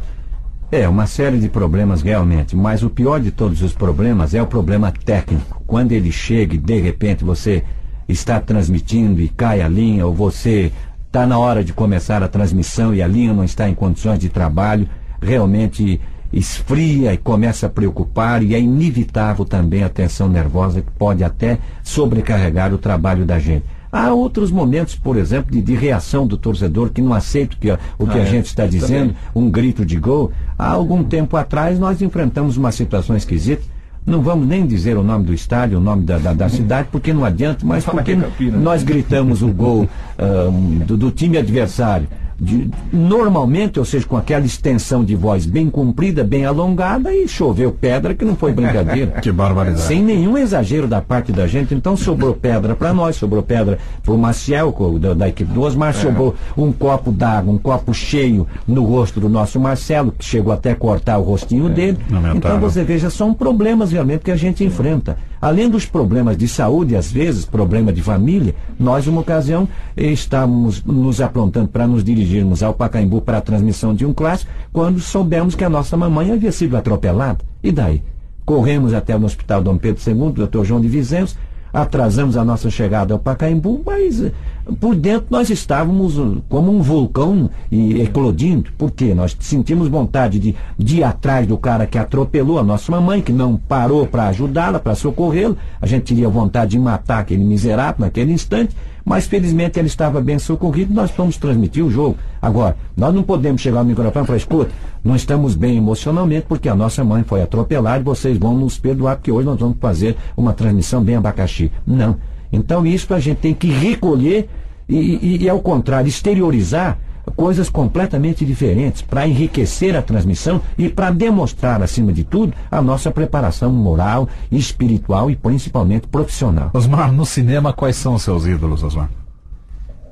É, 0.72 0.88
uma 0.88 1.04
série 1.08 1.38
de 1.38 1.48
problemas 1.48 2.00
realmente, 2.00 2.54
mas 2.54 2.84
o 2.84 2.88
pior 2.88 3.18
de 3.18 3.32
todos 3.32 3.60
os 3.60 3.72
problemas 3.72 4.34
é 4.34 4.40
o 4.40 4.46
problema 4.46 4.92
técnico. 4.92 5.60
Quando 5.66 5.90
ele 5.90 6.12
chega 6.12 6.54
e 6.54 6.58
de 6.58 6.80
repente 6.80 7.24
você 7.24 7.64
está 8.08 8.38
transmitindo 8.38 9.20
e 9.20 9.28
cai 9.28 9.62
a 9.62 9.68
linha, 9.68 10.06
ou 10.06 10.14
você 10.14 10.70
está 11.08 11.26
na 11.26 11.36
hora 11.36 11.64
de 11.64 11.72
começar 11.72 12.22
a 12.22 12.28
transmissão 12.28 12.94
e 12.94 13.02
a 13.02 13.08
linha 13.08 13.32
não 13.32 13.42
está 13.42 13.68
em 13.68 13.74
condições 13.74 14.20
de 14.20 14.28
trabalho, 14.28 14.88
realmente 15.20 16.00
esfria 16.32 17.12
e 17.12 17.18
começa 17.18 17.66
a 17.66 17.70
preocupar 17.70 18.40
e 18.40 18.54
é 18.54 18.60
inevitável 18.60 19.44
também 19.44 19.82
a 19.82 19.88
tensão 19.88 20.28
nervosa 20.28 20.82
que 20.82 20.90
pode 20.92 21.24
até 21.24 21.58
sobrecarregar 21.82 22.72
o 22.72 22.78
trabalho 22.78 23.24
da 23.24 23.40
gente. 23.40 23.64
Há 23.92 24.12
outros 24.12 24.50
momentos, 24.50 24.94
por 24.94 25.16
exemplo, 25.16 25.50
de, 25.50 25.60
de 25.60 25.74
reação 25.74 26.26
do 26.26 26.36
torcedor 26.36 26.90
que 26.90 27.02
não 27.02 27.12
aceita 27.12 27.56
que, 27.58 27.70
o 27.98 28.06
que 28.06 28.18
ah, 28.18 28.22
a 28.22 28.24
é, 28.24 28.26
gente 28.26 28.46
está 28.46 28.66
dizendo, 28.66 29.14
também. 29.14 29.16
um 29.34 29.50
grito 29.50 29.84
de 29.84 29.96
gol. 29.96 30.30
Há 30.58 30.70
algum 30.70 31.02
tempo 31.02 31.36
atrás 31.36 31.78
nós 31.78 32.00
enfrentamos 32.00 32.56
uma 32.56 32.70
situação 32.70 33.16
esquisita. 33.16 33.62
Não 34.06 34.22
vamos 34.22 34.46
nem 34.46 34.66
dizer 34.66 34.96
o 34.96 35.02
nome 35.02 35.24
do 35.24 35.34
estádio, 35.34 35.78
o 35.78 35.80
nome 35.80 36.04
da, 36.04 36.18
da, 36.18 36.32
da 36.32 36.48
cidade, 36.48 36.88
porque 36.90 37.12
não 37.12 37.24
adianta, 37.24 37.66
mas 37.66 37.84
porque 37.84 38.16
nós 38.40 38.82
gritamos 38.82 39.42
o 39.42 39.48
gol 39.48 39.88
um, 40.18 40.78
do, 40.86 40.96
do 40.96 41.10
time 41.10 41.36
adversário 41.36 42.08
de, 42.40 42.70
normalmente, 42.90 43.78
ou 43.78 43.84
seja, 43.84 44.06
com 44.06 44.16
aquela 44.16 44.46
extensão 44.46 45.04
de 45.04 45.14
voz 45.14 45.44
bem 45.44 45.68
comprida, 45.68 46.24
bem 46.24 46.46
alongada, 46.46 47.14
e 47.14 47.28
choveu 47.28 47.70
pedra, 47.70 48.14
que 48.14 48.24
não 48.24 48.34
foi 48.34 48.52
brincadeira. 48.52 49.12
que 49.20 49.30
barbaridade. 49.30 49.82
Sem 49.82 50.02
nenhum 50.02 50.38
exagero 50.38 50.88
da 50.88 51.02
parte 51.02 51.32
da 51.32 51.46
gente. 51.46 51.74
Então 51.74 51.96
sobrou 51.96 52.34
pedra 52.34 52.74
para 52.74 52.94
nós, 52.94 53.16
sobrou 53.16 53.42
pedra 53.42 53.78
para 54.02 54.14
o 54.14 54.18
Maciel, 54.18 54.74
da, 54.98 55.12
da, 55.12 55.28
equipe 55.28 55.52
do 55.52 55.60
Osmar, 55.60 55.90
é. 55.90 55.92
sobrou 55.92 56.34
um 56.56 56.72
copo 56.72 57.12
d'água, 57.12 57.52
um 57.52 57.58
copo 57.58 57.92
cheio 57.92 58.46
no 58.66 58.84
rosto 58.84 59.20
do 59.20 59.28
nosso 59.28 59.60
Marcelo, 59.60 60.12
que 60.12 60.24
chegou 60.24 60.52
até 60.52 60.70
a 60.70 60.76
cortar 60.76 61.18
o 61.18 61.22
rostinho 61.22 61.66
é. 61.66 61.70
dele. 61.70 61.98
Então 62.34 62.58
você 62.58 62.82
veja, 62.82 63.10
são 63.10 63.34
problemas 63.34 63.92
realmente 63.92 64.22
que 64.22 64.30
a 64.30 64.36
gente 64.36 64.64
enfrenta. 64.64 65.16
Além 65.40 65.70
dos 65.70 65.86
problemas 65.86 66.36
de 66.36 66.46
saúde, 66.46 66.94
às 66.94 67.10
vezes, 67.10 67.46
problema 67.46 67.90
de 67.90 68.02
família, 68.02 68.54
nós, 68.78 69.06
uma 69.06 69.22
ocasião, 69.22 69.66
estávamos 69.96 70.84
nos 70.84 71.18
aprontando 71.20 71.68
para 71.68 71.86
nos 71.86 72.04
dirigirmos 72.30 72.62
ao 72.62 72.72
Pacaembu 72.72 73.20
para 73.20 73.38
a 73.38 73.42
transmissão 73.42 73.92
de 73.92 74.06
um 74.06 74.14
clássico, 74.14 74.50
quando 74.72 75.00
soubemos 75.00 75.56
que 75.56 75.64
a 75.64 75.68
nossa 75.68 75.96
mamãe 75.96 76.30
havia 76.30 76.52
sido 76.52 76.76
atropelada. 76.76 77.44
E 77.62 77.72
daí? 77.72 78.02
Corremos 78.44 78.94
até 78.94 79.16
o 79.16 79.24
Hospital 79.24 79.62
Dom 79.62 79.76
Pedro 79.76 80.02
II, 80.06 80.46
Dr. 80.46 80.64
João 80.64 80.80
de 80.80 80.88
Vizenhos, 80.88 81.36
atrasamos 81.72 82.36
a 82.36 82.44
nossa 82.44 82.68
chegada 82.68 83.14
ao 83.14 83.18
Pacaembu, 83.18 83.82
mas 83.86 84.22
eh, 84.22 84.32
por 84.80 84.96
dentro 84.96 85.26
nós 85.30 85.50
estávamos 85.50 86.18
uh, 86.18 86.42
como 86.48 86.72
um 86.72 86.82
vulcão 86.82 87.48
e 87.70 88.00
eclodindo. 88.02 88.70
Por 88.76 88.90
quê? 88.90 89.14
Nós 89.14 89.36
sentimos 89.38 89.86
vontade 89.86 90.40
de, 90.40 90.56
de 90.76 90.98
ir 90.98 91.04
atrás 91.04 91.46
do 91.46 91.56
cara 91.56 91.86
que 91.86 91.96
atropelou 91.96 92.58
a 92.58 92.64
nossa 92.64 92.90
mamãe, 92.90 93.22
que 93.22 93.32
não 93.32 93.56
parou 93.56 94.04
para 94.04 94.26
ajudá-la, 94.28 94.80
para 94.80 94.96
socorrê-la. 94.96 95.54
A 95.80 95.86
gente 95.86 96.12
teria 96.12 96.28
vontade 96.28 96.72
de 96.72 96.78
matar 96.78 97.20
aquele 97.20 97.44
miserável 97.44 98.04
naquele 98.04 98.32
instante, 98.32 98.74
mas 99.10 99.26
felizmente 99.26 99.76
ele 99.76 99.88
estava 99.88 100.20
bem 100.20 100.38
socorrido, 100.38 100.94
nós 100.94 101.10
fomos 101.10 101.36
transmitir 101.36 101.84
o 101.84 101.90
jogo. 101.90 102.16
Agora, 102.40 102.76
nós 102.96 103.12
não 103.12 103.24
podemos 103.24 103.60
chegar 103.60 103.80
ao 103.80 103.84
microfone 103.84 104.24
para 104.24 104.36
escuta, 104.36 104.70
não 105.02 105.16
estamos 105.16 105.56
bem 105.56 105.76
emocionalmente 105.78 106.46
porque 106.48 106.68
a 106.68 106.76
nossa 106.76 107.02
mãe 107.02 107.24
foi 107.24 107.42
atropelada 107.42 107.98
e 107.98 108.04
vocês 108.04 108.38
vão 108.38 108.56
nos 108.56 108.78
perdoar 108.78 109.16
porque 109.16 109.32
hoje 109.32 109.46
nós 109.46 109.58
vamos 109.58 109.78
fazer 109.80 110.16
uma 110.36 110.52
transmissão 110.52 111.02
bem 111.02 111.16
abacaxi. 111.16 111.72
Não. 111.84 112.18
Então 112.52 112.86
isso 112.86 113.12
a 113.12 113.18
gente 113.18 113.38
tem 113.38 113.52
que 113.52 113.66
recolher 113.66 114.48
e, 114.88 114.96
e, 114.96 115.42
e 115.42 115.48
ao 115.50 115.58
contrário, 115.58 116.06
exteriorizar 116.06 116.96
coisas 117.30 117.68
completamente 117.68 118.44
diferentes 118.44 119.02
para 119.02 119.26
enriquecer 119.26 119.96
a 119.96 120.02
transmissão 120.02 120.60
e 120.76 120.88
para 120.88 121.10
demonstrar, 121.10 121.82
acima 121.82 122.12
de 122.12 122.24
tudo, 122.24 122.54
a 122.70 122.82
nossa 122.82 123.10
preparação 123.10 123.72
moral, 123.72 124.28
espiritual 124.50 125.30
e 125.30 125.36
principalmente 125.36 126.06
profissional. 126.06 126.70
Osmar, 126.72 127.12
no 127.12 127.24
cinema, 127.24 127.72
quais 127.72 127.96
são 127.96 128.14
os 128.14 128.22
seus 128.22 128.46
ídolos, 128.46 128.82
Osmar? 128.82 129.10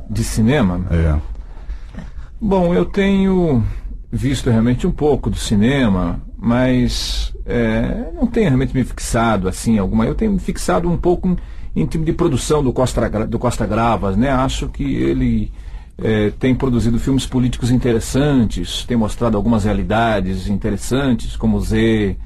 De 0.08 0.24
cinema? 0.24 0.80
É. 0.90 1.16
Bom, 2.40 2.72
eu 2.72 2.84
tenho 2.84 3.62
visto 4.10 4.48
realmente 4.48 4.86
um 4.86 4.90
pouco 4.90 5.28
do 5.28 5.36
cinema, 5.36 6.20
mas 6.36 7.34
é, 7.44 8.10
não 8.14 8.26
tenho 8.26 8.46
realmente 8.46 8.74
me 8.74 8.84
fixado 8.84 9.48
assim 9.48 9.78
alguma. 9.78 10.06
Eu 10.06 10.14
tenho 10.14 10.32
me 10.32 10.38
fixado 10.38 10.88
um 10.88 10.96
pouco 10.96 11.28
em, 11.28 11.82
em 11.82 11.86
time 11.86 12.04
de 12.04 12.12
produção 12.12 12.62
do 12.62 12.72
Costa, 12.72 13.26
do 13.26 13.38
Costa 13.38 13.66
Gravas, 13.66 14.16
né? 14.16 14.30
Acho 14.30 14.68
que 14.68 14.84
ele 14.84 15.52
é, 16.02 16.30
tem 16.30 16.54
produzido 16.54 16.98
filmes 16.98 17.26
políticos 17.26 17.70
interessantes, 17.70 18.84
tem 18.84 18.96
mostrado 18.96 19.36
algumas 19.36 19.64
realidades 19.64 20.48
interessantes, 20.48 21.36
como 21.36 21.60
Z, 21.60 22.16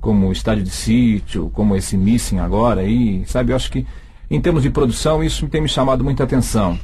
como 0.00 0.28
o 0.28 0.32
Estádio 0.32 0.62
de 0.62 0.70
Sítio, 0.70 1.50
como 1.52 1.74
esse 1.74 1.96
Missing 1.96 2.38
agora 2.38 2.82
aí, 2.82 3.24
sabe? 3.26 3.52
Eu 3.52 3.56
acho 3.56 3.70
que 3.70 3.84
em 4.30 4.40
termos 4.40 4.62
de 4.62 4.70
produção 4.70 5.22
isso 5.24 5.48
tem 5.48 5.60
me 5.60 5.68
chamado 5.68 6.04
muita 6.04 6.22
atenção. 6.22 6.78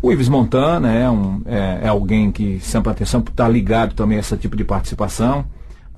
O 0.00 0.12
Ives 0.12 0.28
Montana 0.28 0.92
é, 0.92 1.10
um, 1.10 1.42
é, 1.46 1.80
é 1.82 1.88
alguém 1.88 2.30
que 2.30 2.60
sempre 2.60 2.90
atenção 2.90 3.20
está 3.20 3.48
ligado 3.48 3.94
também 3.94 4.18
a 4.18 4.20
esse 4.20 4.36
tipo 4.36 4.56
de 4.56 4.64
participação. 4.64 5.44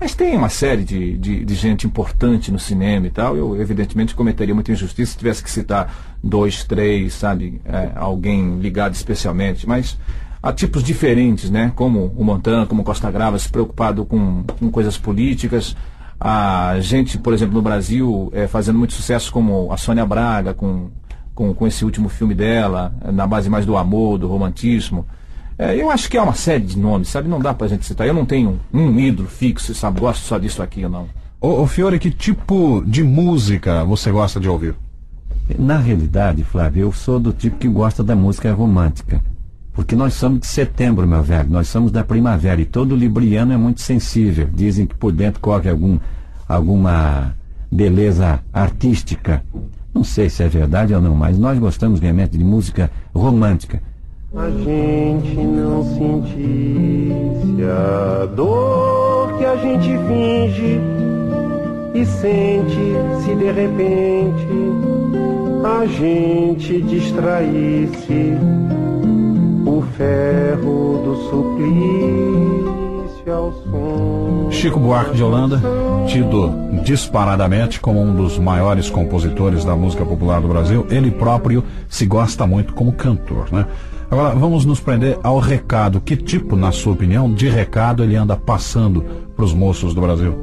Mas 0.01 0.15
tem 0.15 0.35
uma 0.35 0.49
série 0.49 0.83
de, 0.83 1.15
de, 1.15 1.45
de, 1.45 1.53
gente 1.53 1.85
importante 1.85 2.51
no 2.51 2.57
cinema 2.57 3.05
e 3.05 3.11
tal. 3.11 3.37
Eu, 3.37 3.61
evidentemente, 3.61 4.15
cometeria 4.15 4.55
muita 4.55 4.71
injustiça 4.71 5.11
se 5.11 5.17
tivesse 5.19 5.43
que 5.43 5.51
citar 5.51 5.93
dois, 6.23 6.63
três, 6.63 7.13
sabe? 7.13 7.61
É, 7.63 7.91
alguém 7.93 8.57
ligado 8.57 8.95
especialmente. 8.95 9.67
Mas 9.67 9.99
há 10.41 10.51
tipos 10.51 10.83
diferentes, 10.83 11.51
né? 11.51 11.71
Como 11.75 12.11
o 12.17 12.23
Montana, 12.23 12.65
como 12.65 12.83
Costa 12.83 13.11
Gravas, 13.11 13.45
preocupado 13.45 14.03
com, 14.03 14.43
com 14.59 14.71
coisas 14.71 14.97
políticas. 14.97 15.75
A 16.19 16.77
gente, 16.79 17.19
por 17.19 17.31
exemplo, 17.31 17.53
no 17.53 17.61
Brasil, 17.61 18.31
é, 18.33 18.47
fazendo 18.47 18.79
muito 18.79 18.93
sucesso, 18.93 19.31
como 19.31 19.71
a 19.71 19.77
Sônia 19.77 20.03
Braga, 20.03 20.51
com, 20.51 20.89
com, 21.35 21.53
com 21.53 21.67
esse 21.67 21.85
último 21.85 22.09
filme 22.09 22.33
dela, 22.33 22.91
na 23.13 23.27
base 23.27 23.51
mais 23.51 23.67
do 23.67 23.77
amor, 23.77 24.17
do 24.17 24.27
romantismo. 24.27 25.05
É, 25.61 25.79
eu 25.79 25.91
acho 25.91 26.09
que 26.09 26.17
é 26.17 26.21
uma 26.21 26.33
série 26.33 26.63
de 26.63 26.75
nomes, 26.75 27.09
sabe? 27.09 27.29
Não 27.29 27.39
dá 27.39 27.53
pra 27.53 27.67
gente 27.67 27.85
citar. 27.85 28.07
Eu 28.07 28.15
não 28.15 28.25
tenho 28.25 28.59
um 28.73 28.99
ídolo 28.99 29.29
fixo, 29.29 29.75
sabe? 29.75 29.99
Gosto 29.99 30.23
só 30.23 30.39
disso 30.39 30.63
aqui, 30.63 30.81
não. 30.87 31.07
Ô, 31.39 31.61
ô 31.61 31.67
Fiore, 31.67 31.99
que 31.99 32.09
tipo 32.09 32.83
de 32.83 33.03
música 33.03 33.83
você 33.83 34.09
gosta 34.09 34.39
de 34.39 34.49
ouvir? 34.49 34.73
Na 35.59 35.77
realidade, 35.77 36.43
Flávio, 36.43 36.85
eu 36.85 36.91
sou 36.91 37.19
do 37.19 37.31
tipo 37.31 37.57
que 37.57 37.67
gosta 37.67 38.03
da 38.03 38.15
música 38.15 38.51
romântica. 38.51 39.23
Porque 39.71 39.95
nós 39.95 40.15
somos 40.15 40.39
de 40.39 40.47
setembro, 40.47 41.05
meu 41.05 41.21
velho. 41.21 41.51
Nós 41.51 41.67
somos 41.67 41.91
da 41.91 42.03
primavera 42.03 42.59
e 42.59 42.65
todo 42.65 42.95
libriano 42.95 43.53
é 43.53 43.57
muito 43.57 43.81
sensível. 43.81 44.49
Dizem 44.51 44.87
que 44.87 44.95
por 44.95 45.11
dentro 45.11 45.39
corre 45.39 45.69
algum, 45.69 45.99
alguma 46.49 47.35
beleza 47.71 48.39
artística. 48.51 49.43
Não 49.93 50.03
sei 50.03 50.27
se 50.27 50.41
é 50.41 50.47
verdade 50.47 50.91
ou 50.91 50.99
não, 50.99 51.13
mas 51.13 51.37
nós 51.37 51.59
gostamos 51.59 51.99
realmente 51.99 52.35
de 52.35 52.43
música 52.43 52.89
romântica. 53.13 53.90
A 54.33 54.49
gente 54.49 55.35
não 55.35 55.83
sentisse 55.83 57.65
a 57.65 58.25
dor 58.27 59.37
que 59.37 59.43
a 59.43 59.57
gente 59.57 59.89
finge 60.07 60.79
e 61.93 62.05
sente 62.05 62.95
se 63.25 63.35
de 63.35 63.51
repente 63.51 64.47
a 65.65 65.85
gente 65.85 66.81
distraísse 66.83 68.33
o 69.65 69.81
ferro 69.97 71.01
do 71.03 71.17
suplício 71.29 73.33
ao 73.33 73.51
som. 73.51 74.47
Chico 74.49 74.79
Buarque 74.79 75.13
de 75.13 75.23
Holanda, 75.23 75.61
tido 76.07 76.53
disparadamente 76.83 77.81
como 77.81 78.01
um 78.01 78.15
dos 78.15 78.39
maiores 78.39 78.89
compositores 78.89 79.65
da 79.65 79.75
música 79.75 80.05
popular 80.05 80.39
do 80.39 80.47
Brasil, 80.47 80.87
ele 80.89 81.11
próprio 81.11 81.65
se 81.89 82.05
gosta 82.05 82.47
muito 82.47 82.73
como 82.73 82.93
cantor, 82.93 83.51
né? 83.51 83.67
Agora 84.11 84.35
vamos 84.35 84.65
nos 84.65 84.81
prender 84.81 85.17
ao 85.23 85.39
recado. 85.39 86.01
Que 86.01 86.17
tipo, 86.17 86.57
na 86.57 86.73
sua 86.73 86.91
opinião, 86.91 87.33
de 87.33 87.47
recado 87.47 88.03
ele 88.03 88.17
anda 88.17 88.35
passando 88.35 89.05
para 89.33 89.45
os 89.45 89.53
moços 89.53 89.93
do 89.93 90.01
Brasil? 90.01 90.35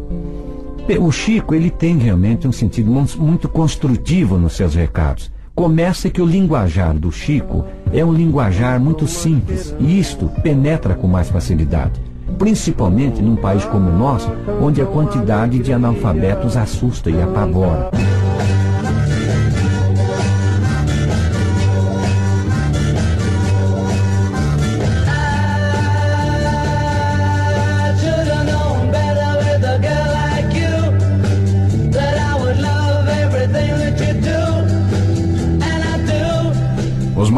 O 0.99 1.13
Chico, 1.13 1.55
ele 1.55 1.69
tem 1.69 1.99
realmente 1.99 2.49
um 2.49 2.53
sentido 2.53 2.91
muito 2.91 3.47
construtivo 3.47 4.39
nos 4.39 4.55
seus 4.55 4.75
recados. 4.75 5.31
Começa 5.55 6.09
que 6.09 6.23
o 6.23 6.25
linguajar 6.25 6.95
do 6.95 7.13
Chico 7.13 7.67
é 7.93 8.03
um 8.03 8.15
linguajar 8.15 8.81
muito 8.81 9.07
simples 9.07 9.75
e 9.79 10.01
isto 10.01 10.31
penetra 10.43 10.95
com 10.95 11.07
mais 11.07 11.29
facilidade, 11.29 12.01
principalmente 12.39 13.21
num 13.21 13.37
país 13.37 13.67
como 13.67 13.91
o 13.91 13.99
nosso, 13.99 14.31
onde 14.63 14.81
a 14.81 14.87
quantidade 14.87 15.59
de 15.59 15.75
analfabetos 15.75 16.57
assusta 16.57 17.11
e 17.11 17.21
apavora. 17.21 17.91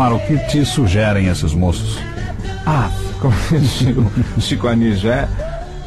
Osmar, 0.00 0.14
o 0.14 0.20
que 0.20 0.38
te 0.46 0.64
sugerem 0.64 1.26
esses 1.26 1.52
moços? 1.52 1.98
Ah, 2.64 2.90
como 3.20 3.34
o 4.36 4.40
Chico 4.40 4.66
Anísio 4.66 5.10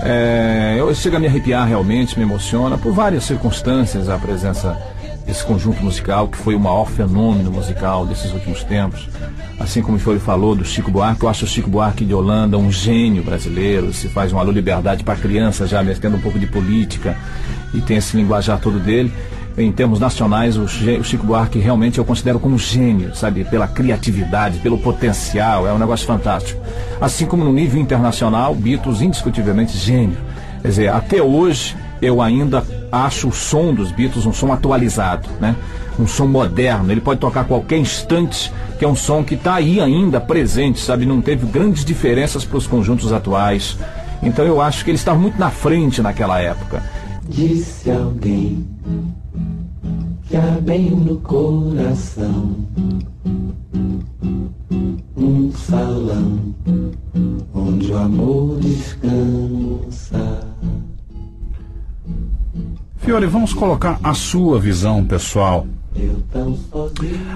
é, 0.05 0.75
eu 0.77 0.93
chego 0.93 1.15
a 1.15 1.19
me 1.19 1.25
arrepiar 1.25 1.67
realmente, 1.67 2.17
me 2.17 2.23
emociona, 2.23 2.77
por 2.77 2.93
várias 2.93 3.23
circunstâncias 3.23 4.09
a 4.09 4.19
presença 4.19 4.77
desse 5.25 5.43
conjunto 5.43 5.83
musical, 5.83 6.27
que 6.27 6.37
foi 6.37 6.53
o 6.53 6.59
maior 6.59 6.85
fenômeno 6.85 7.49
musical 7.49 8.05
desses 8.05 8.31
últimos 8.33 8.63
tempos. 8.63 9.09
Assim 9.59 9.81
como 9.81 9.97
foi 9.97 10.19
falou 10.19 10.53
do 10.53 10.65
Chico 10.65 10.91
Buarque, 10.91 11.23
eu 11.23 11.29
acho 11.29 11.45
o 11.45 11.47
Chico 11.47 11.69
Buarque 11.69 12.05
de 12.05 12.13
Holanda 12.13 12.57
um 12.57 12.71
gênio 12.71 13.23
brasileiro, 13.23 13.93
se 13.93 14.09
faz 14.09 14.31
um 14.31 14.37
alô 14.37 14.51
liberdade 14.51 15.03
para 15.03 15.15
criança 15.15 15.65
já 15.65 15.81
metendo 15.81 16.17
um 16.17 16.21
pouco 16.21 16.37
de 16.37 16.45
política 16.45 17.17
e 17.73 17.81
tem 17.81 17.97
esse 17.97 18.15
linguajar 18.15 18.59
todo 18.59 18.79
dele 18.79 19.11
em 19.57 19.71
termos 19.71 19.99
nacionais, 19.99 20.57
o 20.57 20.67
Chico 20.67 21.25
Buarque 21.25 21.59
realmente 21.59 21.99
eu 21.99 22.05
considero 22.05 22.39
como 22.39 22.57
gênio, 22.57 23.15
sabe? 23.15 23.43
Pela 23.43 23.67
criatividade, 23.67 24.59
pelo 24.59 24.79
potencial, 24.79 25.67
é 25.67 25.73
um 25.73 25.77
negócio 25.77 26.07
fantástico. 26.07 26.59
Assim 26.99 27.25
como 27.25 27.43
no 27.43 27.53
nível 27.53 27.79
internacional, 27.79 28.55
Beatles 28.55 29.01
indiscutivelmente 29.01 29.77
gênio. 29.77 30.17
Quer 30.61 30.67
dizer, 30.67 30.87
até 30.89 31.21
hoje 31.21 31.75
eu 32.01 32.21
ainda 32.21 32.63
acho 32.91 33.29
o 33.29 33.31
som 33.31 33.73
dos 33.73 33.91
Beatles 33.91 34.25
um 34.25 34.33
som 34.33 34.51
atualizado, 34.51 35.29
né? 35.39 35.55
Um 35.99 36.07
som 36.07 36.25
moderno. 36.25 36.91
Ele 36.91 37.01
pode 37.01 37.19
tocar 37.19 37.43
qualquer 37.43 37.77
instante, 37.77 38.51
que 38.79 38.83
é 38.83 38.87
um 38.87 38.95
som 38.95 39.23
que 39.23 39.35
está 39.35 39.55
aí 39.55 39.79
ainda 39.79 40.19
presente, 40.19 40.79
sabe? 40.79 41.05
Não 41.05 41.21
teve 41.21 41.45
grandes 41.45 41.85
diferenças 41.85 42.43
para 42.43 42.57
os 42.57 42.65
conjuntos 42.65 43.13
atuais. 43.13 43.77
Então 44.23 44.45
eu 44.45 44.59
acho 44.59 44.83
que 44.83 44.89
ele 44.89 44.97
estava 44.97 45.19
muito 45.19 45.37
na 45.37 45.51
frente 45.51 46.01
naquela 46.01 46.39
época. 46.39 46.81
Disse 47.29 47.91
alguém 47.91 48.65
há 50.37 50.59
bem 50.61 50.89
no 50.89 51.17
coração. 51.17 52.55
Um 55.15 55.51
salão 55.51 56.53
onde 57.53 57.91
o 57.91 57.97
amor 57.97 58.59
descansa. 58.59 60.47
Fiore, 62.97 63.27
vamos 63.27 63.53
colocar 63.53 63.99
a 64.03 64.13
sua 64.13 64.59
visão 64.59 65.05
pessoal. 65.05 65.67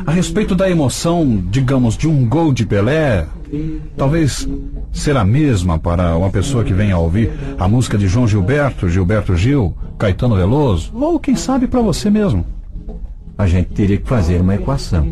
A 0.06 0.12
respeito 0.12 0.56
da 0.56 0.70
emoção, 0.70 1.43
digamos, 1.52 1.95
de 1.95 2.08
um 2.08 2.28
gol 2.28 2.52
de 2.52 2.66
Pelé, 2.66 3.28
talvez 3.95 4.48
será 4.91 5.22
a 5.22 5.26
mesma 5.26 5.78
para 5.78 6.18
uma 6.18 6.32
pessoa 6.32 6.64
que 6.64 6.74
venha 6.74 6.95
a 6.95 7.00
ouvir 7.00 7.32
a 7.60 7.68
música 7.68 7.98
de 7.98 8.08
João 8.08 8.28
Gilberto, 8.28 8.89
Gilberto 8.89 9.36
Gil, 9.36 9.76
Caetano 10.00 10.36
Veloso, 10.36 10.91
ou 10.95 11.20
quem 11.20 11.36
sabe 11.36 11.68
para 11.68 11.82
você 11.82 12.10
mesmo 12.10 12.57
a 13.38 13.46
gente 13.46 13.70
teria 13.70 13.98
que 13.98 14.08
fazer 14.08 14.42
uma 14.42 14.56
equação. 14.56 15.08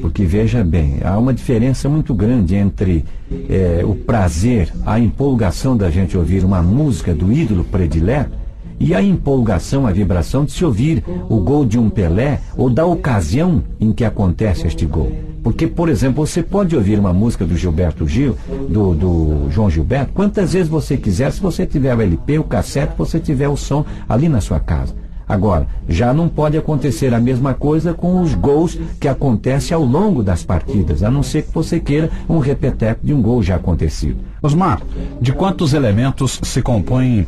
Porque 0.00 0.24
veja 0.24 0.64
bem, 0.64 0.98
há 1.04 1.16
uma 1.18 1.32
diferença 1.32 1.88
muito 1.88 2.12
grande 2.14 2.56
entre 2.56 3.04
é, 3.48 3.82
o 3.84 3.94
prazer, 3.94 4.72
a 4.84 4.98
empolgação 4.98 5.76
da 5.76 5.90
gente 5.90 6.16
ouvir 6.16 6.44
uma 6.44 6.62
música 6.62 7.14
do 7.14 7.32
ídolo 7.32 7.62
predileto 7.64 8.42
e 8.80 8.94
a 8.94 9.00
empolgação, 9.00 9.86
a 9.86 9.92
vibração 9.92 10.44
de 10.44 10.52
se 10.52 10.64
ouvir 10.64 11.04
o 11.28 11.36
gol 11.36 11.64
de 11.64 11.78
um 11.78 11.88
Pelé 11.88 12.40
ou 12.56 12.68
da 12.68 12.84
ocasião 12.84 13.62
em 13.78 13.92
que 13.92 14.04
acontece 14.04 14.66
este 14.66 14.84
gol. 14.84 15.12
Porque, 15.42 15.66
por 15.66 15.88
exemplo, 15.88 16.26
você 16.26 16.42
pode 16.42 16.74
ouvir 16.74 16.98
uma 16.98 17.12
música 17.12 17.44
do 17.44 17.56
Gilberto 17.56 18.06
Gil, 18.06 18.36
do, 18.68 18.94
do 18.94 19.50
João 19.50 19.70
Gilberto, 19.70 20.12
quantas 20.12 20.52
vezes 20.52 20.68
você 20.68 20.96
quiser, 20.96 21.32
se 21.32 21.40
você 21.40 21.66
tiver 21.66 21.94
o 21.94 22.00
LP, 22.00 22.38
o 22.38 22.44
cassete, 22.44 22.94
você 22.96 23.20
tiver 23.20 23.48
o 23.48 23.56
som 23.56 23.84
ali 24.08 24.28
na 24.28 24.40
sua 24.40 24.60
casa. 24.60 24.94
Agora, 25.32 25.66
já 25.88 26.12
não 26.12 26.28
pode 26.28 26.58
acontecer 26.58 27.14
a 27.14 27.18
mesma 27.18 27.54
coisa 27.54 27.94
com 27.94 28.20
os 28.20 28.34
gols 28.34 28.78
que 29.00 29.08
acontecem 29.08 29.74
ao 29.74 29.82
longo 29.82 30.22
das 30.22 30.44
partidas, 30.44 31.02
a 31.02 31.10
não 31.10 31.22
ser 31.22 31.44
que 31.44 31.54
você 31.54 31.80
queira 31.80 32.10
um 32.28 32.38
repeteco 32.38 33.00
de 33.02 33.14
um 33.14 33.22
gol 33.22 33.42
já 33.42 33.56
acontecido. 33.56 34.18
Osmar, 34.42 34.82
de 35.22 35.32
quantos 35.32 35.72
elementos 35.72 36.38
se 36.42 36.60
compõe 36.60 37.26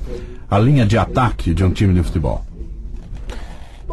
a 0.50 0.58
linha 0.58 0.84
de 0.84 0.98
ataque 0.98 1.54
de 1.54 1.64
um 1.64 1.70
time 1.70 1.94
de 1.94 2.02
futebol? 2.02 2.44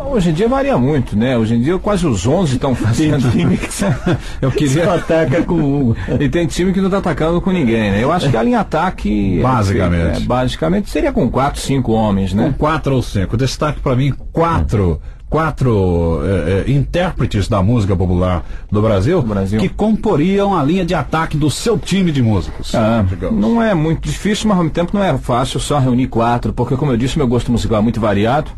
Hoje 0.09 0.29
em 0.29 0.33
dia 0.33 0.47
varia 0.47 0.77
muito, 0.77 1.15
né? 1.15 1.37
Hoje 1.37 1.55
em 1.55 1.61
dia 1.61 1.77
quase 1.77 2.05
os 2.05 2.25
11 2.25 2.55
estão 2.55 2.75
fazendo. 2.75 3.21
Tem 3.21 3.31
time 3.31 3.57
que 3.57 3.69
eu 4.41 4.51
queria 4.51 4.85
Só 4.85 4.95
ataca 4.95 5.43
com 5.43 5.55
um. 5.55 5.95
E 6.19 6.29
tem 6.29 6.47
time 6.47 6.73
que 6.73 6.79
não 6.79 6.87
está 6.87 6.97
atacando 6.97 7.39
com 7.41 7.51
ninguém, 7.51 7.91
né? 7.91 8.03
Eu 8.03 8.11
acho 8.11 8.29
que 8.29 8.37
a 8.37 8.43
linha 8.43 8.59
ataque. 8.59 9.39
Basicamente. 9.41 10.23
É, 10.23 10.25
basicamente 10.25 10.89
seria 10.89 11.11
com 11.11 11.29
4, 11.29 11.61
5 11.61 11.91
homens, 11.91 12.33
né? 12.33 12.45
Com 12.45 12.53
4 12.53 12.95
ou 12.95 13.01
5. 13.01 13.37
Destaque 13.37 13.79
para 13.79 13.95
mim 13.95 14.13
quatro 14.31 14.99
quatro 15.31 16.19
é, 16.25 16.69
é, 16.69 16.71
intérpretes 16.71 17.47
da 17.47 17.63
música 17.63 17.95
popular 17.95 18.43
do 18.69 18.81
Brasil, 18.81 19.21
Brasil, 19.21 19.61
que 19.61 19.69
comporiam 19.69 20.53
a 20.53 20.61
linha 20.61 20.85
de 20.85 20.93
ataque 20.93 21.37
do 21.37 21.49
seu 21.49 21.79
time 21.79 22.11
de 22.11 22.21
músicos. 22.21 22.75
Ah, 22.75 23.05
não 23.31 23.63
é 23.63 23.73
muito 23.73 24.01
difícil, 24.09 24.49
mas 24.49 24.57
ao 24.57 24.63
mesmo 24.65 24.73
tempo 24.75 24.91
não 24.93 25.01
é 25.01 25.17
fácil 25.17 25.57
só 25.57 25.79
reunir 25.79 26.07
quatro, 26.07 26.51
porque 26.51 26.75
como 26.75 26.91
eu 26.91 26.97
disse, 26.97 27.17
meu 27.17 27.29
gosto 27.29 27.49
musical 27.49 27.79
é 27.79 27.81
muito 27.81 28.01
variado. 28.01 28.51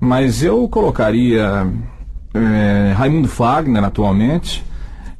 Mas 0.00 0.42
eu 0.42 0.66
colocaria 0.66 1.70
é, 2.34 2.92
Raimundo 2.96 3.28
Fagner 3.28 3.84
atualmente, 3.84 4.64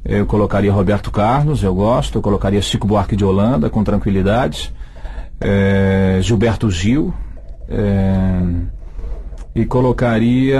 eu 0.03 0.25
colocaria 0.25 0.73
Roberto 0.73 1.11
Carlos, 1.11 1.63
eu 1.63 1.75
gosto, 1.75 2.17
eu 2.17 2.21
colocaria 2.21 2.61
Chico 2.61 2.87
Buarque 2.87 3.15
de 3.15 3.23
Holanda 3.23 3.69
com 3.69 3.83
tranquilidade, 3.83 4.73
é, 5.39 6.17
Gilberto 6.21 6.71
Gil, 6.71 7.13
é, 7.69 8.41
e 9.53 9.65
colocaria. 9.65 10.59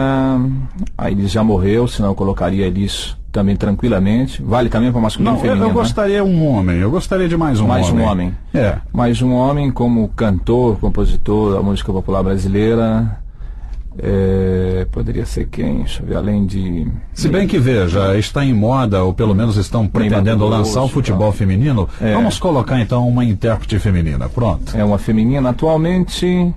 Aí 0.97 1.13
ele 1.13 1.27
já 1.27 1.43
morreu, 1.43 1.87
senão 1.87 2.09
eu 2.09 2.15
colocaria 2.15 2.67
Elis 2.67 3.17
também 3.31 3.55
tranquilamente. 3.55 4.41
Vale 4.43 4.69
também 4.69 4.91
para 4.91 5.01
masculino 5.01 5.31
Não, 5.31 5.39
e 5.39 5.41
feminino. 5.41 5.65
Eu, 5.65 5.69
eu 5.69 5.73
né? 5.73 5.79
gostaria 5.79 6.23
um 6.23 6.47
homem, 6.47 6.77
eu 6.77 6.91
gostaria 6.91 7.27
de 7.27 7.37
mais 7.37 7.59
um 7.59 7.67
mais 7.67 7.89
homem. 7.89 8.05
Mais 8.05 8.07
um 8.07 8.11
homem. 8.11 8.37
É. 8.53 8.77
Mais 8.93 9.21
um 9.21 9.33
homem 9.33 9.71
como 9.71 10.07
cantor, 10.09 10.77
compositor 10.79 11.53
da 11.53 11.61
música 11.61 11.91
popular 11.91 12.21
brasileira. 12.21 13.20
É, 14.03 14.87
poderia 14.91 15.25
ser 15.27 15.47
quem? 15.47 15.79
Deixa 15.79 16.01
eu 16.01 16.07
ver, 16.07 16.15
além 16.15 16.45
de. 16.45 16.87
Se 17.13 17.29
bem 17.29 17.47
que 17.47 17.59
veja, 17.59 18.17
está 18.17 18.43
em 18.43 18.51
moda, 18.53 19.03
ou 19.03 19.13
pelo 19.13 19.35
menos 19.35 19.57
estão 19.57 19.87
pretendendo 19.87 20.47
lançar 20.47 20.81
o 20.81 20.87
futebol 20.87 21.31
feminino. 21.31 21.87
É. 22.01 22.15
Vamos 22.15 22.39
colocar 22.39 22.79
então 22.79 23.07
uma 23.07 23.23
intérprete 23.23 23.77
feminina. 23.77 24.27
Pronto. 24.27 24.75
É 24.75 24.83
uma 24.83 24.97
feminina 24.97 25.51
atualmente. 25.51 26.51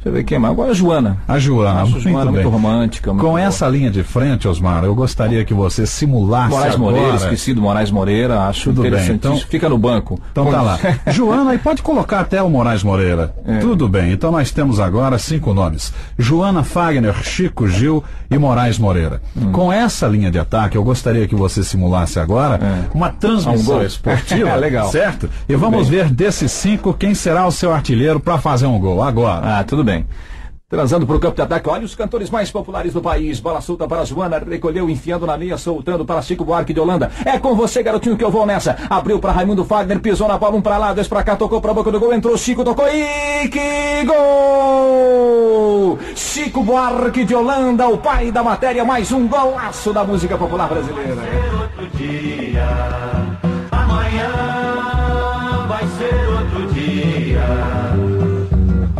Você 0.00 0.10
vê 0.12 0.22
quem 0.22 0.38
mais? 0.38 0.52
Agora 0.52 0.70
a 0.70 0.74
Joana. 0.74 1.18
A 1.26 1.38
Joana, 1.40 1.84
muito, 1.84 2.00
Joana 2.00 2.24
bem. 2.26 2.34
muito 2.34 2.48
romântica. 2.48 3.12
muito 3.12 3.24
Com 3.24 3.30
boa. 3.32 3.40
essa 3.42 3.66
linha 3.68 3.90
de 3.90 4.04
frente, 4.04 4.46
Osmar, 4.46 4.84
eu 4.84 4.94
gostaria 4.94 5.44
que 5.44 5.52
você 5.52 5.84
simulasse 5.86 6.50
Moraes 6.50 6.74
agora... 6.74 6.92
Moreira, 6.92 7.16
esqueci 7.16 7.52
do 7.52 7.60
Moraes 7.60 7.90
Moreira, 7.90 8.42
acho 8.42 8.70
Tudo 8.72 8.82
bem, 8.88 9.10
então- 9.10 9.36
Fica 9.36 9.68
no 9.68 9.76
banco. 9.76 10.20
Então 10.30 10.46
tá 10.50 10.62
lá. 10.62 10.78
Joana, 11.10 11.52
e 11.52 11.58
pode 11.58 11.82
colocar 11.82 12.20
até 12.20 12.40
o 12.40 12.48
Moraes 12.48 12.84
Moreira. 12.84 13.34
É. 13.44 13.58
Tudo 13.58 13.88
bem, 13.88 14.12
então 14.12 14.30
nós 14.30 14.52
temos 14.52 14.78
agora 14.78 15.18
cinco 15.18 15.52
nomes: 15.52 15.92
Joana 16.16 16.62
Fagner, 16.62 17.14
Chico 17.24 17.66
Gil 17.66 18.02
e 18.30 18.38
Moraes 18.38 18.78
Moreira. 18.78 19.20
Hum. 19.36 19.50
Com 19.50 19.72
essa 19.72 20.06
linha 20.06 20.30
de 20.30 20.38
ataque, 20.38 20.76
eu 20.76 20.84
gostaria 20.84 21.26
que 21.26 21.34
você 21.34 21.64
simulasse 21.64 22.20
agora 22.20 22.60
uma 22.94 23.08
Um 23.08 23.12
transmissão 23.14 23.74
gol. 23.76 23.82
esportiva. 23.84 24.54
Legal. 24.56 24.88
Certo? 24.90 25.28
E 25.48 25.56
vamos 25.56 25.88
ver 25.88 26.08
desses 26.10 26.52
cinco 26.52 26.94
quem 26.94 27.14
será 27.14 27.46
o 27.46 27.50
seu 27.50 27.72
artilheiro 27.72 28.20
para 28.20 28.38
fazer 28.38 28.66
um 28.66 28.78
gol 28.78 29.02
agora. 29.02 29.58
Ah, 29.58 29.64
tudo 29.64 29.82
bem. 29.82 29.87
Transando 30.70 31.06
para 31.06 31.16
o 31.16 31.18
campo 31.18 31.34
de 31.34 31.40
ataque, 31.40 31.66
olha 31.66 31.86
os 31.86 31.94
cantores 31.94 32.28
mais 32.28 32.50
populares 32.50 32.92
do 32.92 33.00
país. 33.00 33.40
Bola 33.40 33.58
solta 33.58 33.88
para 33.88 34.04
Joana, 34.04 34.38
recolheu, 34.38 34.90
enfiando 34.90 35.26
na 35.26 35.34
meia, 35.38 35.56
soltando 35.56 36.04
para 36.04 36.20
Chico 36.20 36.44
Buarque 36.44 36.74
de 36.74 36.80
Holanda. 36.80 37.10
É 37.24 37.38
com 37.38 37.54
você, 37.54 37.82
garotinho, 37.82 38.18
que 38.18 38.24
eu 38.24 38.30
vou 38.30 38.44
nessa. 38.44 38.76
Abriu 38.90 39.18
para 39.18 39.32
Raimundo 39.32 39.64
Fagner, 39.64 39.98
pisou 39.98 40.28
na 40.28 40.36
bola, 40.36 40.56
um 40.56 40.60
para 40.60 40.76
lá, 40.76 40.92
dois 40.92 41.08
para 41.08 41.22
cá, 41.22 41.36
tocou 41.36 41.58
para 41.58 41.70
a 41.70 41.74
boca 41.74 41.90
do 41.90 41.98
gol, 41.98 42.12
entrou 42.12 42.36
Chico, 42.36 42.62
tocou 42.62 42.86
e 42.86 43.48
que 43.48 44.04
gol! 44.04 45.98
Chico 46.14 46.62
Buarque 46.62 47.24
de 47.24 47.34
Holanda, 47.34 47.88
o 47.88 47.96
pai 47.96 48.30
da 48.30 48.42
matéria, 48.42 48.84
mais 48.84 49.10
um 49.10 49.26
golaço 49.26 49.90
da 49.94 50.04
música 50.04 50.36
popular 50.36 50.68
brasileira. 50.68 51.22
Amanhã 53.70 54.27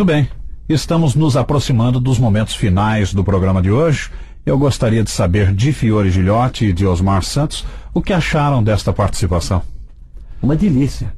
Muito 0.00 0.12
bem, 0.14 0.30
estamos 0.66 1.14
nos 1.14 1.36
aproximando 1.36 2.00
dos 2.00 2.18
momentos 2.18 2.54
finais 2.54 3.12
do 3.12 3.22
programa 3.22 3.60
de 3.60 3.70
hoje. 3.70 4.10
Eu 4.46 4.56
gostaria 4.56 5.04
de 5.04 5.10
saber 5.10 5.52
de 5.52 5.74
Fiore 5.74 6.10
Gilhote 6.10 6.64
e 6.64 6.72
de 6.72 6.86
Osmar 6.86 7.22
Santos 7.22 7.66
o 7.92 8.00
que 8.00 8.14
acharam 8.14 8.62
desta 8.62 8.94
participação. 8.94 9.60
Uma 10.42 10.56
delícia. 10.56 11.12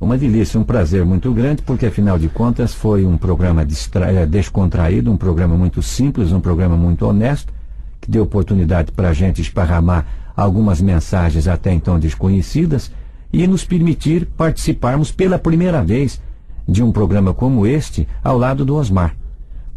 Uma 0.00 0.16
delícia, 0.16 0.58
um 0.58 0.64
prazer 0.64 1.04
muito 1.04 1.30
grande, 1.34 1.60
porque 1.60 1.84
afinal 1.84 2.18
de 2.18 2.30
contas 2.30 2.72
foi 2.72 3.04
um 3.04 3.18
programa 3.18 3.60
eh, 3.60 4.24
descontraído, 4.24 5.12
um 5.12 5.16
programa 5.18 5.54
muito 5.54 5.82
simples, 5.82 6.32
um 6.32 6.40
programa 6.40 6.78
muito 6.78 7.06
honesto, 7.06 7.52
que 8.00 8.10
deu 8.10 8.22
oportunidade 8.22 8.92
para 8.92 9.10
a 9.10 9.12
gente 9.12 9.42
esparramar 9.42 10.06
algumas 10.34 10.80
mensagens 10.80 11.46
até 11.46 11.70
então 11.70 11.98
desconhecidas 11.98 12.90
e 13.30 13.46
nos 13.46 13.62
permitir 13.62 14.24
participarmos 14.38 15.12
pela 15.12 15.38
primeira 15.38 15.84
vez 15.84 16.18
de 16.68 16.82
um 16.82 16.92
programa 16.92 17.32
como 17.34 17.66
este 17.66 18.06
ao 18.22 18.38
lado 18.38 18.64
do 18.64 18.76
Osmar. 18.76 19.14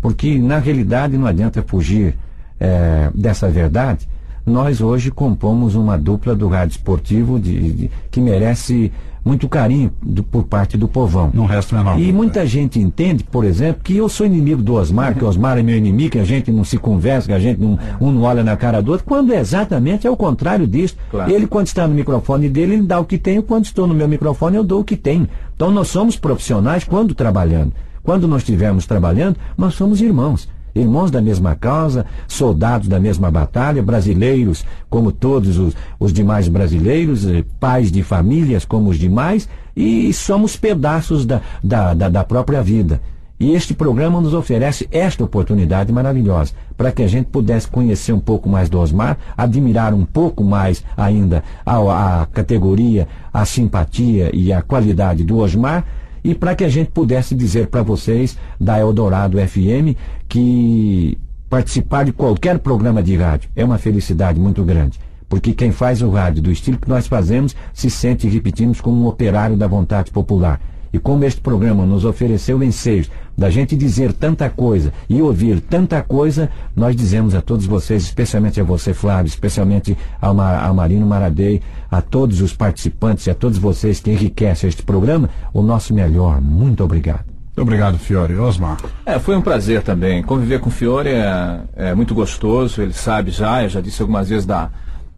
Porque, 0.02 0.38
na 0.38 0.60
realidade, 0.60 1.18
não 1.18 1.26
adianta 1.28 1.64
fugir 1.66 2.16
eh, 2.60 3.10
dessa 3.16 3.50
verdade. 3.50 4.08
Nós 4.46 4.82
hoje 4.82 5.10
compomos 5.10 5.76
uma 5.76 5.98
dupla 5.98 6.36
do 6.36 6.48
rádio 6.50 6.74
esportivo 6.76 7.40
de- 7.40 7.72
de- 7.74 7.92
que 8.12 8.20
merece 8.20 8.92
muito 9.26 9.47
carinho 9.47 9.91
do- 10.01 10.24
por 10.24 10.43
parte 10.43 10.78
do 10.78 10.88
povão. 10.88 11.32
Não 11.34 11.45
resta 11.45 11.78
menor 11.78 11.99
E 11.99 12.11
muita 12.11 12.45
gente 12.45 12.80
entende, 12.80 13.24
por 13.24 13.45
exemplo, 13.45 13.82
que 13.84 13.95
eu 13.95 14.09
sou 14.09 14.26
inimigo 14.26 14.61
do 14.61 14.74
Osmar, 14.74 15.15
que 15.15 15.24
o 15.24 15.28
Osmar 15.28 15.57
é 15.57 15.63
meu 15.63 15.78
inimigo, 15.78 16.11
que 16.11 16.19
a 16.19 16.26
gente 16.26 16.51
não 16.51 16.63
se 16.63 16.78
conversa, 16.78 17.28
que 17.28 17.34
a 17.34 17.39
gente 17.39 17.61
não, 17.61 17.78
um 18.01 18.11
não 18.11 18.24
olha 18.24 18.43
na 18.43 18.57
cara 18.57 18.82
do 18.82 18.91
outro, 18.91 19.05
quando 19.05 19.34
exatamente 19.34 20.05
é 20.05 20.09
o 20.09 20.17
contrário 20.17 20.67
disso. 20.67 20.95
Claro. 21.09 21.32
Ele, 21.32 21.47
quando 21.47 21.67
está 21.67 21.88
no 21.88 21.93
microfone 21.93 22.49
dele, 22.49 22.74
ele 22.74 22.84
dá 22.84 22.99
o 22.99 23.05
que 23.05 23.17
tem, 23.17 23.41
quando 23.41 23.65
estou 23.65 23.88
no 23.88 23.93
meu 23.93 24.07
microfone, 24.07 24.57
eu 24.57 24.63
dou 24.63 24.82
o 24.82 24.84
que 24.84 24.97
tenho. 24.97 25.28
Então 25.55 25.71
nós 25.71 25.88
somos 25.88 26.17
profissionais 26.17 26.84
quando 26.84 27.13
trabalhando. 27.15 27.71
Quando 28.03 28.28
nós 28.28 28.41
estivermos 28.41 28.86
trabalhando, 28.86 29.38
nós 29.57 29.76
somos 29.76 30.01
irmãos. 30.01 30.49
Irmãos 30.76 31.11
da 31.11 31.21
mesma 31.21 31.55
causa, 31.55 32.05
soldados 32.28 32.88
da 32.88 32.99
mesma 32.99 33.30
batalha, 33.30 33.84
brasileiros 33.84 34.65
como 34.89 35.11
todos 35.11 35.57
os, 35.57 35.76
os 35.99 36.11
demais 36.11 36.47
brasileiros, 36.47 37.28
eh, 37.28 37.43
pais 37.59 37.91
de 37.91 38.01
famílias 38.01 38.65
como 38.65 38.89
os 38.89 38.97
demais, 38.97 39.47
e 39.76 40.11
somos 40.13 40.55
pedaços 40.55 41.26
da, 41.26 41.41
da, 41.63 41.93
da, 41.93 42.09
da 42.09 42.24
própria 42.24 42.61
vida. 42.61 42.99
E 43.39 43.51
este 43.51 43.74
programa 43.74 44.21
nos 44.21 44.34
oferece 44.34 44.88
esta 44.91 45.24
oportunidade 45.24 45.91
maravilhosa 45.91 46.53
para 46.78 46.91
que 46.91 47.03
a 47.03 47.07
gente 47.07 47.26
pudesse 47.26 47.67
conhecer 47.67 48.13
um 48.13 48.19
pouco 48.19 48.47
mais 48.47 48.69
do 48.69 48.80
Osmar, 48.80 49.17
admirar 49.36 49.93
um 49.93 50.05
pouco 50.05 50.43
mais 50.43 50.84
ainda 50.95 51.43
a, 51.65 52.21
a 52.21 52.26
categoria, 52.28 53.07
a 53.34 53.43
simpatia 53.43 54.32
e 54.34 54.53
a 54.53 54.61
qualidade 54.61 55.24
do 55.24 55.39
Osmar 55.39 55.84
e 56.24 56.34
para 56.34 56.55
que 56.55 56.63
a 56.63 56.69
gente 56.69 56.91
pudesse 56.91 57.36
dizer 57.36 57.67
para 57.67 57.84
vocês 57.84 58.38
da 58.59 58.80
Eldorado 58.80 59.38
FM 59.38 59.97
que 60.28 61.17
participar 61.49 62.05
de 62.05 62.13
qualquer 62.13 62.59
programa 62.59 63.03
de 63.03 63.15
rádio 63.15 63.49
é 63.55 63.63
uma 63.63 63.78
felicidade 63.78 64.39
muito 64.39 64.63
grande. 64.63 64.99
Porque 65.28 65.53
quem 65.53 65.71
faz 65.71 66.01
o 66.01 66.09
rádio 66.09 66.43
do 66.43 66.51
estilo 66.51 66.78
que 66.78 66.88
nós 66.88 67.07
fazemos 67.07 67.55
se 67.74 67.89
sente, 67.89 68.28
repetimos, 68.28 68.80
como 68.80 69.03
um 69.03 69.07
operário 69.07 69.57
da 69.57 69.67
vontade 69.67 70.11
popular. 70.11 70.59
E 70.93 70.99
como 70.99 71.26
este 71.26 71.41
programa 71.41 71.88
nos 71.88 72.05
ofereceu 72.05 72.63
enseios 72.63 73.09
da 73.36 73.49
gente 73.49 73.76
dizer 73.76 74.13
tanta 74.13 74.47
coisa 74.47 74.93
e 75.09 75.24
ouvir 75.24 75.59
tanta 75.59 76.03
coisa, 76.03 76.51
nós 76.76 76.95
dizemos 76.95 77.34
a 77.34 77.41
todos 77.41 77.65
vocês, 77.65 78.03
especialmente 78.03 78.61
a 78.61 78.63
você, 78.63 78.93
Flávio, 78.93 79.28
especialmente 79.28 79.97
ao, 80.21 80.36
Ma 80.36 80.59
ao 80.59 80.74
Marino 80.76 81.07
Maradei, 81.07 81.61
a 81.94 82.02
todos 82.02 82.41
os 82.41 82.54
participantes 82.54 83.28
e 83.28 83.32
a 83.32 83.36
todos 83.36 83.58
vocês 83.58 84.00
que 84.00 84.12
enriquecem 84.12 84.68
este 84.68 84.84
programa, 84.84 85.30
o 85.54 85.62
nosso 85.62 85.94
melhor. 85.94 86.41
Muito 86.41 86.84
obrigado. 86.84 87.26
Muito 87.26 87.62
obrigado, 87.62 88.00
Fiore. 88.00 88.36
Osmar. 88.36 88.78
É, 89.06 89.20
foi 89.20 89.36
um 89.36 89.41
prazer 89.41 89.84
também. 89.84 90.24
Conviver 90.24 90.60
com 90.60 90.70
o 90.70 90.72
Fiore 90.72 91.10
é, 91.10 91.60
é 91.76 91.94
muito 91.94 92.16
gostoso, 92.16 92.82
ele 92.82 92.94
sabe 92.94 93.30
já, 93.30 93.62
eu 93.62 93.70
já 93.70 93.80
disse 93.80 94.02
algumas 94.02 94.28
vezes 94.28 94.44
da, 94.44 94.72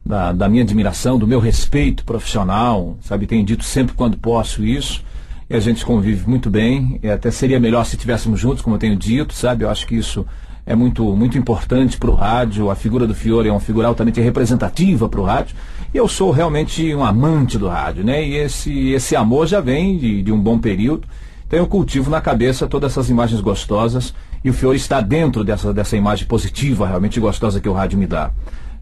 da, 0.06 0.34
da, 0.34 0.50
minha 0.50 0.62
admiração, 0.62 1.18
do 1.18 1.26
meu 1.26 1.40
respeito 1.40 2.04
profissional, 2.04 2.98
sabe? 3.00 3.26
Tenho 3.26 3.46
dito 3.46 3.64
sempre 3.64 3.96
quando 3.96 4.18
posso 4.18 4.66
isso. 4.66 5.02
E 5.50 5.56
a 5.56 5.60
gente 5.62 5.86
convive 5.86 6.30
muito 6.30 6.50
bem. 6.50 7.00
E 7.02 7.10
até 7.10 7.32
seria 7.32 7.60
melhor 7.60 7.86
se 7.86 7.96
estivéssemos 7.96 8.38
juntos, 8.38 8.62
como 8.62 8.76
eu 8.76 8.80
tenho 8.80 8.98
dito, 8.98 9.34
sabe? 9.34 9.64
Eu 9.64 9.70
acho 9.70 9.88
que 9.88 9.96
isso 9.96 10.26
é 10.66 10.76
muito, 10.76 11.16
muito 11.16 11.38
importante 11.38 11.98
para 11.98 12.10
o 12.10 12.16
rádio. 12.16 12.70
A 12.70 12.76
figura 12.76 13.08
do 13.08 13.14
Fiore 13.14 13.48
é 13.48 13.52
uma 13.52 13.62
figura 13.62 13.88
altamente 13.88 14.20
representativa 14.20 15.08
para 15.08 15.22
o 15.22 15.24
rádio. 15.24 15.56
E 15.96 15.98
eu 15.98 16.10
sou 16.10 16.30
realmente 16.30 16.94
um 16.94 17.06
amante 17.06 17.58
do 17.58 17.70
rádio, 17.70 18.04
né? 18.04 18.22
E 18.22 18.36
esse, 18.36 18.90
esse 18.90 19.16
amor 19.16 19.48
já 19.48 19.62
vem 19.62 19.98
de, 19.98 20.24
de 20.24 20.30
um 20.30 20.38
bom 20.38 20.60
período. 20.60 21.08
Então 21.48 21.58
eu 21.58 21.66
cultivo 21.68 22.10
na 22.10 22.20
cabeça 22.20 22.68
todas 22.68 22.92
essas 22.92 23.10
imagens 23.10 23.40
gostosas 23.40 24.14
e 24.44 24.50
o 24.50 24.54
Fiore 24.54 24.76
está 24.76 25.00
dentro 25.00 25.42
dessa, 25.42 25.74
dessa 25.74 25.96
imagem 25.96 26.28
positiva, 26.28 26.86
realmente 26.86 27.18
gostosa 27.18 27.62
que 27.62 27.70
o 27.70 27.72
rádio 27.72 27.98
me 27.98 28.06
dá. 28.06 28.30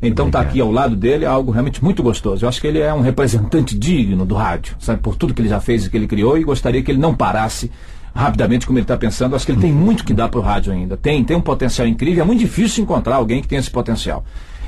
Então 0.01 0.26
estar 0.26 0.41
tá 0.41 0.49
aqui 0.49 0.59
ao 0.59 0.72
lado 0.72 0.95
dele 0.95 1.24
é 1.24 1.28
algo 1.28 1.51
realmente 1.51 1.84
muito 1.84 2.01
gostoso. 2.01 2.43
Eu 2.43 2.49
acho 2.49 2.59
que 2.59 2.66
ele 2.66 2.80
é 2.80 2.91
um 2.91 3.01
representante 3.01 3.78
digno 3.78 4.26
do 4.26 4.34
rádio, 4.34 4.76
sabe, 4.80 4.99
por 4.99 5.16
tudo 5.16 5.36
que 5.36 5.41
ele 5.43 5.49
já 5.49 5.59
fez 5.59 5.86
e 5.86 5.91
que 5.91 5.95
ele 5.95 6.07
criou 6.07 6.36
e 6.36 6.43
gostaria 6.43 6.82
que 6.82 6.89
ele 6.89 6.99
não 6.99 7.14
parasse 7.14 7.70
rapidamente 8.16 8.66
como 8.66 8.80
ele 8.80 8.86
está 8.86 8.97
pensando. 8.97 9.36
Acho 9.36 9.45
que 9.45 9.51
ele 9.51 9.61
tem 9.61 9.72
muito 9.72 10.03
que 10.03 10.16
dar 10.16 10.30
para 10.30 10.39
o 10.39 10.41
rádio 10.41 10.74
ainda. 10.74 10.97
Tem, 10.97 11.24
tem 11.24 11.38
um 11.38 11.41
potencial 11.41 11.88
incrível. 11.88 12.24
É 12.24 12.26
muito 12.26 12.39
difícil 12.39 12.84
encontrar 12.84 13.18
alguém 13.18 13.39
que 13.39 13.47
tenha 13.47 13.59
esse 13.59 13.70
potencial. 13.70 14.26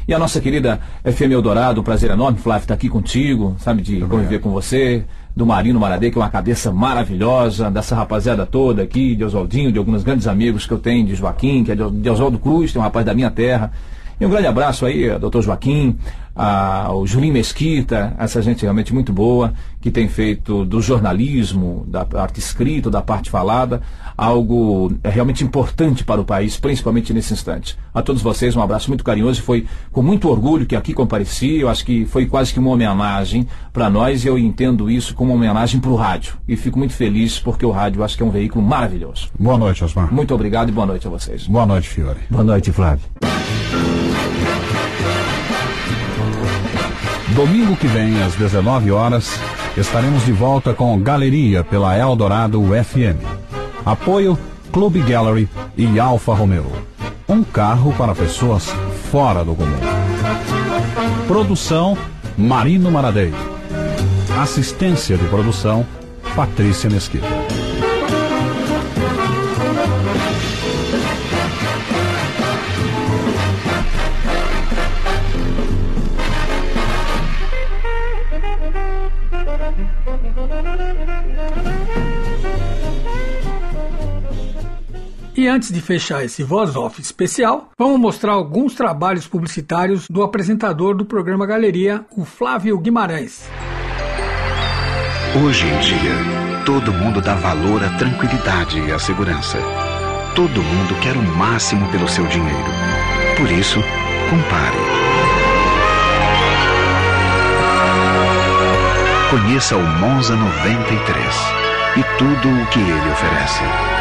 E 0.07 0.13
a 0.13 0.19
nossa 0.19 0.39
querida 0.39 0.79
FM 1.03 1.31
Eldorado, 1.31 1.81
um 1.81 1.83
prazer 1.83 2.11
enorme, 2.11 2.37
Flávio, 2.37 2.65
estar 2.65 2.75
aqui 2.75 2.87
contigo, 2.87 3.55
sabe, 3.57 3.81
de 3.81 4.01
conviver 4.01 4.39
com 4.39 4.51
você 4.51 5.03
do 5.35 5.47
Marino 5.47 5.79
Maradei, 5.79 6.11
que 6.11 6.17
é 6.19 6.21
uma 6.21 6.29
cabeça 6.29 6.71
maravilhosa, 6.71 7.71
dessa 7.71 7.95
rapaziada 7.95 8.45
toda 8.45 8.83
aqui, 8.83 9.15
de 9.15 9.23
Oswaldinho, 9.23 9.71
de 9.71 9.79
alguns 9.79 10.03
grandes 10.03 10.27
amigos 10.27 10.67
que 10.67 10.71
eu 10.71 10.77
tenho, 10.77 11.07
de 11.07 11.15
Joaquim, 11.15 11.63
que 11.63 11.71
é 11.71 11.75
de 11.75 12.09
Oswaldo 12.09 12.37
Cruz, 12.37 12.71
tem 12.71 12.79
um 12.79 12.83
rapaz 12.83 13.03
da 13.03 13.15
minha 13.15 13.31
terra. 13.31 13.71
E 14.19 14.25
um 14.25 14.29
grande 14.29 14.47
abraço 14.47 14.85
aí, 14.85 15.17
doutor 15.19 15.41
Joaquim, 15.41 15.97
ao 16.35 17.07
Julinho 17.07 17.33
Mesquita, 17.33 18.13
essa 18.19 18.41
gente 18.41 18.63
realmente 18.63 18.93
muito 18.93 19.13
boa, 19.13 19.53
que 19.79 19.89
tem 19.89 20.07
feito 20.09 20.65
do 20.65 20.81
jornalismo, 20.81 21.85
da 21.87 22.03
parte 22.03 22.39
escrita, 22.39 22.89
da 22.89 23.01
parte 23.01 23.29
falada, 23.29 23.81
algo 24.17 24.91
é, 25.03 25.09
realmente 25.09 25.43
importante 25.43 26.03
para 26.03 26.19
o 26.19 26.25
país, 26.25 26.57
principalmente 26.57 27.13
nesse 27.13 27.33
instante. 27.33 27.77
A 27.93 28.01
todos 28.01 28.21
vocês, 28.21 28.55
um 28.55 28.61
abraço 28.61 28.89
muito 28.89 29.03
carinhoso. 29.03 29.41
Foi 29.41 29.65
com 29.91 30.01
muito 30.01 30.27
orgulho 30.29 30.65
que 30.65 30.75
aqui 30.75 30.93
compareci. 30.93 31.59
Eu 31.59 31.69
acho 31.69 31.85
que 31.85 32.05
foi 32.05 32.25
quase 32.25 32.51
que 32.51 32.59
uma 32.59 32.71
homenagem 32.71 33.47
para 33.71 33.89
nós 33.89 34.25
e 34.25 34.27
eu 34.27 34.37
entendo 34.37 34.89
isso 34.89 35.15
como 35.15 35.31
uma 35.31 35.37
homenagem 35.37 35.79
para 35.79 35.91
o 35.91 35.95
rádio. 35.95 36.35
E 36.47 36.57
fico 36.57 36.77
muito 36.77 36.93
feliz 36.93 37.39
porque 37.39 37.65
o 37.65 37.71
rádio 37.71 38.03
acho 38.03 38.17
que 38.17 38.23
é 38.23 38.25
um 38.25 38.31
veículo 38.31 38.65
maravilhoso. 38.65 39.29
Boa 39.39 39.57
noite, 39.57 39.83
Osmar. 39.83 40.13
Muito 40.13 40.33
obrigado 40.33 40.69
e 40.69 40.71
boa 40.71 40.87
noite 40.87 41.07
a 41.07 41.09
vocês. 41.09 41.47
Boa 41.47 41.65
noite, 41.65 41.87
Fiore. 41.87 42.19
Boa 42.29 42.43
noite, 42.43 42.71
Flávio. 42.71 43.05
Domingo 47.35 47.75
que 47.75 47.85
vem, 47.85 48.23
às 48.23 48.33
19 48.35 48.91
horas, 48.91 49.37
estaremos 49.75 50.23
de 50.23 50.31
volta 50.31 50.73
com 50.73 50.97
Galeria 51.01 51.65
pela 51.65 51.97
Eldorado 51.97 52.63
FM. 52.63 53.21
Apoio 53.85 54.39
Clube 54.71 55.01
Gallery 55.01 55.49
e 55.75 55.99
Alfa 55.99 56.33
Romeo. 56.33 56.71
Um 57.27 57.43
carro 57.43 57.93
para 57.97 58.15
pessoas 58.15 58.73
fora 59.11 59.43
do 59.43 59.53
comum. 59.53 59.75
Produção 61.27 61.97
Marino 62.37 62.89
Maradei. 62.89 63.33
Assistência 64.41 65.17
de 65.17 65.25
produção 65.25 65.85
Patrícia 66.37 66.89
Mesquita. 66.89 67.34
E 85.45 85.47
antes 85.47 85.71
de 85.71 85.79
fechar 85.79 86.25
esse 86.25 86.41
Voz 86.41 86.75
Off 86.75 86.99
especial, 86.99 87.69
vamos 87.77 87.99
mostrar 87.99 88.31
alguns 88.31 88.73
trabalhos 88.73 89.27
publicitários 89.27 90.07
do 90.09 90.23
apresentador 90.23 90.95
do 90.95 91.05
programa 91.05 91.45
Galeria, 91.45 92.03
o 92.17 92.25
Flávio 92.25 92.79
Guimarães. 92.79 93.47
Hoje 95.39 95.67
em 95.67 95.79
dia, 95.81 96.63
todo 96.65 96.91
mundo 96.91 97.21
dá 97.21 97.35
valor 97.35 97.83
à 97.83 97.91
tranquilidade 97.91 98.79
e 98.79 98.91
à 98.91 98.97
segurança. 98.97 99.59
Todo 100.35 100.63
mundo 100.63 100.99
quer 100.99 101.15
o 101.15 101.21
máximo 101.21 101.91
pelo 101.91 102.07
seu 102.07 102.25
dinheiro. 102.25 102.71
Por 103.37 103.51
isso, 103.51 103.79
compare. 104.31 104.77
Conheça 109.29 109.77
o 109.77 109.83
Monza 109.99 110.35
93 110.35 111.35
e 111.97 112.17
tudo 112.17 112.49
o 112.49 112.65
que 112.71 112.79
ele 112.79 113.11
oferece 113.11 113.94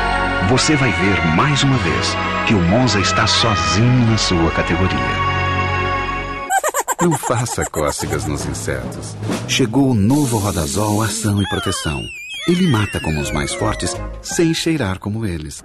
você 0.49 0.77
vai 0.77 0.91
ver 0.93 1.37
mais 1.37 1.63
uma 1.63 1.77
vez 1.79 2.17
que 2.47 2.55
o 2.55 2.61
Monza 2.61 3.01
está 3.01 3.27
sozinho 3.27 4.11
na 4.11 4.19
sua 4.19 4.51
categoria. 4.51 5.35
Não 7.01 7.13
faça 7.13 7.65
cócegas 7.65 8.27
nos 8.27 8.47
insetos. 8.47 9.17
Chegou 9.49 9.91
o 9.91 9.95
novo 9.95 10.39
Rodazol 10.39 11.03
Ação 11.03 11.41
e 11.43 11.49
Proteção. 11.49 12.03
Ele 12.47 12.71
mata 12.71 13.01
como 13.01 13.21
os 13.21 13.31
mais 13.31 13.55
fortes, 13.55 13.97
sem 14.21 14.53
cheirar 14.53 14.99
como 14.99 15.25
eles. 15.25 15.63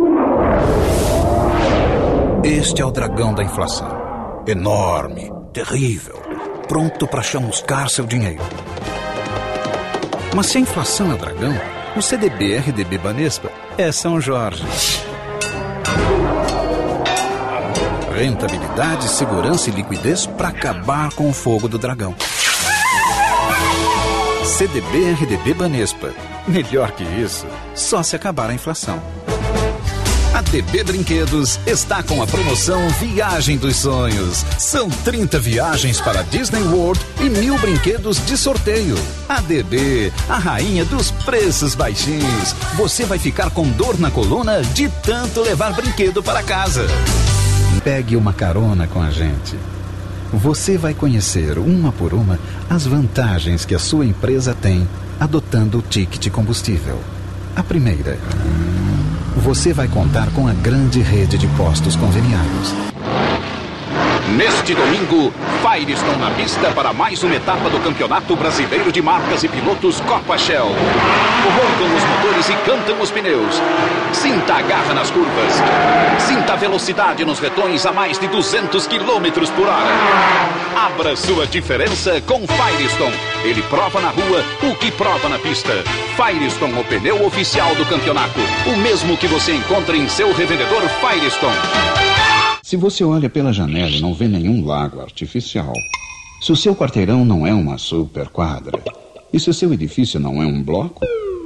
Este 2.43 2.81
é 2.81 2.85
o 2.85 2.91
dragão 2.91 3.33
da 3.33 3.43
inflação. 3.43 4.43
Enorme, 4.47 5.29
terrível, 5.53 6.21
pronto 6.67 7.05
para 7.05 7.21
chamuscar 7.21 7.89
seu 7.89 8.05
dinheiro. 8.05 8.43
Mas 10.35 10.47
se 10.47 10.57
a 10.57 10.61
inflação 10.61 11.11
é 11.11 11.17
dragão, 11.17 11.78
o 11.95 12.01
CDB 12.01 12.57
RDB 12.57 12.97
Banespa 12.97 13.51
é 13.77 13.91
São 13.91 14.19
Jorge. 14.21 14.63
Rentabilidade, 18.15 19.07
segurança 19.07 19.69
e 19.69 19.73
liquidez 19.73 20.25
para 20.25 20.49
acabar 20.49 21.11
com 21.13 21.29
o 21.29 21.33
fogo 21.33 21.67
do 21.67 21.77
dragão. 21.77 22.15
CDB 24.43 25.11
RDB 25.11 25.53
Banespa. 25.53 26.11
Melhor 26.47 26.91
que 26.91 27.03
isso, 27.03 27.47
só 27.75 28.03
se 28.03 28.15
acabar 28.15 28.49
a 28.49 28.53
inflação. 28.53 29.01
A 30.49 30.51
DB 30.51 30.83
Brinquedos 30.83 31.59
está 31.67 32.01
com 32.01 32.23
a 32.23 32.25
promoção 32.25 32.89
Viagem 32.99 33.55
dos 33.55 33.75
Sonhos. 33.75 34.43
São 34.57 34.89
30 34.89 35.37
viagens 35.39 36.01
para 36.01 36.23
Disney 36.23 36.63
World 36.63 36.99
e 37.21 37.29
mil 37.29 37.55
brinquedos 37.59 38.17
de 38.25 38.35
sorteio. 38.35 38.95
A 39.27 39.41
DB, 39.41 40.11
a 40.27 40.39
rainha 40.39 40.83
dos 40.85 41.11
preços 41.11 41.75
baixinhos. 41.75 42.55
Você 42.77 43.05
vai 43.05 43.19
ficar 43.19 43.51
com 43.51 43.69
dor 43.69 43.99
na 43.99 44.09
coluna 44.09 44.63
de 44.63 44.89
tanto 45.03 45.39
levar 45.41 45.71
brinquedo 45.73 46.23
para 46.23 46.41
casa. 46.41 46.87
Pegue 47.83 48.15
uma 48.15 48.33
carona 48.33 48.87
com 48.87 49.03
a 49.03 49.11
gente. 49.11 49.55
Você 50.33 50.79
vai 50.79 50.95
conhecer 50.95 51.59
uma 51.59 51.91
por 51.91 52.11
uma 52.11 52.39
as 52.67 52.87
vantagens 52.87 53.65
que 53.65 53.75
a 53.75 53.79
sua 53.79 54.03
empresa 54.03 54.57
tem 54.59 54.89
adotando 55.19 55.77
o 55.77 55.83
ticket 55.83 56.27
combustível. 56.31 56.99
A 57.55 57.61
primeira 57.61 58.17
você 59.37 59.73
vai 59.73 59.87
contar 59.87 60.31
com 60.31 60.47
a 60.47 60.53
grande 60.53 61.01
rede 61.01 61.37
de 61.37 61.47
postos 61.49 61.95
conveniados. 61.95 62.88
Neste 64.35 64.75
domingo, 64.75 65.33
Firestone 65.61 66.17
na 66.17 66.29
pista 66.31 66.69
para 66.71 66.93
mais 66.93 67.23
uma 67.23 67.33
etapa 67.33 67.67
do 67.69 67.79
Campeonato 67.79 68.35
Brasileiro 68.35 68.91
de 68.91 69.01
Marcas 69.01 69.43
e 69.43 69.47
Pilotos 69.47 69.99
Copa 70.01 70.37
Shell. 70.37 70.67
Roncam 70.67 71.95
os 71.95 72.03
motores 72.03 72.49
e 72.49 72.53
cantam 72.63 73.01
os 73.01 73.09
pneus. 73.09 73.59
Sinta 74.13 74.55
a 74.55 74.61
garra 74.61 74.93
nas 74.93 75.09
curvas. 75.09 75.53
Sinta 76.19 76.53
a 76.53 76.55
velocidade 76.55 77.25
nos 77.25 77.39
retões 77.39 77.85
a 77.87 77.91
mais 77.91 78.19
de 78.19 78.27
200 78.27 78.85
km 78.85 79.51
por 79.55 79.67
hora. 79.67 79.89
Abra 80.75 81.15
sua 81.15 81.47
diferença 81.47 82.21
com 82.21 82.45
Firestone. 82.45 83.17
Ele 83.43 83.63
prova 83.63 83.99
na 83.99 84.09
rua 84.09 84.43
o 84.61 84.75
que 84.75 84.91
prova 84.91 85.27
na 85.27 85.39
pista. 85.39 85.73
Firestone, 86.15 86.79
o 86.79 86.83
pneu 86.83 87.25
oficial 87.25 87.73
do 87.75 87.85
campeonato. 87.85 88.39
O 88.67 88.77
mesmo 88.77 89.17
que 89.17 89.27
você 89.27 89.53
encontra 89.53 89.97
em 89.97 90.07
seu 90.07 90.31
revendedor 90.33 90.81
Firestone. 91.01 92.08
Se 92.69 92.77
você 92.77 93.03
olha 93.03 93.27
pela 93.31 93.51
janela 93.51 93.89
e 93.89 93.99
não 93.99 94.13
vê 94.13 94.27
nenhum 94.27 94.63
lago 94.63 95.01
artificial, 95.01 95.73
se 96.39 96.51
o 96.51 96.55
seu 96.55 96.75
quarteirão 96.75 97.25
não 97.25 97.47
é 97.47 97.51
uma 97.51 97.79
super 97.79 98.27
quadra, 98.27 98.79
e 99.33 99.39
se 99.39 99.49
o 99.49 99.53
seu 99.55 99.73
edifício 99.73 100.19
não 100.19 100.39
é 100.39 100.45
um 100.45 100.61
bloco, 100.61 101.03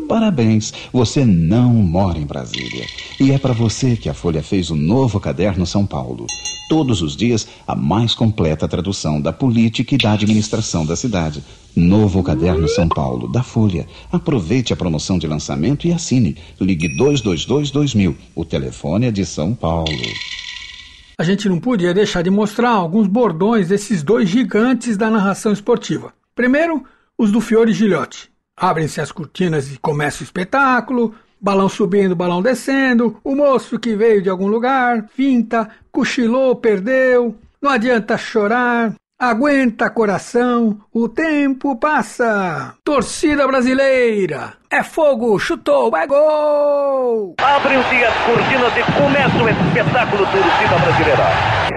Parabéns, 0.09 0.73
você 0.91 1.23
não 1.23 1.71
mora 1.75 2.19
em 2.19 2.25
Brasília. 2.25 2.85
E 3.21 3.31
é 3.31 3.37
para 3.37 3.53
você 3.53 3.95
que 3.95 4.09
a 4.09 4.13
Folha 4.13 4.43
fez 4.43 4.69
o 4.69 4.75
novo 4.75 5.17
caderno 5.17 5.65
São 5.65 5.85
Paulo. 5.85 6.27
Todos 6.67 7.01
os 7.01 7.15
dias, 7.15 7.47
a 7.65 7.73
mais 7.73 8.13
completa 8.13 8.67
tradução 8.67 9.21
da 9.21 9.31
política 9.31 9.95
e 9.95 9.97
da 9.97 10.11
administração 10.11 10.85
da 10.85 10.97
cidade. 10.97 11.41
Novo 11.73 12.21
caderno 12.21 12.67
São 12.67 12.89
Paulo, 12.89 13.31
da 13.31 13.41
Folha. 13.41 13.87
Aproveite 14.11 14.73
a 14.73 14.75
promoção 14.75 15.17
de 15.17 15.25
lançamento 15.25 15.87
e 15.87 15.93
assine. 15.93 16.35
Ligue 16.59 16.89
222-2000. 16.97 18.13
O 18.35 18.43
telefone 18.43 19.05
é 19.05 19.11
de 19.11 19.25
São 19.25 19.55
Paulo. 19.55 19.87
A 21.17 21.23
gente 21.23 21.47
não 21.47 21.59
podia 21.59 21.93
deixar 21.93 22.21
de 22.21 22.29
mostrar 22.29 22.71
alguns 22.71 23.07
bordões 23.07 23.67
desses 23.67 24.01
dois 24.01 24.27
gigantes 24.27 24.97
da 24.97 25.09
narração 25.09 25.53
esportiva. 25.53 26.13
Primeiro, 26.33 26.83
os 27.17 27.31
do 27.31 27.39
Fiore 27.39 27.71
Gilhote. 27.71 28.31
Abrem-se 28.57 28.99
as 28.99 29.11
cortinas 29.11 29.71
e 29.71 29.77
começa 29.77 30.21
o 30.21 30.23
espetáculo. 30.23 31.13
Balão 31.39 31.69
subindo, 31.69 32.15
balão 32.15 32.41
descendo. 32.41 33.19
O 33.23 33.35
moço 33.35 33.77
que 33.77 33.95
veio 33.95 34.21
de 34.21 34.29
algum 34.29 34.47
lugar, 34.47 35.07
finta, 35.13 35.69
cochilou, 35.91 36.55
perdeu. 36.55 37.35
Não 37.61 37.69
adianta 37.69 38.17
chorar. 38.17 38.95
Aguenta 39.19 39.89
coração, 39.89 40.81
o 40.91 41.07
tempo 41.07 41.77
passa. 41.77 42.75
Torcida 42.83 43.47
brasileira, 43.47 44.53
é 44.73 44.81
fogo, 44.81 45.37
chutou, 45.37 45.95
é 45.95 46.07
gol! 46.07 47.35
Abrem-se 47.37 48.03
as 48.03 48.15
cortinas 48.25 48.73
e 48.75 48.83
começa 48.97 49.37
o 49.37 49.49
espetáculo 49.49 50.25
torcida 50.25 50.75
brasileira. 50.81 51.23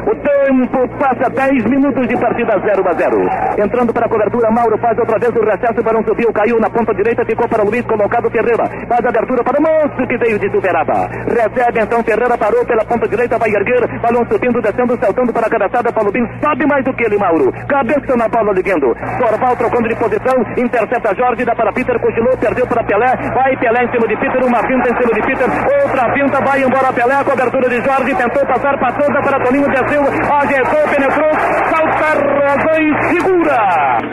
O 0.06 0.14
tempo 0.16 0.98
passa 0.98 1.28
10 1.28 1.64
minutos 1.64 2.08
de 2.08 2.16
partida 2.16 2.58
0 2.58 2.88
a 2.88 2.92
0. 2.94 3.16
Entrando 3.58 3.92
para 3.92 4.06
a 4.06 4.08
cobertura, 4.08 4.50
Mauro 4.50 4.78
faz 4.78 4.96
outra 4.98 5.18
vez 5.18 5.34
o 5.36 5.44
recesso, 5.44 5.82
para 5.82 5.98
um 5.98 6.04
subiu, 6.04 6.32
caiu 6.32 6.58
na 6.58 6.70
ponta 6.70 6.94
direita, 6.94 7.24
ficou 7.26 7.46
para 7.48 7.62
o 7.62 7.68
Luiz, 7.68 7.84
colocado 7.84 8.30
Ferreira. 8.30 8.64
Faz 8.88 9.04
a 9.04 9.08
abertura 9.08 9.44
para 9.44 9.58
o 9.58 9.62
moço 9.62 10.06
que 10.08 10.16
veio 10.16 10.38
de 10.38 10.48
Tuberaba. 10.48 11.08
Recebe 11.26 11.80
então 11.82 12.02
Ferreira, 12.02 12.38
parou 12.38 12.64
pela 12.64 12.84
ponta 12.84 13.08
direita, 13.08 13.36
vai 13.36 13.50
erguer, 13.50 14.00
balão 14.00 14.24
subindo, 14.30 14.62
descendo, 14.62 14.96
saltando 14.98 15.32
para 15.32 15.46
a 15.48 15.50
cabeçada, 15.50 15.92
Paulo 15.92 16.12
Bim 16.12 16.24
sobe 16.40 16.66
mais 16.66 16.84
do 16.84 16.94
que 16.94 17.04
ele, 17.04 17.18
Mauro. 17.18 17.52
Cabeça 17.68 18.16
na 18.16 18.28
bola 18.28 18.52
ligando. 18.52 18.96
Sorval 19.18 19.56
trocando 19.56 19.88
de 19.88 19.96
posição, 19.96 20.36
intercepta 20.56 21.14
Jorge, 21.14 21.44
dá 21.44 21.54
para 21.54 21.72
Peter, 21.72 22.00
cochilou, 22.00 22.36
perdeu 22.38 22.66
para 22.66 22.85
Pelé, 22.86 23.12
vai 23.34 23.56
Pelé 23.56 23.84
em 23.84 23.90
cima 23.90 24.06
de 24.06 24.16
Peter, 24.16 24.44
uma 24.44 24.62
finta 24.62 24.88
em 24.88 24.96
cima 24.96 25.12
de 25.12 25.22
Peter, 25.22 25.48
outra 25.82 26.12
finta, 26.14 26.38
vai 26.44 26.62
embora 26.62 26.92
Pelé, 26.92 27.24
cobertura 27.24 27.68
de 27.68 27.82
Jorge, 27.82 28.14
tentou 28.14 28.46
passar, 28.46 28.78
passou, 28.78 29.06
para 29.06 29.44
Toninho, 29.44 29.68
desceu, 29.68 30.02
ajeitou, 30.02 30.88
penetrou, 30.88 31.32
salta, 31.66 32.08
rosa 32.14 32.80
e 32.80 33.02
segura. 33.10 33.58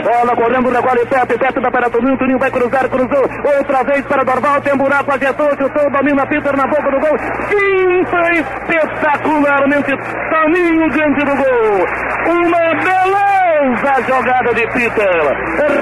Bola 0.04 0.36
correndo, 0.36 0.70
recolhe 0.70 1.06
perto, 1.06 1.40
perto 1.40 1.62
da 1.62 1.72
para 1.72 1.90
Toninho, 1.90 2.18
Toninho 2.18 2.40
vai 2.40 2.52
cruzar, 2.52 2.90
cruzou, 2.90 3.24
outra 3.58 3.84
vez 3.84 4.06
para 4.08 4.24
Dorval, 4.24 4.62
tem 4.62 4.76
buraco, 4.76 5.14
ajeitou, 5.14 5.50
chutou, 5.52 5.92
domina 5.92 6.26
Peter 6.26 6.58
na 6.58 6.68
boca 6.68 6.90
do 6.90 7.00
gol, 7.00 7.18
finta 7.48 8.34
espetacularmente, 8.34 9.92
Toninho 10.32 10.90
diante 10.90 11.26
do 11.26 11.36
gol, 11.36 11.86
uma 12.26 13.43
beleza 13.64 14.02
jogada 14.08 14.54
de 14.54 14.68
Peter, 14.68 15.24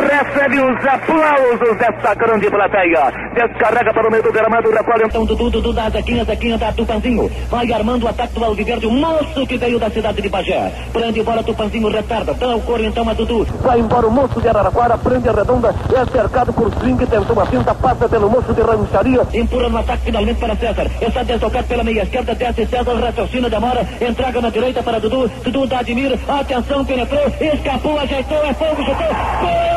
recebe 0.10 0.62
os 0.62 0.86
aplausos 0.86 1.78
dessa 1.78 2.14
grande 2.14 2.50
plateia, 2.50 3.12
descarrega 3.34 3.94
para 3.94 4.08
o 4.08 4.12
meio 4.12 4.24
do 4.24 4.32
gramado, 4.32 4.72
recolhe 4.72 5.04
então 5.06 5.26
Dudu, 5.26 5.50
Dudu 5.50 5.74
da 5.74 5.90
Zequinha, 5.90 6.24
Zequinha 6.24 6.58
da 6.58 6.72
Tupanzinho, 6.72 7.30
vai 7.50 7.72
armando 7.72 8.06
o 8.06 8.08
ataque 8.08 8.34
do 8.34 8.46
Alviverde, 8.46 8.86
o 8.86 8.92
moço 8.92 9.48
que 9.48 9.58
veio 9.58 9.80
da 9.80 9.90
cidade 9.90 10.22
de 10.22 10.30
Bagé, 10.30 10.72
prende 10.94 11.24
bola, 11.24 11.44
Tupanzinho 11.44 11.90
retarda, 11.90 12.34
dá 12.34 12.56
o 12.56 12.62
coro 12.62 12.84
então 12.84 13.10
a 13.10 13.14
Dudu, 13.14 13.46
vai 13.62 13.80
embora 13.80 14.08
o 14.08 14.12
moço 14.12 14.40
de 14.40 14.48
Araraquara, 14.48 14.98
prende 14.98 15.30
a 15.30 15.32
redonda, 15.32 15.74
é 15.92 16.12
cercado 16.12 16.54
por 16.54 16.72
Swing, 16.76 17.06
tentou 17.08 17.36
uma 17.36 17.46
finta, 17.48 17.74
passa 17.74 18.08
pelo 18.08 18.30
moço 18.30 18.54
de 18.54 18.62
rancharia, 18.62 19.22
empurra 19.34 19.70
no 19.70 19.78
ataque 19.80 20.04
finalmente 20.06 20.40
para 20.40 20.56
César, 20.56 20.88
está 21.02 21.24
deslocado 21.24 21.68
pela 21.68 21.84
meia 21.84 22.04
esquerda, 22.04 22.36
desce 22.36 22.66
César, 22.68 22.94
raciocina, 22.94 23.50
demora, 23.50 23.88
entrega 24.00 24.42
na 24.42 24.50
direita 24.50 24.84
para 24.84 25.00
Dudu, 25.00 25.28
Dudu 25.44 25.66
da 25.66 25.80
Admir, 25.80 26.20
atenção, 26.28 26.86
penetrou, 26.86 27.26
escapou, 27.40 27.71
ajeitou, 27.76 28.44
é 28.44 28.54
fogo, 28.54 28.84
chutou, 28.84 28.96
gol! 29.40 29.72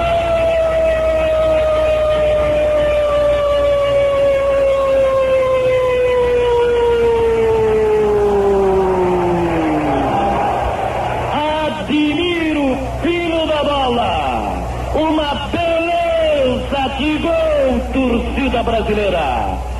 Admiro 11.33 12.77
fino 13.03 13.47
da 13.47 13.63
bola. 13.63 14.65
Uma 14.95 15.49
beleza 15.53 16.97
de 16.99 17.19
gol, 17.19 17.81
torcida 17.93 18.63
brasileira. 18.63 19.74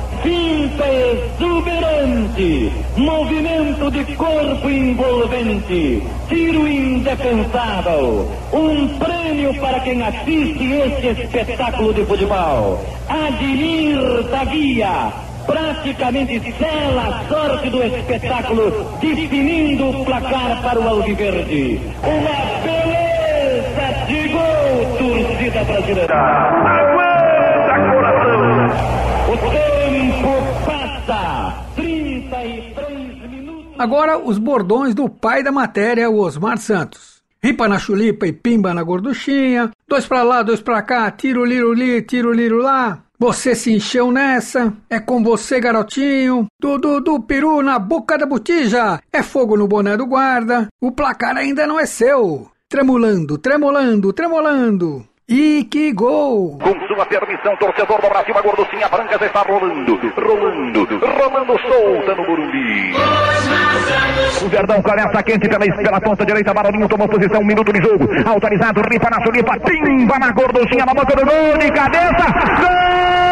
Finta 0.75 0.89
exuberante, 1.39 2.71
movimento 2.97 3.89
de 3.91 4.03
corpo 4.15 4.69
envolvente, 4.69 6.03
tiro 6.27 6.67
indefensável, 6.67 8.29
um 8.51 8.87
prêmio 8.97 9.53
para 9.61 9.79
quem 9.79 10.03
assiste 10.03 10.73
este 10.73 11.21
espetáculo 11.21 11.93
de 11.93 12.03
futebol. 12.03 12.83
Admir 13.07 14.23
da 14.23 14.43
Guia, 14.43 15.13
praticamente 15.45 16.53
sela 16.57 17.23
a 17.23 17.29
sorte 17.29 17.69
do 17.69 17.81
espetáculo, 17.81 18.97
definindo 18.99 19.91
o 19.91 20.05
placar 20.05 20.61
para 20.61 20.79
o 20.79 20.89
Alviverde. 20.89 21.79
Uma 22.03 22.35
beleza 22.65 24.05
de 24.07 24.27
gol, 24.27 24.97
torcida 24.97 25.63
brasileira. 25.63 26.15
Aguenta 26.15 27.15
coração! 27.93 29.05
O 29.31 29.37
tempo 31.05 31.07
passa! 31.07 31.65
33 31.75 33.29
minutos. 33.29 33.73
Agora 33.77 34.17
os 34.17 34.37
bordões 34.37 34.93
do 34.93 35.09
pai 35.09 35.43
da 35.43 35.51
matéria, 35.51 36.09
o 36.09 36.19
Osmar 36.19 36.57
Santos. 36.57 37.23
Ripa 37.41 37.67
na 37.67 37.77
chulipa 37.77 38.25
e 38.25 38.33
pimba 38.33 38.73
na 38.73 38.81
gorduchinha. 38.81 39.71
Dois 39.87 40.07
pra 40.07 40.23
lá, 40.23 40.41
dois 40.41 40.61
pra 40.61 40.81
cá, 40.81 41.11
tiro 41.11 41.45
liro 41.45 41.73
li, 41.73 42.01
tiro 42.01 42.33
liro 42.33 42.57
lá. 42.57 43.03
Você 43.17 43.55
se 43.55 43.71
encheu 43.71 44.11
nessa, 44.11 44.73
é 44.89 44.99
com 44.99 45.23
você, 45.23 45.59
garotinho. 45.59 46.47
Dudu 46.59 46.99
do 46.99 47.21
peru 47.21 47.61
na 47.61 47.79
boca 47.79 48.17
da 48.17 48.25
botija. 48.25 48.99
É 49.13 49.23
fogo 49.23 49.55
no 49.55 49.67
boné 49.67 49.95
do 49.95 50.05
guarda. 50.05 50.67
O 50.81 50.91
placar 50.91 51.37
ainda 51.37 51.65
não 51.65 51.79
é 51.79 51.85
seu. 51.85 52.49
Tremulando, 52.67 53.37
tremolando, 53.37 54.11
tremolando. 54.11 55.05
E 55.27 55.63
que 55.71 55.91
gol! 55.91 56.55
Com 56.59 56.87
sua 56.87 57.03
permissão, 57.07 57.55
torcedor 57.57 57.99
do 57.99 58.07
Brasil, 58.09 58.37
a 58.37 58.41
gorducinha 58.43 58.87
branca 58.87 59.17
já 59.17 59.25
está 59.25 59.41
rolando, 59.41 59.99
rolando, 60.15 60.87
rolando 60.99 61.59
solta 61.61 62.13
no 62.15 62.25
Burumbi. 62.27 62.93
O 64.45 64.49
Verdão 64.49 64.79
começa 64.83 65.23
quente 65.23 65.49
pela, 65.49 65.65
pela 65.65 65.99
ponta 65.99 66.23
direita, 66.27 66.53
Baroninho 66.53 66.87
tomou 66.87 67.07
posição, 67.07 67.41
um 67.41 67.45
minuto 67.45 67.73
de 67.73 67.81
jogo. 67.81 68.07
Autorizado, 68.29 68.81
ripa 68.87 69.09
na 69.09 69.23
chulipa, 69.23 69.57
timba 69.61 70.19
na 70.19 70.31
gorducinha, 70.31 70.85
na 70.85 70.93
boca 70.93 71.15
do 71.15 71.25
gol, 71.25 71.57
de 71.57 71.71
cabeça, 71.71 72.25
gol! 72.59 73.25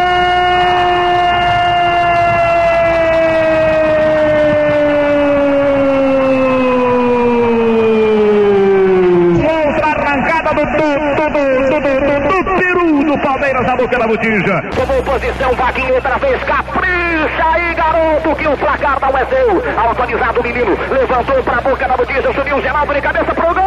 Outra 9.46 9.88
arrancada 9.88 10.54
do, 10.56 10.66
do, 10.66 11.70
do, 11.70 11.73
do 13.14 13.22
Palmeiras 13.22 13.66
na 13.66 13.76
boca 13.76 13.98
da 13.98 14.08
botija. 14.08 14.62
Tomou 14.76 15.04
posição, 15.04 15.54
Vaguinho 15.54 15.94
outra 15.94 16.18
vez, 16.18 16.44
capricha 16.44 17.46
aí, 17.54 17.76
garoto, 17.76 18.36
que 18.36 18.48
o 18.48 18.58
placar 18.58 18.98
não 19.00 19.18
é 19.18 19.26
seu. 19.26 19.64
Autorizado 19.78 20.40
o 20.40 20.44
menino, 20.44 20.78
levantou 20.90 21.44
pra 21.44 21.62
boca 21.62 21.88
da 21.88 21.98
botija, 21.98 22.34
subiu 22.34 22.58
o 22.58 22.62
Geraldo 22.62 22.94
de 22.94 23.02
cabeça 23.02 23.36
pro 23.36 23.54
gol. 23.54 23.63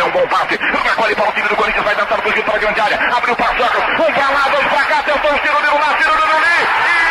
É 0.00 0.04
um 0.04 0.10
bom 0.10 0.26
passe. 0.28 0.56
Recolhe 0.56 1.14
para 1.14 1.28
o 1.28 1.32
time 1.32 1.48
do 1.48 1.56
Corinthians, 1.56 1.84
vai 1.84 1.94
dançar 1.94 2.22
fugiu 2.22 2.42
para 2.42 2.54
a 2.54 2.58
grande 2.58 2.80
área. 2.80 2.96
Abriu 3.16 3.34
o 3.34 3.36
Socro, 3.36 3.82
um 3.82 4.12
para 4.12 4.30
lá, 4.30 4.48
dois 4.48 4.66
para 4.66 4.84
cá, 4.84 5.02
tentou 5.02 5.30
o 5.30 5.38
tiro, 5.38 5.60
Biro 5.60 5.78
lá, 5.78 5.94
tiro 5.94 6.12
Lili. 6.14 6.30
você, 6.30 7.09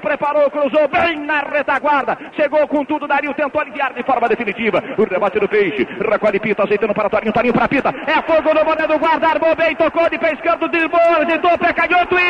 Preparou, 0.00 0.50
cruzou 0.50 0.88
bem 0.88 1.20
na 1.20 1.40
retaguarda. 1.40 2.16
Chegou 2.36 2.66
com 2.68 2.84
tudo, 2.84 3.06
Dario 3.06 3.34
tentou 3.34 3.60
aliviar 3.60 3.92
de 3.92 4.02
forma 4.02 4.28
definitiva. 4.28 4.82
O 4.96 5.06
debate 5.06 5.38
do 5.38 5.48
peixe. 5.48 5.86
Recolhe 6.10 6.40
Pita, 6.40 6.64
ajeitando 6.64 6.94
para 6.94 7.10
Torinho, 7.10 7.32
Torinho 7.32 7.54
para 7.54 7.68
Pita. 7.68 7.94
É 8.06 8.22
fogo 8.22 8.54
no 8.54 8.64
boné 8.64 8.86
do 8.86 8.98
guarda, 8.98 9.28
armou 9.28 9.54
bem, 9.54 9.76
tocou 9.76 10.08
de 10.08 10.18
pé 10.18 10.32
esquerdo, 10.32 10.68
driblou, 10.68 11.00
ajeitou 11.20 11.58
para 11.58 11.72
canhoto 11.72 12.16
Que 12.16 12.24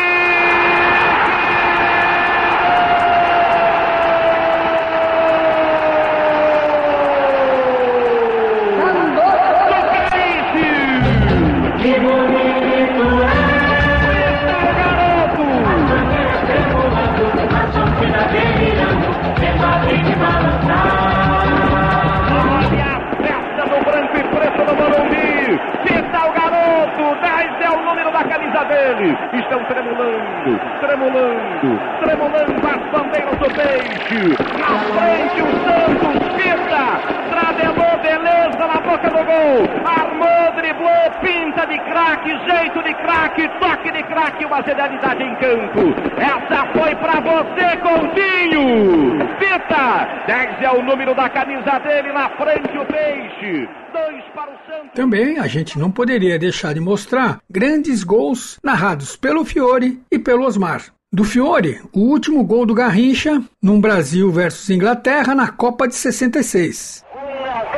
tremulando, 31.05 31.81
tremulando, 32.01 32.67
as 32.67 32.83
bandeiras 32.91 33.39
do 33.39 33.51
peixe. 33.51 34.37
Na 34.59 34.79
frente 34.95 35.43
o 35.43 35.51
Santos. 35.65 36.25
Pita. 36.35 36.85
Travelou 37.31 37.99
beleza 38.03 38.67
na 38.67 38.81
boca 38.81 39.11
do 39.11 39.25
gol. 39.25 39.69
Armou, 39.85 40.53
driblou, 40.57 41.11
pinta 41.21 41.67
de 41.67 41.79
craque, 41.79 42.31
jeito 42.31 42.83
de 42.83 42.95
craque, 42.95 43.49
toque 43.61 43.91
de 43.93 44.03
craque, 44.05 44.45
uma 44.45 44.63
genialidade 44.63 45.23
em 45.23 45.35
campo. 45.37 45.95
Essa 46.17 46.67
foi 46.73 46.95
pra 46.97 47.21
você, 47.21 47.77
Coutinho. 47.79 49.19
Pita. 49.39 50.09
10 50.27 50.63
é 50.63 50.71
o 50.71 50.83
número 50.83 51.15
da 51.15 51.29
camisa 51.29 51.79
dele. 51.81 52.13
Na 52.13 52.29
frente 52.31 52.79
o 52.79 52.85
peixe. 52.87 53.69
Dois 53.93 54.25
para 54.35 54.51
o 54.51 54.57
Santos. 54.64 54.64
Também 54.95 55.39
a 55.39 55.47
gente 55.47 55.79
não 55.79 55.91
poderia 55.91 56.39
deixar 56.39 56.73
de 56.73 56.81
mostrar 56.81 57.39
grandes 57.51 58.05
gols 58.05 58.59
narrados 58.63 59.17
pelo 59.17 59.45
Fiore 59.45 60.01
e 60.11 60.19
pelo 60.19 60.45
Osmar. 60.45 60.83
Do 61.13 61.25
Fiore, 61.25 61.81
o 61.93 62.01
último 62.01 62.43
gol 62.45 62.67
do 62.67 62.75
Garrincha 62.75 63.41
num 63.63 63.81
Brasil 63.81 64.31
versus 64.31 64.71
Inglaterra 64.71 65.35
na 65.35 65.49
Copa 65.49 65.87
de 65.87 65.95
66. 65.95 67.05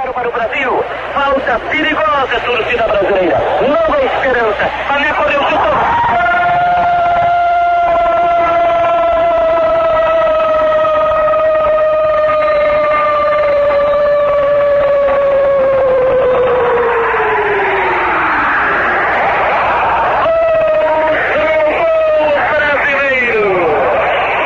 0 0.03 0.13
para 0.15 0.29
o 0.29 0.33
Brasil. 0.33 0.71
Falta 1.13 1.59
perigosa, 1.71 2.41
torcida 2.45 2.87
brasileira. 2.87 3.39
Nova 3.63 4.05
esperança. 4.05 4.71
Ali 4.89 5.13
correu 5.15 5.41
chutou. 5.43 5.77
brasileiro. 22.57 23.45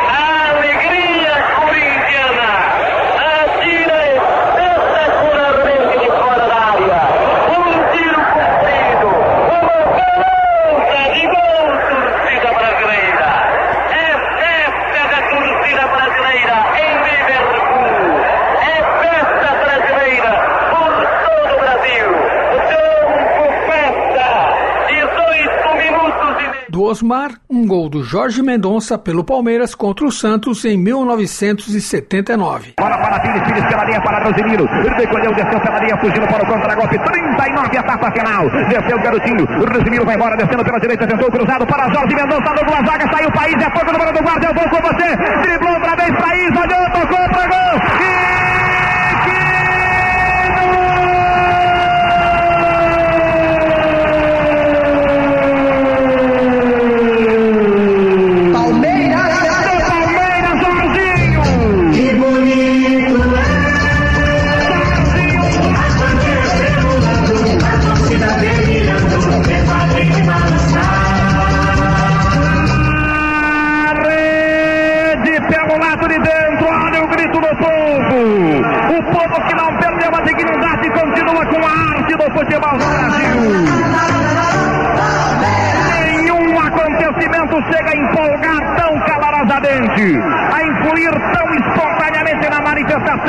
A 0.08 0.50
alegria 0.50 1.34
corintiana. 1.60 2.50
Atira 3.30 4.00
espetacularmente 4.16 5.98
de 5.98 6.08
fora 6.18 6.44
da 6.46 6.58
área. 6.72 7.00
Um 7.50 7.72
tiro 7.92 8.20
cumprido. 8.34 9.08
Uma 9.50 9.82
balança 9.96 11.00
de 11.14 11.22
gol, 11.26 11.66
torcida 11.90 12.50
brasileira. 12.58 13.28
É 13.90 14.08
festa 14.40 15.00
da 15.10 15.20
torcida 15.30 15.84
brasileira 15.88 16.56
em 16.80 16.92
Liverpool. 17.08 18.20
É 18.60 18.76
festa 19.00 19.50
brasileira 19.64 20.32
por 20.70 20.92
todo 21.26 21.50
o 21.54 21.58
Brasil. 21.60 22.08
Campo 22.70 23.46
festa. 23.66 24.28
18 24.88 25.68
minutos 25.76 26.30
e 26.38 26.48
meio. 26.50 26.64
Do 26.70 26.79
Osmar, 26.90 27.30
um 27.48 27.64
gol 27.68 27.88
do 27.88 28.02
Jorge 28.02 28.42
Mendonça 28.42 28.98
pelo 28.98 29.22
Palmeiras 29.22 29.76
contra 29.76 30.04
o 30.04 30.10
Santos 30.10 30.64
em 30.64 30.76
1979. 30.76 32.74
Bola 32.80 32.98
para 32.98 33.20
Pires, 33.20 33.42
Pires 33.44 33.64
pela 33.66 33.84
linha 33.84 34.00
para 34.00 34.24
Rosimiro. 34.24 34.64
Recolheu, 34.66 35.32
desceu 35.32 35.60
pela 35.60 35.78
linha, 35.78 35.96
fugindo 35.98 36.26
para 36.26 36.42
o 36.42 36.46
contra-golpe. 36.48 36.98
39, 36.98 37.76
etapa 37.76 38.10
final. 38.10 38.50
Desceu 38.50 38.96
o 38.98 39.02
garotinho. 39.02 39.46
Rosimiro 39.72 40.04
vai 40.04 40.16
embora, 40.16 40.36
descendo 40.36 40.64
pela 40.64 40.80
direita, 40.80 41.06
tentou 41.06 41.30
cruzado 41.30 41.64
para 41.64 41.88
Jorge 41.94 42.14
Mendonça. 42.16 42.54
Deu 42.54 42.66
duas 42.66 42.84
vagas, 42.84 43.10
saiu 43.14 43.28
o 43.28 43.32
país, 43.32 43.54
é 43.54 43.70
fogo 43.70 43.92
no 43.92 43.98
mano 43.98 44.12
do 44.12 44.22
guarda. 44.24 44.46
Eu 44.46 44.54
vou 44.54 44.68
com 44.68 44.80
você. 44.88 45.16
Driblou 45.42 45.74
outra 45.74 45.94
vez, 45.94 46.10
país, 46.18 46.50
olhou, 46.50 46.90
tocou 46.90 47.28
para 47.28 47.46
gol. 47.46 47.80
Palmeiras! 47.80 48.39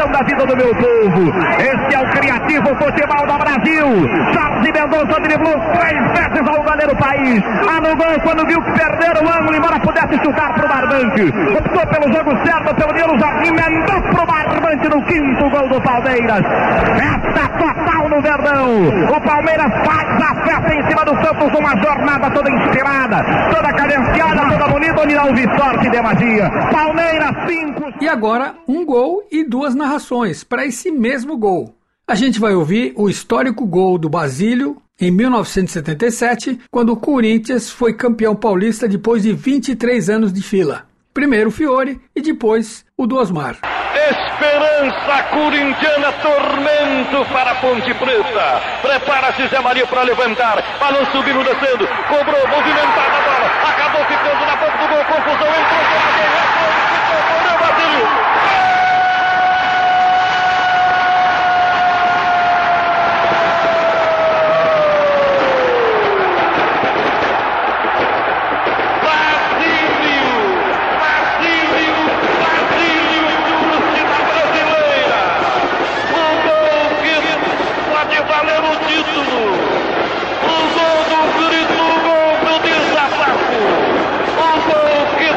Manifestação 0.01 0.11
da 0.11 0.21
vida 0.23 0.45
do 0.45 0.55
meu 0.55 0.75
povo. 0.75 1.33
Este 1.59 1.95
é 1.95 1.99
o 1.99 2.09
criativo 2.11 2.75
futebol 2.75 3.27
do 3.27 3.37
Brasil. 3.37 3.87
Jorge 4.33 4.71
Mendonça 4.71 5.19
driblou 5.21 5.59
três 5.73 6.01
vezes 6.11 6.47
ao 6.47 6.63
goleiro 6.63 6.95
país. 6.95 7.43
Anulou 7.77 8.19
quando 8.23 8.47
viu 8.47 8.61
que 8.61 8.71
perderam 8.71 9.21
o 9.23 9.29
ângulo, 9.29 9.55
embora 9.55 9.79
pudesse 9.79 10.17
chutar 10.23 10.53
pro 10.53 10.67
barbante. 10.67 11.23
Optou 11.57 11.87
pelo 11.87 12.13
jogo 12.13 12.31
certo, 12.45 12.75
pelo 12.75 13.19
Jardim, 13.19 13.49
emendou 13.49 14.01
pro 14.01 14.25
barbante 14.25 14.89
no 14.89 15.01
quinto 15.03 15.49
gol 15.49 15.67
do 15.69 15.81
Palmeiras. 15.81 16.43
Festa 16.97 17.47
total 17.57 18.09
no 18.09 18.21
Verdão. 18.21 18.87
O 19.15 19.21
Palmeiras 19.21 19.71
faz 19.85 20.21
a 20.21 20.35
festa 20.43 20.73
em 20.73 20.87
cima 20.87 21.05
do 21.05 21.15
Santos, 21.15 21.59
uma 21.59 21.75
jornada 21.77 22.29
toda 22.31 22.49
inspirada, 22.49 23.23
toda 23.53 23.73
cadenciada, 23.73 24.49
toda 24.49 24.67
bonita, 24.67 25.01
onde 25.01 25.15
não 25.15 25.33
vi 25.33 25.43
sorte 25.57 25.89
de 25.89 26.01
magia. 26.01 26.49
Palmeiras 26.71 27.31
5. 27.47 27.93
E 28.01 28.07
agora, 28.07 28.53
um 28.67 28.85
gol 28.85 29.20
duas 29.51 29.75
narrações 29.75 30.45
para 30.45 30.65
esse 30.65 30.89
mesmo 30.89 31.37
gol. 31.37 31.75
A 32.07 32.15
gente 32.15 32.39
vai 32.39 32.55
ouvir 32.55 32.93
o 32.95 33.09
histórico 33.09 33.65
gol 33.65 33.97
do 33.97 34.07
Basílio 34.07 34.81
em 34.99 35.11
1977, 35.11 36.57
quando 36.71 36.93
o 36.93 36.95
Corinthians 36.95 37.69
foi 37.69 37.93
campeão 37.93 38.33
paulista 38.33 38.87
depois 38.87 39.23
de 39.23 39.33
23 39.33 40.09
anos 40.09 40.31
de 40.31 40.41
fila. 40.41 40.85
Primeiro 41.13 41.49
o 41.49 41.51
Fiore 41.51 41.99
e 42.15 42.21
depois 42.21 42.85
o 42.95 43.05
do 43.05 43.17
Osmar. 43.17 43.59
Esperança 43.93 45.23
corintiana, 45.31 46.13
tormento 46.13 47.25
para 47.33 47.51
a 47.51 47.55
Ponte 47.55 47.93
Preta. 47.95 48.61
Prepara-se 48.81 49.47
Zé 49.49 49.59
Maria 49.59 49.85
para 49.85 50.03
levantar. 50.03 50.63
Balão 50.79 51.05
subindo, 51.11 51.43
descendo. 51.43 51.85
Cobrou, 52.07 52.47
movimentada 52.47 53.17
a 53.17 53.21
bola. 53.21 53.47
Acabou 53.69 54.05
ficando 54.05 54.45
na 54.45 54.55
boca 54.55 54.77
do 54.77 54.87
gol. 54.87 55.03
Confusão, 55.11 55.49
entrou 55.59 55.83
pela 55.91 56.11
ganha. 56.15 56.41
Correu, 57.27 57.57
Basílio. 57.59 58.31
Basílio, 69.01 70.29
Basílio, 71.01 71.99
Basílio, 72.41 73.27
torcida 73.47 74.17
brasileira. 74.29 75.21
O 76.11 76.25
gol 76.45 76.85
que 77.01 77.15
pode 77.91 78.17
valer 78.29 78.61
o 78.61 78.73
título. 78.87 79.41
O 80.43 80.57
gol 80.75 80.99
do 81.09 81.19
grito, 81.37 81.81
o 81.81 81.97
gol 82.05 82.33
do 82.45 82.53
desabafo. 82.65 83.59
O 84.37 84.51
gol 84.67 85.01
que 85.17 85.29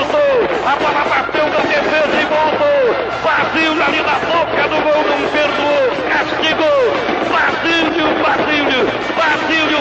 chutou, 0.00 0.48
a 0.66 0.76
bola 0.76 1.04
bateu 1.08 1.46
na 1.46 1.60
defesa 1.60 2.16
e 2.20 2.24
voltou. 2.24 2.80
Basílio 3.22 3.82
ali 3.82 4.00
na 4.02 4.18
boca 4.18 4.68
do 4.68 4.78
gol, 4.82 5.02
não 5.08 5.20
perdoou, 5.30 5.86
castigou. 6.08 6.82
Basílio, 7.30 8.08
Basílio, 8.22 8.82
Basílio 9.16 9.80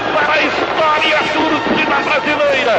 para 0.79 0.93
a 0.93 0.99
história 0.99 1.59
torcida 1.59 1.95
brasileira. 2.07 2.75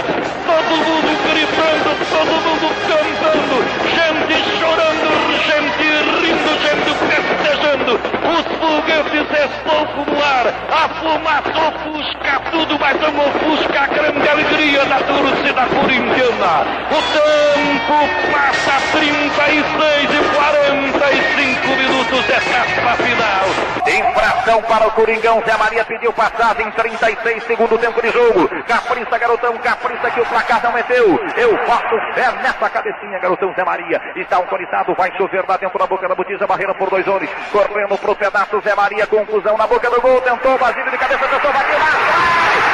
Todo 0.47 0.73
mundo 0.87 1.13
gritando, 1.29 1.91
todo 2.11 2.35
mundo 2.47 2.69
cantando, 2.89 3.57
gente 3.95 4.37
chorando, 4.59 5.09
gente 5.47 5.89
rindo, 6.21 6.53
gente 6.65 6.91
festejando. 7.11 7.93
Os 8.33 8.45
foguetes 8.59 9.29
estão 9.31 9.81
no 10.07 10.17
ar, 10.23 10.47
a 10.71 10.85
fumaça 11.01 11.59
ofusca 11.69 12.20
tudo, 12.51 12.79
mas 12.79 13.01
não 13.01 13.27
ofusca 13.27 13.81
a 13.81 13.87
grande 13.87 14.29
alegria 14.29 14.85
da 14.87 14.99
torcida 14.99 15.67
corintiana. 15.67 16.67
O 16.91 17.01
tempo 17.13 18.33
passa 18.33 18.81
36 18.93 20.11
e 20.11 20.35
45 20.35 21.69
minutos, 21.77 22.29
etapa 22.29 22.97
final. 23.03 23.71
Infração 23.87 24.63
para 24.63 24.87
o 24.87 24.91
Coringão, 24.93 25.43
Zé 25.47 25.57
Maria 25.57 25.85
pediu 25.85 26.13
passagem, 26.13 26.71
36 26.71 27.45
segundo 27.45 27.79
tempo 27.79 28.01
de 28.03 28.11
jogo. 28.11 28.49
Capriça, 28.67 29.19
garotão, 29.19 29.57
capriça 29.59 30.11
que 30.11 30.21
o 30.21 30.27
placar 30.27 30.63
não 30.63 30.73
meteu. 30.73 31.21
Eu 31.37 31.57
boto 31.67 31.97
fé 32.15 32.31
nessa 32.43 32.69
cabecinha, 32.69 33.19
garotão 33.19 33.53
Zé 33.55 33.65
Maria. 33.65 34.01
Está 34.17 34.37
autorizado, 34.37 34.95
vai 34.95 35.11
chover 35.17 35.45
lá 35.49 35.57
dentro 35.57 35.79
da 35.79 35.87
boca 35.87 36.09
da 36.09 36.15
botija, 36.15 36.47
barreira 36.47 36.75
por 36.75 36.91
dois 36.91 37.07
homens. 37.07 37.31
Correndo 37.51 37.99
pro 37.99 38.15
pedaço, 38.15 38.61
Zé 38.61 38.75
Maria, 38.75 39.07
confusão 39.07 39.57
na 39.57 39.67
boca 39.67 39.91
do 39.91 40.01
gol, 40.01 40.21
tentou, 40.21 40.59
Basílio 40.59 40.91
de 40.91 40.99
cabeça, 40.99 41.27
tentou, 41.27 41.53
bateu 41.53 42.10
Hey! 42.13 42.70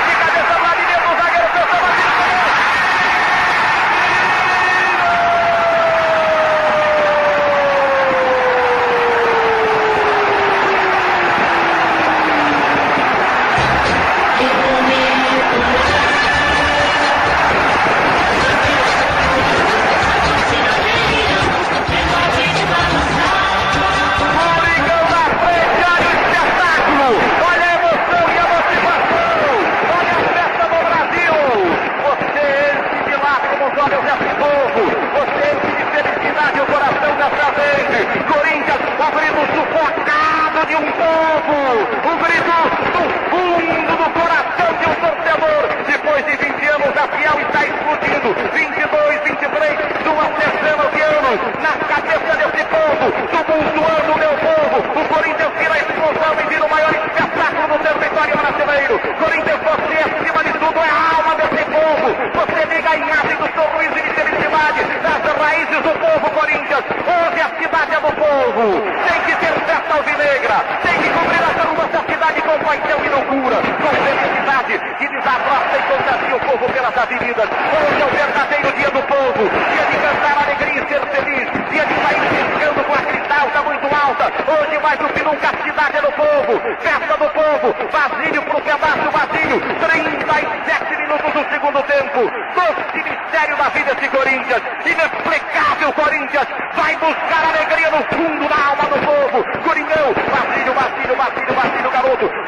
De 40.66 40.74
um 40.74 40.90
povo, 40.92 41.56
o 42.02 42.16
grito 42.24 42.56
do 42.92 43.02
fundo 43.30 43.92
do 43.96 44.10
coração 44.10 44.70
de 44.78 44.84
um 44.90 44.94
torcedor. 44.94 45.62
Depois 45.86 46.24
de 46.26 46.36
20 46.36 46.66
anos, 46.66 46.92
a 46.96 47.06
Fiel 47.06 47.38
está 47.40 47.64
explodindo. 47.64 48.34
22, 48.52 49.20
23, 49.22 49.78
duas 50.02 50.30
dezenas 50.36 50.90
de 50.92 51.00
anos 51.02 51.38
na 51.62 51.72
cabeça 51.86 52.32
desse 52.36 52.64
povo, 52.66 53.04
tumultuando 53.30 54.12
o 54.12 54.18
meu 54.18 54.34
povo. 54.42 54.76
O 55.00 55.08
Corinthians 55.14 55.52
vira 55.58 55.74
a 55.74 55.78
explosão 55.78 56.32
e 56.40 56.46
vira 56.48 56.64
o 56.66 56.70
maior 56.70 56.90
espetáculo 56.90 57.68
do 57.68 57.78
território 57.84 58.36
brasileiro. 58.36 58.98
Corinthians, 59.22 59.60
você 59.62 59.96
acima 60.02 60.44
de 60.44 60.52
tudo 60.58 60.78
é 60.78 60.90
a 60.90 61.16
alma 61.16 61.34
desse 61.36 61.64
povo. 61.64 62.08
Você 62.34 62.74
liga 62.74 62.96
em 62.96 63.12
ave 63.12 63.34
do 63.36 63.46
sorriso 63.54 63.98
e 63.98 64.02
de 64.02 64.10
felicidade 64.10 64.82
das 65.02 65.36
raízes 65.36 65.82
do 65.82 65.92
povo 66.00 66.30
Corinthians. 66.30 66.84
Hoje 67.06 67.40
a 67.40 67.48
cidade 67.62 67.94
é 67.94 68.00
do 68.00 68.12
povo. 68.12 68.80
Tem 69.06 69.20
que 69.22 69.36
ter 69.36 69.52
festa 69.66 69.94
alvinegra. 69.94 70.56
Tem 70.82 70.98
que 71.02 71.08
cobrir 71.10 71.42
as 71.42 71.56
ruas 71.64 71.90
da 71.90 72.00
cidade 72.12 72.42
com 72.42 72.58
paixão 72.64 73.04
e 73.04 73.08
loucura. 73.08 73.56
Com 73.56 73.92
felicidade 74.04 74.80
que 75.26 75.32
desabrocha 75.32 75.76
e 75.76 75.82
contagia 75.82 76.36
o 76.36 76.40
povo 76.40 76.72
pelas 76.72 76.96
avenidas. 76.96 77.48
Hoje 77.50 78.00
é 78.00 78.04
o 78.04 78.08
verdadeiro 78.08 78.72
dia 78.78 78.90
do 78.90 79.02
povo. 79.02 79.42
Dia 79.42 79.84
de 79.90 79.96
cantar 79.98 80.44
alegria 80.44 80.82
e 80.82 80.88
ser 80.88 81.02
feliz. 81.10 81.46
Dia 81.70 81.84
de 81.84 81.94
sair 81.94 82.22
piscando 82.30 82.84
com 82.84 82.94
a 82.94 83.02
cristalta 83.02 83.62
muito 83.62 83.86
alta. 83.86 84.32
Hoje 84.46 84.78
mais 84.78 84.98
do 84.98 85.08
que 85.08 85.22
nunca 85.24 85.48
a 85.50 85.64
cidade 85.64 85.96
é 85.96 86.02
do 86.02 86.12
povo. 86.12 86.60
Festa 86.80 87.16
do 87.18 87.28
povo. 87.30 87.74
Basílio 87.90 88.42
pro 88.42 88.60
pedaço 88.62 89.10
vazio. 89.10 89.60
37 89.82 90.96
minutos 90.96 91.32
do 91.32 91.50
segundo 91.50 91.82
tempo. 91.82 92.20
Doce 92.54 93.02
mistério 93.02 93.56
da 93.56 93.68
vida 93.70 93.92
esse 93.98 94.08
Corinthians. 94.08 94.62
Inexplicável 94.86 95.92
Corinthians. 95.92 96.46
Vai 96.74 96.96
buscar 96.96 97.42
alegria 97.50 97.90
no 97.90 98.02
fundo 98.14 98.48
da 98.48 98.58
alma 98.70 98.84
do 98.84 98.98
povo. 99.04 99.44
Coringão. 99.64 100.14
Basílio, 100.30 100.74
Basílio, 100.74 101.16
Basílio, 101.16 101.54
Basílio, 101.54 101.86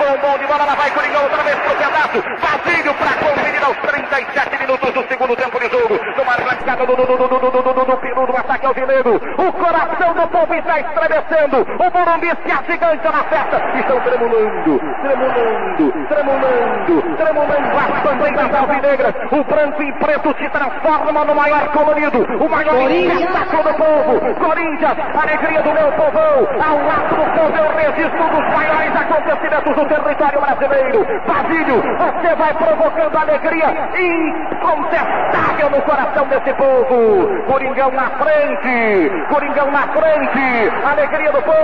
garoto. 0.09 0.21
Bom, 0.21 0.39
de 0.39 0.47
bola. 0.47 0.65
Lá 0.65 0.75
vai 0.75 0.91
Coringão 0.91 1.23
outra 1.23 1.43
vez 1.43 1.57
pro 1.57 1.77
pedaço. 1.77 2.23
Basílio 2.41 2.95
pra 2.95 3.13
conferir 3.15 3.65
aos 3.65 3.77
37 3.79 4.59
minutos 4.59 4.93
do 4.93 5.09
segundo 5.09 5.37
tempo 5.37 5.61
de 5.61 5.69
jogo. 5.69 6.01
Numa 6.17 6.33
arrancada 6.33 6.87
do, 6.87 6.97
do, 6.97 7.07
do, 7.07 7.17
do, 7.17 7.29
do, 7.29 7.39
do, 7.39 7.51
do, 7.51 7.73
do, 7.73 7.85
do 7.85 8.27
do 8.27 8.37
ataque 8.37 8.67
ao 8.67 8.75
Vileiro. 8.75 9.17
O 9.17 9.53
coração 9.53 10.15
do 10.15 10.29
povo 10.29 10.55
está 10.55 10.81
estremecendo. 10.81 11.67
O 11.79 11.99
Morumbi 11.99 12.31
se 12.45 12.53
agiganta 12.53 13.11
na 13.11 13.25
festa. 13.25 13.79
Estão 13.79 14.01
tremulando, 14.01 14.81
tremulando, 15.03 15.93
tremulando, 16.09 17.17
tremulando 17.17 17.79
as 17.79 18.03
bandeiras 18.03 18.55
alvinegras. 18.55 19.15
O 19.31 19.45
branco 19.45 19.83
e 19.83 19.93
preto 19.93 20.35
se 20.39 20.49
transforma 20.51 21.25
no 21.25 21.35
maior 21.35 21.69
colorido. 21.69 22.19
O 22.43 22.49
maior 22.49 22.91
espetáculo 22.91 23.63
do 23.63 23.75
povo. 23.75 24.35
Corinthians, 24.35 24.99
alegria 25.21 25.63
do 25.63 25.73
meu 25.73 25.93
povão. 25.93 26.49
Ao 26.61 26.77
lado 26.87 27.15
do 27.15 27.25
povo 27.39 27.57
eu 27.57 27.77
resisto 27.77 28.23
um 28.23 28.29
dos 28.29 28.55
maiores 28.55 28.97
acontecimentos 28.97 29.75
do 29.75 29.85
território 29.87 30.41
brasileiro. 30.41 31.07
Basílio, 31.27 31.83
você 31.99 32.35
vai 32.35 32.55
provocando 32.55 33.17
alegria 33.17 33.69
incontestável 33.99 35.71
no 35.71 35.83
coração 35.83 36.27
desse 36.27 36.53
povo. 36.55 37.29
Coringão 37.47 37.91
na 37.93 38.11
frente, 38.11 39.11
Coringão 39.29 39.71
na 39.71 39.87
frente, 39.89 40.73
alegria 40.85 41.33
do 41.33 41.43
povo. 41.43 41.59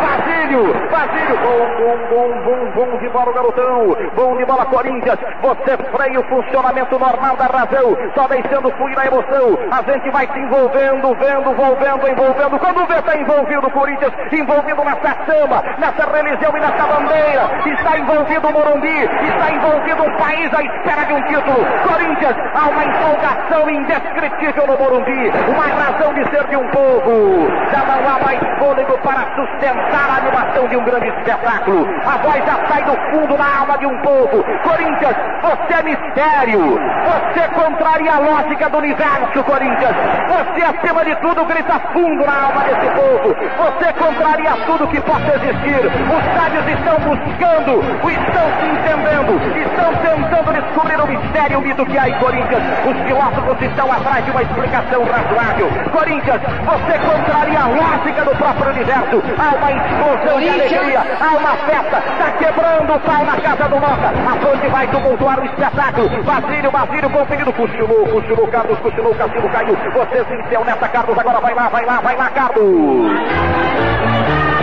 Basílio, 0.00 0.74
Basílio, 0.90 1.36
bom, 1.38 1.60
bom, 1.78 1.98
bom, 2.10 2.30
bom, 2.42 2.70
bom 2.74 2.98
de 2.98 3.08
bola 3.10 3.32
garotão, 3.32 3.96
bom 4.16 4.36
de 4.36 4.44
bola 4.44 4.66
Corinthians. 4.66 5.18
Você 5.40 5.76
freia 5.76 6.20
o 6.20 6.24
funcionamento 6.24 6.98
normal 6.98 7.36
da 7.36 7.46
razão, 7.46 7.96
só 8.14 8.26
deixando 8.26 8.70
fluir 8.72 8.98
a 8.98 9.06
emoção. 9.06 9.58
A 9.70 9.82
gente 9.90 10.10
vai 10.10 10.26
se 10.26 10.38
envolvendo, 10.38 11.14
vendo, 11.14 11.50
envolvendo, 11.50 12.08
envolvendo. 12.08 12.58
Quando 12.58 12.86
vê 12.86 12.98
está 12.98 13.16
envolvido 13.16 13.66
o 13.66 13.70
Corinthians, 13.70 14.12
envolvido 14.32 14.84
nessa 14.84 15.24
chama, 15.24 15.62
nessa 15.78 16.10
religião 16.10 16.56
e 16.56 16.60
nessa 16.60 16.86
bandeira. 16.86 17.50
Está 17.66 17.98
envolvido 17.98 18.48
o 18.48 18.52
Morumbi, 18.52 18.98
está 18.98 19.50
envolvido 19.50 20.02
um 20.02 20.16
país 20.16 20.52
à 20.52 20.62
espera 20.62 21.04
de 21.06 21.12
um 21.12 21.22
título. 21.22 21.66
Corinthians, 21.86 22.36
há 22.54 22.68
uma 22.68 22.84
empolgação 22.84 23.70
indescritível 23.70 24.66
no 24.66 24.78
Morumbi, 24.78 25.30
uma 25.48 25.66
razão 25.66 26.12
de 26.14 26.28
ser 26.30 26.44
de 26.48 26.56
um 26.56 26.68
povo. 26.68 27.48
Já 27.70 27.84
não 27.84 28.08
há 28.08 28.18
mais 28.24 28.40
fôlego 28.58 28.98
para 28.98 29.26
sustentar 29.36 30.10
a 30.10 30.16
animação 30.18 30.68
de 30.68 30.76
um 30.76 30.79
grande 30.84 31.08
espetáculo. 31.08 31.86
A 32.06 32.16
voz 32.18 32.44
já 32.44 32.56
sai 32.68 32.82
do 32.84 32.96
fundo 33.10 33.36
da 33.36 33.58
alma 33.60 33.78
de 33.78 33.86
um 33.86 33.96
povo. 34.02 34.44
Corinthians, 34.62 35.16
você 35.42 35.74
é 35.74 35.82
mistério. 35.82 36.78
Você 37.04 37.48
contraria 37.54 38.14
a 38.14 38.18
lógica 38.18 38.68
do 38.68 38.78
universo, 38.78 39.44
Corinthians. 39.44 39.96
Você, 40.28 40.62
acima 40.62 41.04
de 41.04 41.14
tudo, 41.16 41.44
grita 41.44 41.78
fundo 41.92 42.24
na 42.24 42.46
alma 42.46 42.62
desse 42.64 42.86
povo. 42.90 43.34
Você 43.34 43.92
contraria 43.92 44.52
tudo 44.66 44.88
que 44.88 45.00
possa 45.00 45.34
existir. 45.36 45.80
Os 45.86 46.24
sábios 46.36 46.66
estão 46.68 46.96
buscando, 47.00 47.80
estão 48.10 48.46
se 48.58 48.66
entendendo, 48.66 49.32
estão 49.56 49.94
tentando 49.96 50.52
descobrir 50.52 51.00
o 51.00 51.06
mistério, 51.06 51.58
o 51.58 51.62
mito 51.62 51.86
que 51.86 51.98
há 51.98 52.08
em 52.08 52.18
Corinthians. 52.18 52.62
Os 52.86 52.96
filósofos 53.06 53.62
estão 53.62 53.92
atrás 53.92 54.24
de 54.24 54.30
uma 54.30 54.42
explicação 54.42 55.04
razoável. 55.04 55.68
Corinthians, 55.92 56.40
você 56.64 56.98
contraria 56.98 57.60
a 57.60 57.68
lógica 57.68 58.24
do 58.24 58.36
próprio 58.36 58.70
universo. 58.70 59.22
Há 59.38 59.54
uma 59.56 59.72
explosão 59.72 60.40
de 60.40 60.48
alegria, 60.48 60.69
há 60.76 61.36
uma 61.36 61.56
festa. 61.56 61.98
Está 61.98 62.30
quebrando 62.32 62.94
o 62.94 63.00
pau 63.00 63.24
na 63.24 63.36
casa 63.40 63.68
do 63.68 63.76
Moca. 63.76 64.08
A 64.08 64.36
fonte 64.40 64.68
vai 64.68 64.86
tumultuar 64.88 65.40
o 65.40 65.44
espetáculo. 65.44 66.22
Basílio, 66.22 66.70
Basílio, 66.70 67.10
conferido. 67.10 67.52
Cochilou, 67.52 68.06
cochilou, 68.06 68.48
Carlos, 68.48 68.78
cochilou, 68.80 69.14
Cassino 69.14 69.48
caiu. 69.50 69.76
Você 69.76 70.24
se 70.24 70.34
enfiou 70.34 70.64
nessa, 70.64 70.88
Carlos. 70.88 71.18
Agora 71.18 71.40
vai 71.40 71.54
lá, 71.54 71.68
vai 71.68 71.84
lá, 71.84 72.00
vai 72.00 72.16
lá, 72.16 72.30
Carlos. 72.30 73.10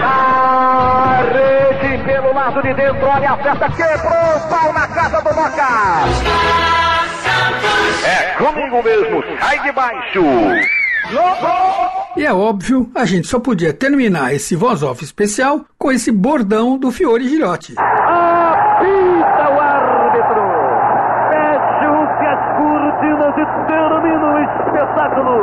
A 0.03 1.19
rede 1.31 2.03
pelo 2.03 2.33
lado 2.33 2.61
de 2.61 2.73
dentro, 2.73 3.07
olha 3.07 3.31
a 3.31 3.37
festa, 3.37 3.69
quebrou 3.69 4.35
o 4.35 4.49
pau 4.49 4.73
na 4.73 4.87
casa 4.87 5.21
do 5.21 5.35
Moca. 5.35 5.67
É 8.05 8.33
comigo 8.37 8.83
mesmo, 8.83 9.23
sai 9.39 9.59
de 9.59 9.71
baixo. 9.71 10.76
E 12.17 12.25
é 12.25 12.33
óbvio, 12.33 12.89
a 12.93 13.05
gente 13.05 13.27
só 13.27 13.39
podia 13.39 13.71
terminar 13.71 14.33
esse 14.33 14.55
voz 14.55 14.83
off 14.83 15.03
especial 15.03 15.63
com 15.77 15.91
esse 15.91 16.11
bordão 16.11 16.77
do 16.77 16.91
Fiore 16.91 17.29
Girotti. 17.29 17.75
Apita 17.77 19.49
o 19.49 19.59
árbitro! 19.59 20.41
Fecham-se 21.29 22.25
as 22.25 22.41
cortinas 22.57 23.35
e 23.37 23.45
termina 23.67 24.27
o 24.33 24.39
espetáculo! 24.43 25.37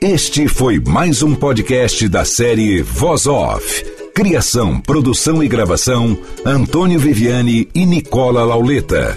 Este 0.00 0.48
foi 0.48 0.80
mais 0.80 1.22
um 1.22 1.34
podcast 1.34 2.08
da 2.08 2.24
série 2.24 2.82
Voz 2.82 3.26
Off. 3.26 3.84
Criação, 4.14 4.80
produção 4.80 5.42
e 5.42 5.48
gravação: 5.48 6.16
Antônio 6.44 6.98
Viviane 6.98 7.68
e 7.74 7.84
Nicola 7.84 8.44
Lauleta. 8.44 9.16